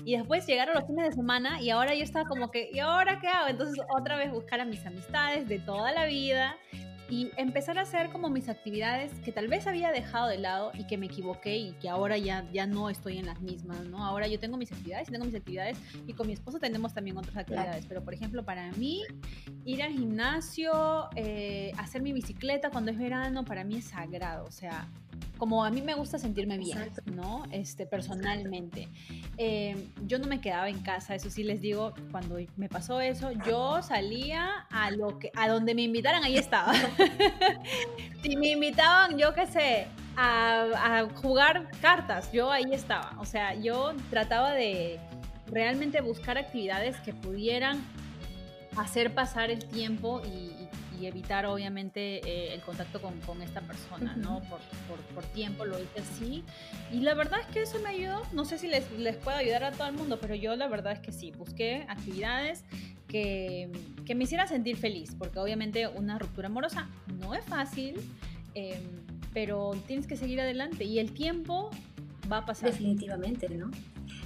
Y 0.05 0.17
después 0.17 0.47
llegaron 0.47 0.75
los 0.75 0.87
fines 0.87 1.05
de 1.05 1.13
semana 1.13 1.61
y 1.61 1.71
ahora 1.71 1.95
yo 1.95 2.05
estaba 2.05 2.27
como 2.27 2.51
que, 2.51 2.71
¿y 2.73 2.79
ahora 2.79 3.19
qué 3.21 3.27
hago? 3.27 3.49
Entonces 3.49 3.85
otra 3.95 4.17
vez 4.17 4.31
buscar 4.31 4.61
a 4.61 4.65
mis 4.65 4.87
amistades 4.87 5.49
de 5.49 5.59
toda 5.59 5.93
la 5.93 6.07
vida 6.07 6.57
y 7.11 7.31
empezar 7.37 7.79
a 7.79 7.83
hacer 7.83 8.11
como 8.11 8.31
mis 8.31 8.49
actividades 8.49 9.13
que 9.25 9.33
tal 9.33 9.49
vez 9.49 9.67
había 9.67 9.93
dejado 9.93 10.29
de 10.29 10.39
lado 10.39 10.73
y 10.75 10.87
que 10.87 10.97
me 10.97 11.07
equivoqué 11.07 11.57
y 11.57 11.73
que 11.73 11.89
ahora 11.89 12.17
ya, 12.17 12.49
ya 12.53 12.67
no 12.67 12.89
estoy 12.91 13.19
en 13.19 13.27
las 13.27 13.41
mismas, 13.41 13.85
¿no? 13.85 14.05
Ahora 14.05 14.27
yo 14.27 14.39
tengo 14.39 14.57
mis 14.57 14.73
actividades 14.73 15.09
y 15.09 15.13
tengo 15.13 15.25
mis 15.25 15.35
actividades 15.35 15.79
y 16.07 16.15
con 16.15 16.27
mi 16.27 16.33
esposo 16.33 16.59
tenemos 16.59 16.95
también 16.95 17.17
otras 17.17 17.37
actividades, 17.37 17.87
pero 17.87 18.03
por 18.03 18.15
ejemplo 18.15 18.45
para 18.45 18.71
mí 18.73 19.03
ir 19.65 19.83
al 19.83 19.93
gimnasio, 19.93 21.09
eh, 21.17 21.73
hacer 21.79 22.03
mi 22.03 22.13
bicicleta 22.13 22.71
cuando 22.71 22.91
es 22.91 22.99
verano, 22.99 23.45
para 23.45 23.65
mí 23.65 23.77
es 23.77 23.87
sagrado, 23.87 24.45
o 24.47 24.53
sea, 24.53 24.89
como 25.39 25.65
a 25.65 25.71
mí 25.71 25.83
me 25.83 25.95
gusta 25.95 26.19
sentirme 26.19 26.59
bien, 26.59 26.91
¿no? 27.07 27.45
Este, 27.51 27.87
personalmente. 27.87 28.89
Eh, 29.37 29.89
yo 30.07 30.19
no 30.19 30.27
me 30.27 30.41
quedaba 30.41 30.69
en 30.69 30.81
casa, 30.81 31.15
eso 31.15 31.29
sí 31.31 31.43
les 31.43 31.61
digo, 31.61 31.95
cuando 32.11 32.39
me 32.57 32.69
pasó 32.69 33.01
eso, 33.01 33.31
yo 33.47 33.83
salía 33.83 34.67
a 34.71 34.91
lo 34.91 35.19
que, 35.19 35.31
a 35.35 35.49
donde 35.49 35.75
me 35.75 35.83
invitaran, 35.83 36.25
ahí 36.25 36.37
estaba. 36.37 36.73
si 38.23 38.37
me 38.37 38.53
invitaban, 38.53 39.19
yo 39.19 39.35
qué 39.35 39.47
sé, 39.47 39.87
a, 40.17 41.01
a 41.01 41.09
jugar 41.15 41.71
cartas, 41.81 42.31
yo 42.33 42.51
ahí 42.51 42.73
estaba. 42.73 43.17
O 43.19 43.25
sea, 43.25 43.55
yo 43.55 43.93
trataba 44.11 44.53
de 44.53 45.01
realmente 45.47 46.01
buscar 46.01 46.39
actividades 46.39 46.97
que 47.01 47.13
pudieran 47.13 47.83
hacer 48.77 49.15
pasar 49.15 49.51
el 49.51 49.65
tiempo 49.65 50.23
y, 50.25 50.54
evitar 51.07 51.47
obviamente 51.47 52.21
eh, 52.29 52.55
el 52.55 52.61
contacto 52.61 53.01
con, 53.01 53.19
con 53.21 53.43
esta 53.43 53.61
persona, 53.61 54.17
¿no? 54.17 54.41
Por, 54.43 54.61
por, 54.89 54.99
por, 55.15 55.25
tiempo 55.33 55.65
lo 55.65 55.79
hice 55.79 56.01
así. 56.01 56.45
Y 56.93 57.01
la 57.01 57.15
verdad 57.15 57.41
es 57.41 57.47
que 57.47 57.63
eso 57.63 57.79
me 57.81 57.91
ayudó. 57.91 58.23
No 58.33 58.45
sé 58.45 58.59
si 58.59 58.69
les, 58.69 58.91
les 58.93 59.17
puedo 59.17 59.37
ayudar 59.37 59.65
a 59.65 59.73
todo 59.73 59.89
el 59.89 59.95
mundo, 59.95 60.19
pero 60.21 60.35
yo 60.35 60.57
la 60.57 60.69
verdad 60.69 60.93
es 60.93 61.01
que 61.01 61.13
sí, 61.13 61.31
busqué 61.33 61.87
actividades 61.89 62.65
que, 63.09 63.71
que 64.05 64.15
me 64.15 64.25
hicieran 64.25 64.49
sentir 64.49 64.77
feliz, 64.77 65.15
porque 65.19 65.39
obviamente 65.39 65.87
una 65.89 66.19
ruptura 66.19 66.49
amorosa 66.49 66.89
no 67.21 67.35
es 67.35 67.45
fácil, 67.45 67.97
eh, 68.55 68.81
pero 69.33 69.73
tienes 69.87 70.07
que 70.07 70.17
seguir 70.17 70.41
adelante 70.41 70.85
y 70.85 70.99
el 70.99 71.13
tiempo 71.13 71.71
va 72.31 72.39
a 72.39 72.47
pasar. 72.47 72.71
Definitivamente, 72.71 73.49
¿no? 73.49 73.71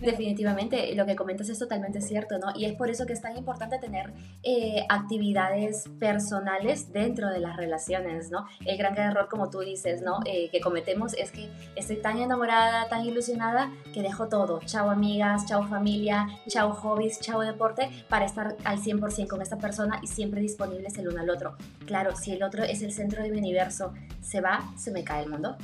Definitivamente, 0.01 0.95
lo 0.95 1.07
que 1.07 1.17
comentas 1.17 1.49
es 1.49 1.59
totalmente 1.59 2.01
cierto, 2.01 2.39
¿no? 2.39 2.53
Y 2.55 2.65
es 2.65 2.75
por 2.75 2.89
eso 2.91 3.07
que 3.07 3.13
es 3.13 3.21
tan 3.21 3.37
importante 3.37 3.79
tener 3.79 4.13
eh, 4.43 4.85
actividades 4.89 5.85
personales 5.99 6.93
dentro 6.93 7.29
de 7.31 7.41
las 7.41 7.57
relaciones, 7.57 8.31
¿no? 8.31 8.47
El 8.65 8.77
gran 8.77 8.97
error, 8.97 9.29
como 9.29 9.51
tú 9.51 9.61
dices, 9.61 10.03
¿no? 10.03 10.21
Eh, 10.25 10.51
que 10.51 10.61
cometemos 10.61 11.15
es 11.15 11.33
que 11.33 11.49
estoy 11.75 11.97
tan 11.97 12.19
enamorada, 12.19 12.89
tan 12.89 13.05
ilusionada, 13.05 13.73
que 13.93 14.03
dejo 14.03 14.29
todo. 14.29 14.61
Chao 14.65 14.91
amigas, 14.91 15.47
chao 15.47 15.67
familia, 15.67 16.29
chao 16.49 16.73
hobbies, 16.73 17.21
chao 17.21 17.41
deporte, 17.41 17.91
para 18.09 18.25
estar 18.25 18.57
al 18.65 18.79
100% 18.79 19.27
con 19.29 19.43
esta 19.43 19.59
persona 19.59 19.99
y 20.03 20.07
siempre 20.07 20.41
disponibles 20.41 20.97
el 20.99 21.09
uno 21.09 21.21
al 21.21 21.31
otro. 21.31 21.57
Claro, 21.87 22.15
si 22.15 22.33
el 22.33 22.43
otro 22.43 22.63
es 22.65 22.83
el 22.83 22.93
centro 22.93 23.23
de 23.23 23.31
mi 23.31 23.39
universo, 23.39 23.93
se 24.21 24.41
va, 24.41 24.73
se 24.77 24.91
me 24.91 25.05
cae 25.05 25.25
el 25.25 25.31
mundo. 25.31 25.57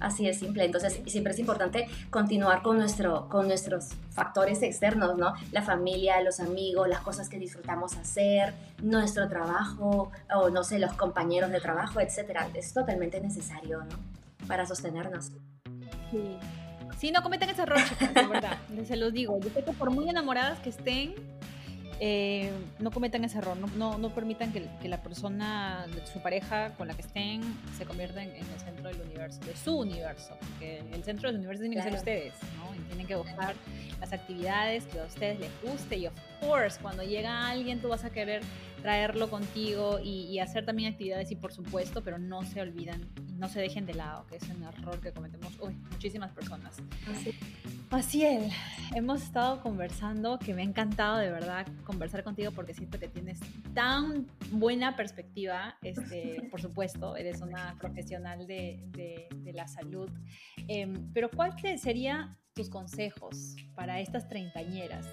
Así 0.00 0.26
de 0.26 0.34
simple. 0.34 0.64
Entonces, 0.64 1.00
siempre 1.06 1.32
es 1.32 1.38
importante 1.38 1.86
continuar 2.10 2.62
con, 2.62 2.78
nuestro, 2.78 3.28
con 3.28 3.46
nuestros 3.46 3.90
factores 4.10 4.62
externos, 4.62 5.16
¿no? 5.16 5.34
La 5.52 5.62
familia, 5.62 6.20
los 6.22 6.40
amigos, 6.40 6.88
las 6.88 7.00
cosas 7.00 7.28
que 7.28 7.38
disfrutamos 7.38 7.96
hacer, 7.96 8.54
nuestro 8.82 9.28
trabajo, 9.28 10.10
o 10.34 10.50
no 10.50 10.64
sé, 10.64 10.78
los 10.78 10.94
compañeros 10.94 11.50
de 11.50 11.60
trabajo, 11.60 12.00
etcétera. 12.00 12.48
Es 12.54 12.72
totalmente 12.72 13.20
necesario, 13.20 13.84
¿no? 13.84 14.46
Para 14.48 14.66
sostenernos. 14.66 15.32
Sí. 16.10 16.36
Sí, 16.98 17.10
no 17.12 17.22
cometen 17.22 17.48
ese 17.48 17.62
error, 17.62 17.78
chicas, 17.88 18.12
de 18.12 18.26
verdad. 18.26 18.58
Se 18.86 18.96
los 18.96 19.12
digo. 19.12 19.38
Yo 19.40 19.48
sé 19.50 19.64
que 19.64 19.72
por 19.72 19.90
muy 19.90 20.08
enamoradas 20.08 20.58
que 20.58 20.68
estén, 20.68 21.14
eh, 22.00 22.50
no 22.78 22.90
cometan 22.90 23.24
ese 23.24 23.38
error, 23.38 23.56
no, 23.56 23.98
no, 23.98 24.14
permitan 24.14 24.52
que, 24.52 24.66
que, 24.80 24.88
la 24.88 25.02
persona, 25.02 25.86
su 26.10 26.20
pareja 26.20 26.70
con 26.78 26.88
la 26.88 26.94
que 26.94 27.02
estén, 27.02 27.42
se 27.76 27.84
convierta 27.84 28.22
en, 28.22 28.30
el 28.30 28.44
centro 28.58 28.88
del 28.88 29.02
universo, 29.02 29.40
de 29.44 29.54
su 29.54 29.78
universo, 29.78 30.34
porque 30.40 30.82
el 30.92 31.04
centro 31.04 31.28
del 31.28 31.36
universo 31.36 31.60
tiene 31.60 31.76
que 31.76 31.82
ser 31.82 31.94
ustedes, 31.94 32.32
¿no? 32.56 32.69
Y 32.74 32.78
tienen 32.88 33.06
que 33.06 33.16
buscar 33.16 33.54
las 34.00 34.12
actividades 34.12 34.84
que 34.86 35.00
a 35.00 35.04
ustedes 35.04 35.38
les 35.38 35.50
guste 35.62 35.96
y, 35.96 36.06
of 36.06 36.14
course, 36.40 36.78
cuando 36.80 37.02
llega 37.02 37.48
alguien, 37.48 37.80
tú 37.80 37.88
vas 37.88 38.04
a 38.04 38.10
querer 38.10 38.42
traerlo 38.80 39.28
contigo 39.28 39.98
y, 40.02 40.38
hacer 40.40 40.64
también 40.64 40.92
actividades 40.92 41.30
y 41.30 41.36
por 41.36 41.52
supuesto, 41.52 42.02
pero 42.02 42.18
no 42.18 42.42
se 42.44 42.62
olvidan 42.62 43.02
y 43.28 43.34
no 43.34 43.48
se 43.48 43.60
dejen 43.60 43.84
de 43.84 43.92
lado, 43.92 44.26
que 44.26 44.36
es 44.36 44.42
un 44.44 44.62
error 44.62 44.98
que 45.00 45.12
cometemos 45.12 45.52
uy, 45.60 45.74
muchísimas 45.90 46.32
personas. 46.32 46.78
Así. 47.90 48.24
es, 48.24 48.52
hemos 48.94 49.22
estado 49.22 49.60
conversando, 49.60 50.38
que 50.38 50.54
me 50.54 50.62
ha 50.62 50.64
encantado 50.64 51.18
de 51.18 51.30
verdad 51.30 51.66
conversar 51.84 52.24
contigo 52.24 52.52
porque 52.52 52.72
siento 52.72 52.98
que 52.98 53.08
tienes 53.08 53.38
tan 53.74 54.26
buena 54.50 54.96
perspectiva, 54.96 55.76
este, 55.82 56.42
por 56.50 56.62
supuesto, 56.62 57.16
eres 57.16 57.42
una 57.42 57.76
profesional 57.78 58.46
de, 58.46 58.80
de, 58.92 59.52
la 59.52 59.66
salud, 59.66 60.08
em, 60.68 61.12
pero 61.12 61.28
¿cuál 61.28 61.54
serían 61.76 62.38
tus 62.60 62.68
consejos 62.68 63.56
para 63.74 64.00
estas 64.00 64.28
treintañeras? 64.28 65.06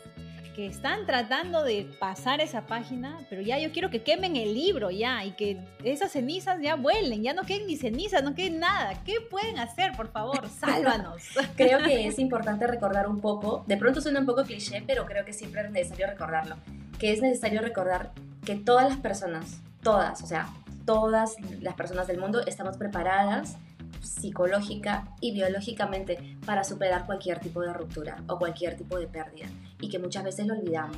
que 0.54 0.66
están 0.66 1.06
tratando 1.06 1.64
de 1.64 1.88
pasar 2.00 2.42
esa 2.42 2.66
página, 2.66 3.20
pero 3.30 3.44
ya 3.44 3.60
yo 3.60 3.72
quiero 3.72 3.92
que 3.92 4.02
quemen 4.02 4.36
el 4.36 4.56
libro 4.56 4.90
ya 4.90 5.24
y 5.24 5.34
que 5.34 5.64
esas 5.84 6.14
cenizas 6.14 6.60
ya 6.60 6.74
vuelen, 6.74 7.22
ya 7.22 7.36
no 7.36 7.44
queden 7.44 7.68
ni 7.68 7.78
cenizas, 7.78 8.24
no 8.24 8.34
queden 8.34 8.60
nada. 8.60 9.04
¿Qué 9.04 9.22
pueden 9.22 9.60
hacer, 9.60 9.92
por 9.96 10.12
favor? 10.12 10.50
Sálvanos. 10.60 11.22
creo 11.56 11.78
que 11.84 12.08
es 12.08 12.18
importante 12.18 12.66
recordar 12.66 13.08
un 13.08 13.22
poco, 13.22 13.66
de 13.68 13.78
pronto 13.78 14.02
suena 14.02 14.20
un 14.20 14.26
poco 14.26 14.46
cliché, 14.46 14.84
pero 14.88 15.06
creo 15.06 15.24
que 15.24 15.32
siempre 15.32 15.62
es 15.62 15.70
necesario 15.70 16.08
recordarlo, 16.08 16.56
que 16.98 17.14
es 17.14 17.22
necesario 17.22 17.62
recordar 17.62 18.10
que 18.44 18.56
todas 18.56 18.90
las 18.90 18.98
personas, 18.98 19.62
todas, 19.84 20.24
o 20.24 20.26
sea, 20.26 20.50
todas 20.88 21.36
las 21.62 21.76
personas 21.76 22.08
del 22.08 22.18
mundo 22.18 22.42
estamos 22.48 22.78
preparadas 22.78 23.58
psicológica 24.02 25.08
y 25.22 25.34
biológicamente 25.34 26.38
para 26.46 26.64
superar 26.64 27.06
cualquier 27.06 27.40
tipo 27.40 27.62
de 27.62 27.74
ruptura 27.74 28.24
o 28.28 28.38
cualquier 28.38 28.76
tipo 28.76 28.98
de 28.98 29.08
pérdida 29.08 29.48
y 29.80 29.90
que 29.90 30.00
muchas 30.00 30.24
veces 30.24 30.48
lo 30.48 30.54
olvidamos 30.54 30.98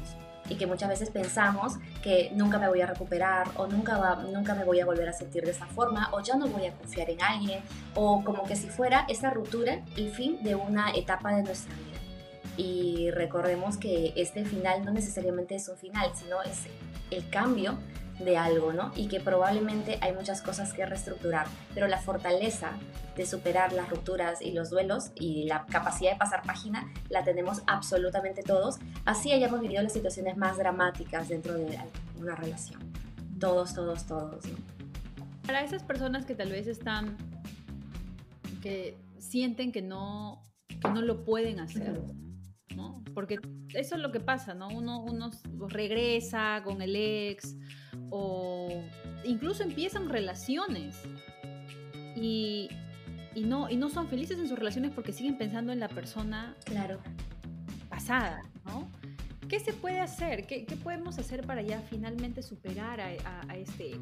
y 0.49 0.55
que 0.55 0.65
muchas 0.65 0.89
veces 0.89 1.09
pensamos 1.09 1.73
que 2.01 2.31
nunca 2.33 2.57
me 2.57 2.67
voy 2.67 2.81
a 2.81 2.87
recuperar 2.87 3.47
o 3.55 3.67
nunca, 3.67 3.97
va, 3.97 4.15
nunca 4.15 4.55
me 4.55 4.63
voy 4.63 4.79
a 4.79 4.85
volver 4.85 5.07
a 5.07 5.13
sentir 5.13 5.43
de 5.43 5.51
esa 5.51 5.67
forma 5.67 6.09
o 6.11 6.21
ya 6.21 6.35
no 6.35 6.47
voy 6.47 6.65
a 6.65 6.73
confiar 6.73 7.09
en 7.09 7.21
alguien 7.21 7.59
o 7.95 8.23
como 8.23 8.43
que 8.43 8.55
si 8.55 8.67
fuera 8.67 9.05
esa 9.07 9.29
ruptura 9.29 9.81
el 9.95 10.09
fin 10.09 10.43
de 10.43 10.55
una 10.55 10.91
etapa 10.91 11.35
de 11.35 11.43
nuestra 11.43 11.73
vida. 11.75 11.85
Y 12.57 13.11
recordemos 13.11 13.77
que 13.77 14.11
este 14.15 14.43
final 14.43 14.83
no 14.83 14.91
necesariamente 14.91 15.55
es 15.55 15.69
un 15.69 15.77
final, 15.77 16.11
sino 16.15 16.41
es 16.41 16.63
el 17.11 17.29
cambio 17.29 17.77
de 18.19 18.37
algo, 18.37 18.73
¿no? 18.73 18.91
Y 18.95 19.07
que 19.07 19.19
probablemente 19.19 19.97
hay 20.01 20.13
muchas 20.13 20.41
cosas 20.41 20.73
que 20.73 20.85
reestructurar, 20.85 21.47
pero 21.73 21.87
la 21.87 21.99
fortaleza 21.99 22.71
de 23.15 23.25
superar 23.25 23.73
las 23.73 23.89
rupturas 23.89 24.41
y 24.41 24.51
los 24.51 24.69
duelos 24.69 25.11
y 25.15 25.45
la 25.45 25.65
capacidad 25.65 26.13
de 26.13 26.17
pasar 26.17 26.43
página 26.43 26.91
la 27.09 27.23
tenemos 27.23 27.61
absolutamente 27.67 28.43
todos, 28.43 28.79
así 29.05 29.31
hayamos 29.31 29.61
vivido 29.61 29.81
las 29.81 29.93
situaciones 29.93 30.37
más 30.37 30.57
dramáticas 30.57 31.29
dentro 31.29 31.55
de 31.55 31.79
una 32.17 32.35
relación. 32.35 32.81
Todos, 33.39 33.73
todos, 33.73 34.05
todos. 34.05 34.43
Para 35.45 35.63
esas 35.63 35.83
personas 35.83 36.25
que 36.25 36.35
tal 36.35 36.51
vez 36.51 36.67
están, 36.67 37.17
que 38.61 38.97
sienten 39.17 39.71
que 39.71 39.81
no, 39.81 40.43
que 40.67 40.89
no 40.89 41.01
lo 41.01 41.23
pueden 41.23 41.59
hacer. 41.59 42.01
¿no? 42.75 43.03
Porque 43.13 43.39
eso 43.73 43.95
es 43.95 44.01
lo 44.01 44.11
que 44.11 44.19
pasa, 44.19 44.53
¿no? 44.53 44.69
Uno, 44.69 45.03
uno 45.03 45.31
regresa 45.67 46.61
con 46.63 46.81
el 46.81 46.95
ex 46.95 47.55
o 48.09 48.83
incluso 49.23 49.63
empiezan 49.63 50.09
relaciones 50.09 51.01
y, 52.15 52.69
y, 53.35 53.41
no, 53.41 53.69
y 53.69 53.77
no 53.77 53.89
son 53.89 54.07
felices 54.07 54.39
en 54.39 54.47
sus 54.47 54.57
relaciones 54.57 54.91
porque 54.93 55.13
siguen 55.13 55.37
pensando 55.37 55.71
en 55.71 55.79
la 55.79 55.87
persona 55.87 56.55
claro. 56.65 56.99
pasada, 57.89 58.41
¿no? 58.65 58.89
¿Qué 59.49 59.59
se 59.59 59.73
puede 59.73 59.99
hacer? 59.99 60.45
¿Qué, 60.45 60.65
qué 60.65 60.75
podemos 60.75 61.17
hacer 61.17 61.45
para 61.45 61.63
ya 61.63 61.81
finalmente 61.89 62.43
superar 62.43 63.01
a, 63.01 63.07
a, 63.49 63.57
este? 63.57 63.93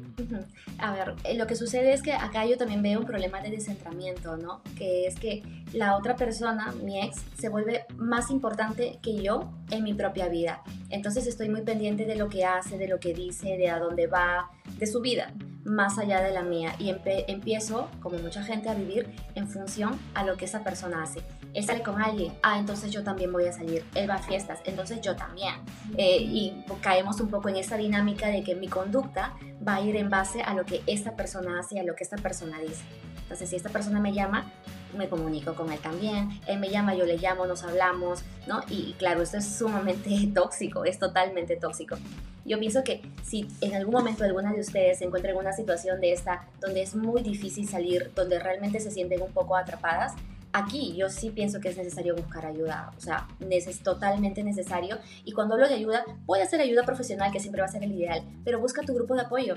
A 0.78 0.92
ver, 0.92 1.14
eh, 1.24 1.34
lo 1.38 1.46
que 1.46 1.56
sucede 1.56 1.94
es 1.94 2.02
que 2.02 2.12
acá 2.12 2.44
yo 2.44 2.58
también 2.58 2.82
veo 2.82 3.00
un 3.00 3.06
problema 3.06 3.40
de 3.40 3.50
descentramiento, 3.50 4.36
¿no? 4.36 4.62
Que 4.76 5.06
es 5.06 5.18
que 5.18 5.42
la 5.72 5.96
otra 5.96 6.16
persona, 6.16 6.72
mi 6.84 7.00
ex, 7.00 7.24
se 7.38 7.48
vuelve 7.48 7.86
más 7.96 8.30
importante 8.30 8.98
que 9.02 9.22
yo 9.22 9.50
en 9.70 9.84
mi 9.84 9.94
propia 9.94 10.28
vida. 10.28 10.62
Entonces 10.90 11.26
estoy 11.26 11.48
muy 11.48 11.62
pendiente 11.62 12.04
de 12.04 12.16
lo 12.16 12.28
que 12.28 12.44
hace, 12.44 12.76
de 12.76 12.86
lo 12.86 13.00
que 13.00 13.14
dice, 13.14 13.56
de 13.56 13.70
a 13.70 13.78
dónde 13.78 14.06
va, 14.06 14.50
de 14.76 14.86
su 14.86 15.00
vida 15.00 15.32
más 15.68 15.98
allá 15.98 16.22
de 16.22 16.32
la 16.32 16.42
mía 16.42 16.74
y 16.78 16.88
empiezo, 16.88 17.88
como 18.00 18.18
mucha 18.18 18.42
gente, 18.42 18.68
a 18.68 18.74
vivir 18.74 19.08
en 19.34 19.48
función 19.48 19.98
a 20.14 20.24
lo 20.24 20.36
que 20.36 20.46
esa 20.46 20.64
persona 20.64 21.02
hace. 21.02 21.20
Él 21.54 21.64
sale 21.64 21.82
con 21.82 22.00
alguien, 22.00 22.32
ah, 22.42 22.58
entonces 22.58 22.90
yo 22.90 23.02
también 23.04 23.32
voy 23.32 23.46
a 23.46 23.52
salir. 23.52 23.84
Él 23.94 24.08
va 24.08 24.14
a 24.14 24.22
fiestas, 24.22 24.60
entonces 24.64 25.00
yo 25.00 25.16
también. 25.16 25.54
Eh, 25.96 26.18
y 26.20 26.64
caemos 26.80 27.20
un 27.20 27.28
poco 27.28 27.48
en 27.48 27.56
esa 27.56 27.76
dinámica 27.76 28.28
de 28.28 28.42
que 28.42 28.54
mi 28.54 28.68
conducta 28.68 29.34
va 29.66 29.76
a 29.76 29.80
ir 29.80 29.96
en 29.96 30.10
base 30.10 30.42
a 30.42 30.54
lo 30.54 30.64
que 30.64 30.82
esta 30.86 31.16
persona 31.16 31.58
hace 31.60 31.76
y 31.76 31.78
a 31.78 31.84
lo 31.84 31.94
que 31.94 32.04
esta 32.04 32.16
persona 32.16 32.58
dice. 32.60 32.82
Entonces, 33.22 33.50
si 33.50 33.56
esta 33.56 33.68
persona 33.68 34.00
me 34.00 34.12
llama, 34.12 34.50
me 34.96 35.08
comunico 35.08 35.54
con 35.54 35.72
él 35.72 35.78
también. 35.78 36.40
Él 36.46 36.58
me 36.58 36.70
llama, 36.70 36.94
yo 36.94 37.04
le 37.04 37.18
llamo, 37.18 37.46
nos 37.46 37.62
hablamos, 37.62 38.22
¿no? 38.46 38.62
Y 38.68 38.94
claro, 38.94 39.22
esto 39.22 39.38
es 39.38 39.46
sumamente 39.46 40.10
tóxico, 40.34 40.84
es 40.84 40.98
totalmente 40.98 41.56
tóxico. 41.56 41.96
Yo 42.44 42.58
pienso 42.58 42.82
que 42.82 43.02
si 43.22 43.46
en 43.60 43.74
algún 43.74 43.94
momento 43.94 44.24
alguna 44.24 44.52
de 44.52 44.60
ustedes 44.60 44.98
se 44.98 45.04
encuentra 45.04 45.32
en 45.32 45.36
una 45.36 45.52
situación 45.52 46.00
de 46.00 46.12
esta 46.12 46.46
donde 46.60 46.82
es 46.82 46.94
muy 46.94 47.22
difícil 47.22 47.68
salir, 47.68 48.10
donde 48.14 48.38
realmente 48.38 48.80
se 48.80 48.90
sienten 48.90 49.20
un 49.20 49.32
poco 49.32 49.54
atrapadas, 49.54 50.14
aquí 50.52 50.94
yo 50.96 51.10
sí 51.10 51.30
pienso 51.30 51.60
que 51.60 51.68
es 51.68 51.76
necesario 51.76 52.14
buscar 52.14 52.46
ayuda, 52.46 52.92
o 52.96 53.00
sea, 53.00 53.28
es 53.50 53.80
totalmente 53.80 54.42
necesario. 54.42 54.98
Y 55.24 55.32
cuando 55.32 55.54
hablo 55.54 55.68
de 55.68 55.74
ayuda, 55.74 56.04
puede 56.26 56.46
ser 56.46 56.60
ayuda 56.60 56.84
profesional, 56.84 57.32
que 57.32 57.40
siempre 57.40 57.60
va 57.60 57.66
a 57.66 57.70
ser 57.70 57.82
el 57.82 57.92
ideal, 57.92 58.22
pero 58.44 58.60
busca 58.60 58.82
tu 58.82 58.94
grupo 58.94 59.14
de 59.14 59.22
apoyo. 59.22 59.56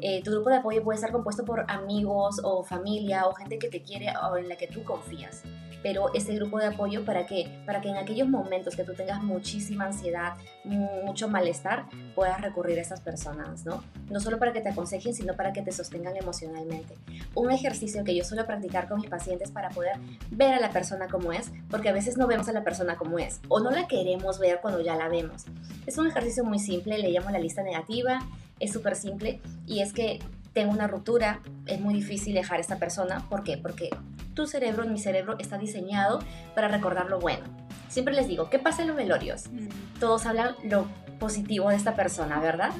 Eh, 0.00 0.22
tu 0.22 0.30
grupo 0.30 0.50
de 0.50 0.56
apoyo 0.56 0.82
puede 0.82 0.96
estar 0.96 1.12
compuesto 1.12 1.44
por 1.44 1.64
amigos 1.68 2.40
o 2.42 2.62
familia 2.62 3.26
o 3.26 3.34
gente 3.34 3.58
que 3.58 3.68
te 3.68 3.82
quiere 3.82 4.12
o 4.16 4.36
en 4.36 4.48
la 4.48 4.56
que 4.56 4.66
tú 4.66 4.84
confías. 4.84 5.42
Pero 5.82 6.12
ese 6.12 6.34
grupo 6.34 6.58
de 6.58 6.66
apoyo, 6.66 7.04
¿para 7.04 7.26
qué? 7.26 7.62
Para 7.64 7.80
que 7.80 7.88
en 7.88 7.96
aquellos 7.96 8.28
momentos 8.28 8.74
que 8.74 8.82
tú 8.82 8.94
tengas 8.94 9.22
muchísima 9.22 9.86
ansiedad, 9.86 10.34
mucho 10.64 11.28
malestar, 11.28 11.86
puedas 12.16 12.40
recurrir 12.40 12.78
a 12.78 12.82
esas 12.82 13.00
personas, 13.00 13.64
¿no? 13.64 13.84
No 14.10 14.18
solo 14.18 14.38
para 14.38 14.52
que 14.52 14.60
te 14.60 14.70
aconsejen, 14.70 15.14
sino 15.14 15.34
para 15.34 15.52
que 15.52 15.62
te 15.62 15.70
sostengan 15.70 16.16
emocionalmente. 16.16 16.94
Un 17.34 17.52
ejercicio 17.52 18.02
que 18.02 18.14
yo 18.16 18.24
suelo 18.24 18.44
practicar 18.44 18.88
con 18.88 19.00
mis 19.00 19.08
pacientes 19.08 19.52
para 19.52 19.68
poder 19.70 19.96
ver 20.30 20.54
a 20.54 20.60
la 20.60 20.70
persona 20.70 21.06
como 21.06 21.32
es, 21.32 21.52
porque 21.70 21.88
a 21.88 21.92
veces 21.92 22.16
no 22.16 22.26
vemos 22.26 22.48
a 22.48 22.52
la 22.52 22.64
persona 22.64 22.96
como 22.96 23.20
es, 23.20 23.40
o 23.48 23.60
no 23.60 23.70
la 23.70 23.86
queremos 23.86 24.40
ver 24.40 24.58
cuando 24.60 24.80
ya 24.80 24.96
la 24.96 25.08
vemos. 25.08 25.44
Es 25.86 25.96
un 25.96 26.08
ejercicio 26.08 26.42
muy 26.42 26.58
simple, 26.58 26.98
le 26.98 27.10
llamo 27.10 27.30
la 27.30 27.38
lista 27.38 27.62
negativa 27.62 28.18
es 28.60 28.72
súper 28.72 28.96
simple 28.96 29.40
y 29.66 29.80
es 29.80 29.92
que 29.92 30.18
tengo 30.52 30.72
una 30.72 30.86
ruptura, 30.86 31.40
es 31.66 31.80
muy 31.80 31.94
difícil 31.94 32.34
dejar 32.34 32.58
a 32.58 32.60
esta 32.60 32.78
persona. 32.78 33.24
¿Por 33.28 33.44
qué? 33.44 33.58
Porque 33.58 33.90
tu 34.34 34.46
cerebro, 34.46 34.84
mi 34.86 34.98
cerebro, 34.98 35.36
está 35.38 35.58
diseñado 35.58 36.20
para 36.54 36.68
recordar 36.68 37.06
lo 37.08 37.20
bueno. 37.20 37.44
Siempre 37.88 38.14
les 38.14 38.28
digo, 38.28 38.50
¿qué 38.50 38.58
pasa 38.58 38.82
en 38.82 38.88
los 38.88 38.96
velorios? 38.96 39.48
Mm. 39.50 39.68
Todos 40.00 40.26
hablan 40.26 40.54
lo 40.64 40.86
positivo 41.18 41.70
de 41.70 41.76
esta 41.76 41.94
persona, 41.94 42.40
¿verdad? 42.40 42.70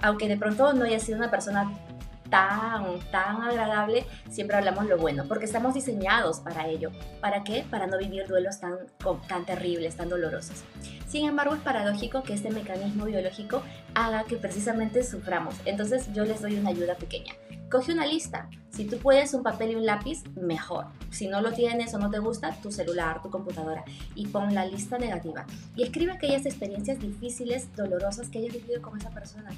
Aunque 0.00 0.28
de 0.28 0.36
pronto 0.36 0.72
no 0.72 0.84
haya 0.84 1.00
sido 1.00 1.18
una 1.18 1.30
persona 1.30 1.72
tan, 2.30 2.98
tan 3.10 3.42
agradable, 3.42 4.06
siempre 4.30 4.56
hablamos 4.56 4.86
lo 4.86 4.98
bueno, 4.98 5.24
porque 5.26 5.44
estamos 5.44 5.74
diseñados 5.74 6.40
para 6.40 6.68
ello. 6.68 6.90
¿Para 7.20 7.44
qué? 7.44 7.64
Para 7.70 7.86
no 7.86 7.98
vivir 7.98 8.26
duelos 8.26 8.60
tan, 8.60 8.78
tan 9.28 9.44
terribles, 9.44 9.96
tan 9.96 10.08
dolorosos. 10.08 10.62
Sin 11.06 11.26
embargo, 11.26 11.54
es 11.54 11.60
paradójico 11.62 12.22
que 12.22 12.34
este 12.34 12.50
mecanismo 12.50 13.06
biológico 13.06 13.62
haga 13.94 14.24
que 14.24 14.36
precisamente 14.36 15.02
suframos. 15.02 15.54
Entonces 15.64 16.12
yo 16.12 16.24
les 16.24 16.42
doy 16.42 16.56
una 16.56 16.70
ayuda 16.70 16.96
pequeña. 16.96 17.32
Coge 17.70 17.92
una 17.92 18.06
lista. 18.06 18.48
Si 18.70 18.86
tú 18.86 18.98
puedes 18.98 19.34
un 19.34 19.42
papel 19.42 19.72
y 19.72 19.74
un 19.74 19.84
lápiz, 19.84 20.22
mejor. 20.36 20.86
Si 21.10 21.28
no 21.28 21.40
lo 21.40 21.52
tienes 21.52 21.92
o 21.94 21.98
no 21.98 22.10
te 22.10 22.18
gusta, 22.18 22.56
tu 22.62 22.70
celular, 22.70 23.22
tu 23.22 23.30
computadora. 23.30 23.84
Y 24.14 24.26
pon 24.28 24.54
la 24.54 24.64
lista 24.64 24.98
negativa. 24.98 25.46
Y 25.76 25.82
escribe 25.82 26.12
aquellas 26.12 26.46
experiencias 26.46 26.98
difíciles, 26.98 27.74
dolorosas 27.76 28.28
que 28.28 28.38
hayas 28.38 28.52
vivido 28.52 28.80
con 28.80 28.98
esa 28.98 29.10
persona 29.10 29.50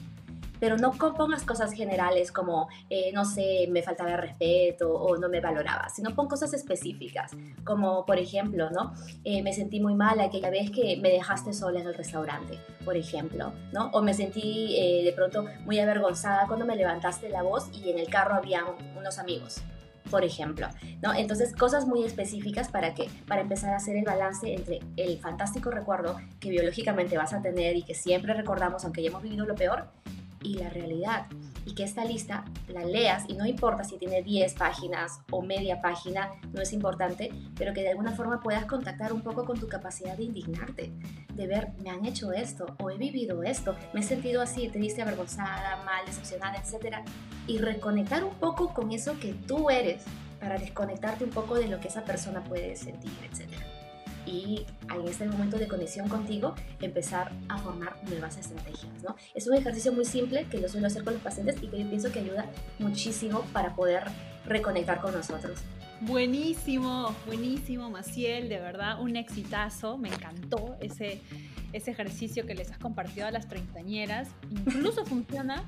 pero 0.61 0.77
no 0.77 0.93
pongas 0.93 1.43
cosas 1.43 1.73
generales 1.73 2.31
como, 2.31 2.69
eh, 2.91 3.11
no 3.13 3.25
sé, 3.25 3.67
me 3.71 3.83
faltaba 3.83 4.17
respeto 4.17 4.93
o 4.93 5.17
no 5.17 5.29
me 5.29 5.41
valoraba, 5.41 5.89
sino 5.89 6.15
pon 6.15 6.29
cosas 6.29 6.53
específicas, 6.53 7.33
como 7.65 8.05
por 8.05 8.19
ejemplo, 8.19 8.71
¿no? 8.71 8.93
Eh, 9.25 9.43
me 9.43 9.53
sentí 9.53 9.81
muy 9.81 9.95
mal 9.95 10.21
aquella 10.21 10.51
vez 10.51 10.71
que 10.71 10.99
me 10.99 11.11
dejaste 11.11 11.53
sola 11.55 11.81
en 11.81 11.87
el 11.87 11.95
restaurante, 11.95 12.59
por 12.85 12.97
ejemplo, 12.97 13.53
¿no? 13.73 13.91
O 13.93 14.03
me 14.03 14.15
sentí 14.15 14.77
eh, 14.79 15.03
de 15.05 15.13
pronto 15.13 15.47
muy 15.65 15.79
avergonzada 15.81 16.47
cuando 16.47 16.67
me 16.67 16.77
levantaste 16.77 17.31
la 17.31 17.43
voz 17.43 17.71
y 17.73 17.91
en 17.91 17.99
el 17.99 18.09
carro 18.09 18.35
había 18.35 18.65
unos 18.99 19.19
amigos, 19.19 19.63
por 20.11 20.25
ejemplo, 20.25 20.69
¿no? 21.01 21.15
Entonces, 21.15 21.55
cosas 21.55 21.87
muy 21.87 22.05
específicas 22.05 22.69
para 22.69 22.95
que 22.95 23.09
para 23.27 23.41
empezar 23.41 23.73
a 23.73 23.77
hacer 23.77 23.97
el 23.97 24.05
balance 24.05 24.53
entre 24.53 24.81
el 24.97 25.19
fantástico 25.19 25.71
recuerdo 25.71 26.19
que 26.39 26.51
biológicamente 26.51 27.17
vas 27.17 27.33
a 27.33 27.41
tener 27.41 27.77
y 27.77 27.83
que 27.83 27.95
siempre 27.95 28.35
recordamos 28.35 28.85
aunque 28.85 29.03
ya 29.03 29.09
hemos 29.09 29.23
vivido 29.23 29.47
lo 29.47 29.55
peor 29.55 29.89
y 30.43 30.55
la 30.55 30.71
realidad. 30.71 31.27
Y 31.67 31.75
que 31.75 31.85
esta 31.85 32.05
lista 32.05 32.45
la 32.69 32.85
leas 32.85 33.25
y 33.29 33.35
no 33.35 33.47
importa 33.47 33.85
si 33.85 33.99
tiene 33.99 34.23
10 34.23 34.55
páginas 34.55 35.21
o 35.31 35.43
media 35.43 35.81
página, 35.81 36.31
no 36.53 36.63
es 36.63 36.73
importante, 36.73 37.31
pero 37.57 37.73
que 37.75 37.83
de 37.83 37.91
alguna 37.91 38.13
forma 38.13 38.41
puedas 38.41 38.65
contactar 38.67 39.13
un 39.13 39.23
poco 39.23 39.45
con 39.45 39.59
tu 39.59 39.69
capacidad 39.69 40.17
de 40.17 40.25
indignarte, 40.25 40.93
de 41.35 41.47
ver, 41.47 41.73
me 41.83 41.91
han 41.91 42.05
hecho 42.07 42.33
esto 42.33 42.67
o 42.79 42.91
he 42.91 42.97
vivido 42.97 43.43
esto, 43.43 43.77
me 43.93 44.01
he 44.01 44.03
sentido 44.03 44.43
así, 44.43 44.69
triste, 44.69 45.03
avergonzada, 45.03 45.83
mal, 45.85 46.05
decepcionada, 46.07 46.57
etc. 46.57 46.99
Y 47.47 47.59
reconectar 47.59 48.25
un 48.25 48.35
poco 48.35 48.73
con 48.73 48.93
eso 48.93 49.19
que 49.21 49.35
tú 49.35 49.71
eres 49.71 50.03
para 50.41 50.59
desconectarte 50.59 51.25
un 51.25 51.31
poco 51.31 51.57
de 51.57 51.69
lo 51.69 51.81
que 51.81 51.89
esa 51.89 52.05
persona 52.05 52.43
puede 52.43 52.75
sentir, 52.77 53.13
etcétera 53.31 53.80
y 54.31 54.67
en 54.95 55.09
este 55.09 55.27
momento 55.27 55.59
de 55.59 55.67
conexión 55.67 56.09
contigo 56.09 56.55
empezar 56.81 57.33
a 57.49 57.59
formar 57.59 57.97
nuevas 58.09 58.37
estrategias. 58.39 59.03
¿no? 59.03 59.17
Es 59.35 59.47
un 59.49 59.55
ejercicio 59.55 59.93
muy 59.93 60.05
simple 60.05 60.47
que 60.47 60.59
lo 60.59 60.69
suelo 60.69 60.87
hacer 60.87 61.05
con 61.05 61.15
los 61.15 61.23
pacientes 61.23 61.57
y 61.63 61.67
que 61.67 61.81
yo 61.81 61.89
pienso 61.89 62.13
que 62.13 62.21
ayuda 62.21 62.47
muchísimo 62.79 63.43
para 63.53 63.75
poder 63.75 64.05
reconectar 64.47 65.01
con 65.01 65.13
nosotros. 65.13 65.61
Buenísimo, 66.03 67.15
buenísimo, 67.27 67.91
Maciel, 67.91 68.49
de 68.49 68.59
verdad, 68.59 69.01
un 69.01 69.17
exitazo, 69.17 69.99
me 69.99 70.09
encantó 70.09 70.77
ese, 70.81 71.21
ese 71.75 71.91
ejercicio 71.91 72.47
que 72.47 72.55
les 72.55 72.71
has 72.71 72.79
compartido 72.79 73.27
a 73.27 73.31
las 73.31 73.49
treintañeras, 73.49 74.29
incluso 74.51 75.05
funciona 75.07 75.63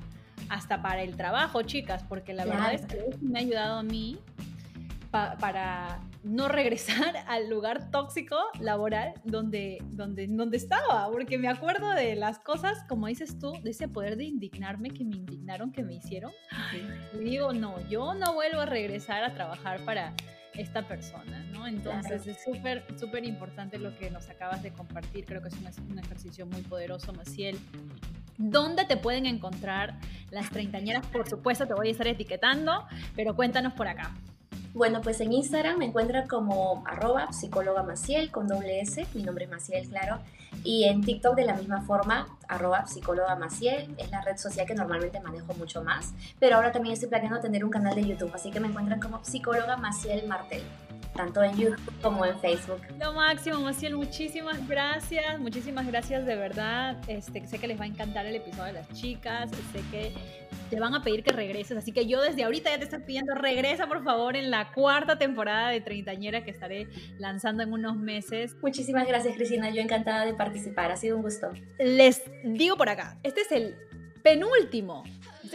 hasta 0.49 0.81
para 0.81 1.03
el 1.03 1.15
trabajo, 1.15 1.61
chicas, 1.61 2.03
porque 2.09 2.33
la 2.33 2.45
verdad 2.45 2.73
es 2.73 2.85
que 2.85 3.15
me 3.21 3.39
ha 3.39 3.41
ayudado 3.43 3.77
a 3.77 3.83
mí 3.83 4.17
para 5.11 5.99
no 6.23 6.47
regresar 6.47 7.15
al 7.27 7.49
lugar 7.49 7.91
tóxico 7.91 8.37
laboral 8.59 9.13
donde, 9.23 9.79
donde, 9.91 10.27
donde 10.27 10.57
estaba, 10.57 11.09
porque 11.11 11.37
me 11.37 11.49
acuerdo 11.49 11.89
de 11.91 12.15
las 12.15 12.39
cosas, 12.39 12.83
como 12.87 13.07
dices 13.07 13.37
tú, 13.39 13.53
de 13.63 13.71
ese 13.71 13.87
poder 13.87 14.17
de 14.17 14.25
indignarme 14.25 14.89
que 14.89 15.03
me 15.03 15.17
indignaron, 15.17 15.71
que 15.71 15.83
me 15.83 15.95
hicieron. 15.95 16.31
Y 17.13 17.19
digo, 17.19 17.53
no, 17.53 17.79
yo 17.89 18.13
no 18.13 18.33
vuelvo 18.33 18.61
a 18.61 18.65
regresar 18.65 19.23
a 19.23 19.33
trabajar 19.33 19.83
para 19.85 20.13
esta 20.55 20.87
persona, 20.87 21.43
¿no? 21.51 21.67
Entonces 21.67 22.27
es 22.27 22.43
súper, 22.43 22.85
súper 22.97 23.25
importante 23.25 23.79
lo 23.79 23.95
que 23.97 24.11
nos 24.11 24.29
acabas 24.29 24.61
de 24.61 24.71
compartir, 24.71 25.25
creo 25.25 25.41
que 25.41 25.47
es 25.47 25.55
un, 25.55 25.91
un 25.91 25.99
ejercicio 25.99 26.45
muy 26.45 26.61
poderoso, 26.61 27.11
Maciel. 27.13 27.59
¿Dónde 28.37 28.85
te 28.85 28.97
pueden 28.97 29.25
encontrar 29.25 29.99
las 30.31 30.49
treintañeras? 30.49 31.05
Por 31.07 31.27
supuesto, 31.27 31.67
te 31.67 31.73
voy 31.73 31.89
a 31.89 31.91
estar 31.91 32.07
etiquetando, 32.07 32.85
pero 33.15 33.35
cuéntanos 33.35 33.73
por 33.73 33.87
acá. 33.87 34.15
Bueno, 34.73 35.01
pues 35.01 35.21
en 35.21 35.31
Instagram 35.31 35.77
me 35.77 35.85
encuentran 35.85 36.27
como 36.27 36.83
arroba 36.87 37.31
psicóloga 37.31 37.83
Maciel 37.83 38.31
con 38.31 38.47
doble 38.47 38.81
S, 38.81 39.05
mi 39.13 39.21
nombre 39.21 39.45
es 39.45 39.51
Maciel, 39.51 39.87
claro, 39.87 40.17
y 40.63 40.85
en 40.85 41.01
TikTok 41.03 41.35
de 41.35 41.45
la 41.45 41.53
misma 41.53 41.81
forma, 41.81 42.25
arroba 42.47 42.87
psicóloga 42.87 43.35
Maciel, 43.35 43.93
es 43.99 44.09
la 44.09 44.21
red 44.21 44.37
social 44.37 44.65
que 44.65 44.73
normalmente 44.73 45.19
manejo 45.19 45.53
mucho 45.53 45.83
más, 45.83 46.15
pero 46.39 46.55
ahora 46.55 46.71
también 46.71 46.93
estoy 46.93 47.07
planeando 47.07 47.39
tener 47.39 47.63
un 47.63 47.69
canal 47.69 47.93
de 47.93 48.03
YouTube, 48.03 48.31
así 48.33 48.49
que 48.49 48.59
me 48.59 48.67
encuentran 48.67 48.99
como 48.99 49.23
psicóloga 49.23 49.77
Maciel 49.77 50.27
Martel 50.27 50.63
tanto 51.15 51.43
en 51.43 51.55
YouTube 51.55 52.01
como 52.01 52.25
en 52.25 52.37
Facebook. 52.39 52.81
Lo 52.99 53.13
máximo, 53.13 53.59
Maciel, 53.59 53.95
muchísimas 53.95 54.67
gracias, 54.67 55.39
muchísimas 55.39 55.87
gracias 55.87 56.25
de 56.25 56.35
verdad. 56.35 56.97
Este, 57.07 57.45
sé 57.47 57.59
que 57.59 57.67
les 57.67 57.79
va 57.79 57.85
a 57.85 57.87
encantar 57.87 58.25
el 58.25 58.35
episodio 58.35 58.65
de 58.65 58.73
las 58.73 58.89
chicas, 58.93 59.51
sé 59.71 59.81
que 59.91 60.13
te 60.69 60.79
van 60.79 60.95
a 60.95 61.03
pedir 61.03 61.23
que 61.23 61.31
regreses. 61.31 61.77
Así 61.77 61.91
que 61.91 62.07
yo 62.07 62.21
desde 62.21 62.43
ahorita 62.43 62.71
ya 62.71 62.77
te 62.79 62.85
estoy 62.85 62.99
pidiendo, 62.99 63.35
regresa 63.35 63.87
por 63.87 64.03
favor 64.03 64.35
en 64.35 64.49
la 64.49 64.71
cuarta 64.71 65.17
temporada 65.17 65.69
de 65.69 65.81
Treintañera 65.81 66.43
que 66.43 66.51
estaré 66.51 66.87
lanzando 67.19 67.63
en 67.63 67.71
unos 67.73 67.95
meses. 67.95 68.55
Muchísimas 68.61 69.07
gracias, 69.07 69.35
Cristina. 69.35 69.69
Yo 69.69 69.81
encantada 69.81 70.25
de 70.25 70.33
participar. 70.33 70.91
Ha 70.91 70.97
sido 70.97 71.17
un 71.17 71.23
gusto. 71.23 71.51
Les 71.77 72.23
digo 72.43 72.75
por 72.75 72.89
acá, 72.89 73.19
este 73.23 73.41
es 73.41 73.51
el 73.51 73.75
penúltimo 74.23 75.03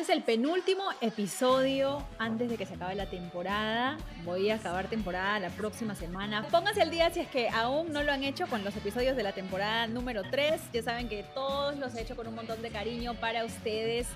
este 0.00 0.12
es 0.12 0.16
el 0.16 0.22
penúltimo 0.22 0.84
episodio 1.00 2.06
antes 2.20 2.48
de 2.48 2.56
que 2.56 2.64
se 2.66 2.74
acabe 2.74 2.94
la 2.94 3.10
temporada. 3.10 3.98
Voy 4.24 4.48
a 4.48 4.54
acabar 4.54 4.86
temporada 4.86 5.40
la 5.40 5.50
próxima 5.50 5.96
semana. 5.96 6.46
Pónganse 6.52 6.82
al 6.82 6.90
día 6.92 7.10
si 7.10 7.18
es 7.18 7.26
que 7.26 7.48
aún 7.48 7.92
no 7.92 8.04
lo 8.04 8.12
han 8.12 8.22
hecho 8.22 8.46
con 8.46 8.62
los 8.62 8.76
episodios 8.76 9.16
de 9.16 9.24
la 9.24 9.32
temporada 9.32 9.88
número 9.88 10.22
3. 10.30 10.60
Ya 10.72 10.82
saben 10.84 11.08
que 11.08 11.24
todos 11.34 11.76
los 11.78 11.96
he 11.96 12.02
hecho 12.02 12.14
con 12.14 12.28
un 12.28 12.36
montón 12.36 12.62
de 12.62 12.70
cariño 12.70 13.14
para 13.14 13.44
ustedes. 13.44 14.06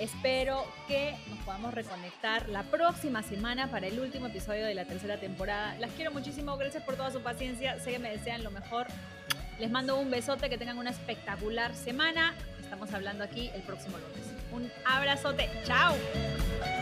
Espero 0.00 0.64
que 0.88 1.14
nos 1.30 1.38
podamos 1.44 1.72
reconectar 1.72 2.48
la 2.48 2.64
próxima 2.64 3.22
semana 3.22 3.70
para 3.70 3.86
el 3.86 4.00
último 4.00 4.26
episodio 4.26 4.66
de 4.66 4.74
la 4.74 4.86
tercera 4.86 5.20
temporada. 5.20 5.76
Las 5.78 5.92
quiero 5.92 6.10
muchísimo. 6.10 6.56
Gracias 6.56 6.82
por 6.82 6.96
toda 6.96 7.12
su 7.12 7.20
paciencia. 7.20 7.78
Sé 7.78 7.92
que 7.92 8.00
me 8.00 8.10
desean 8.10 8.42
lo 8.42 8.50
mejor. 8.50 8.88
Les 9.60 9.70
mando 9.70 10.00
un 10.00 10.10
besote, 10.10 10.50
que 10.50 10.58
tengan 10.58 10.78
una 10.78 10.90
espectacular 10.90 11.76
semana. 11.76 12.34
Estamos 12.60 12.92
hablando 12.92 13.22
aquí 13.22 13.52
el 13.54 13.62
próximo 13.62 13.98
lunes. 13.98 14.37
Un 14.52 14.70
abrazote. 14.84 15.48
Chao. 15.64 15.94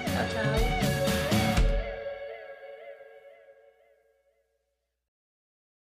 Chao, 0.06 0.26
chao. 0.32 0.95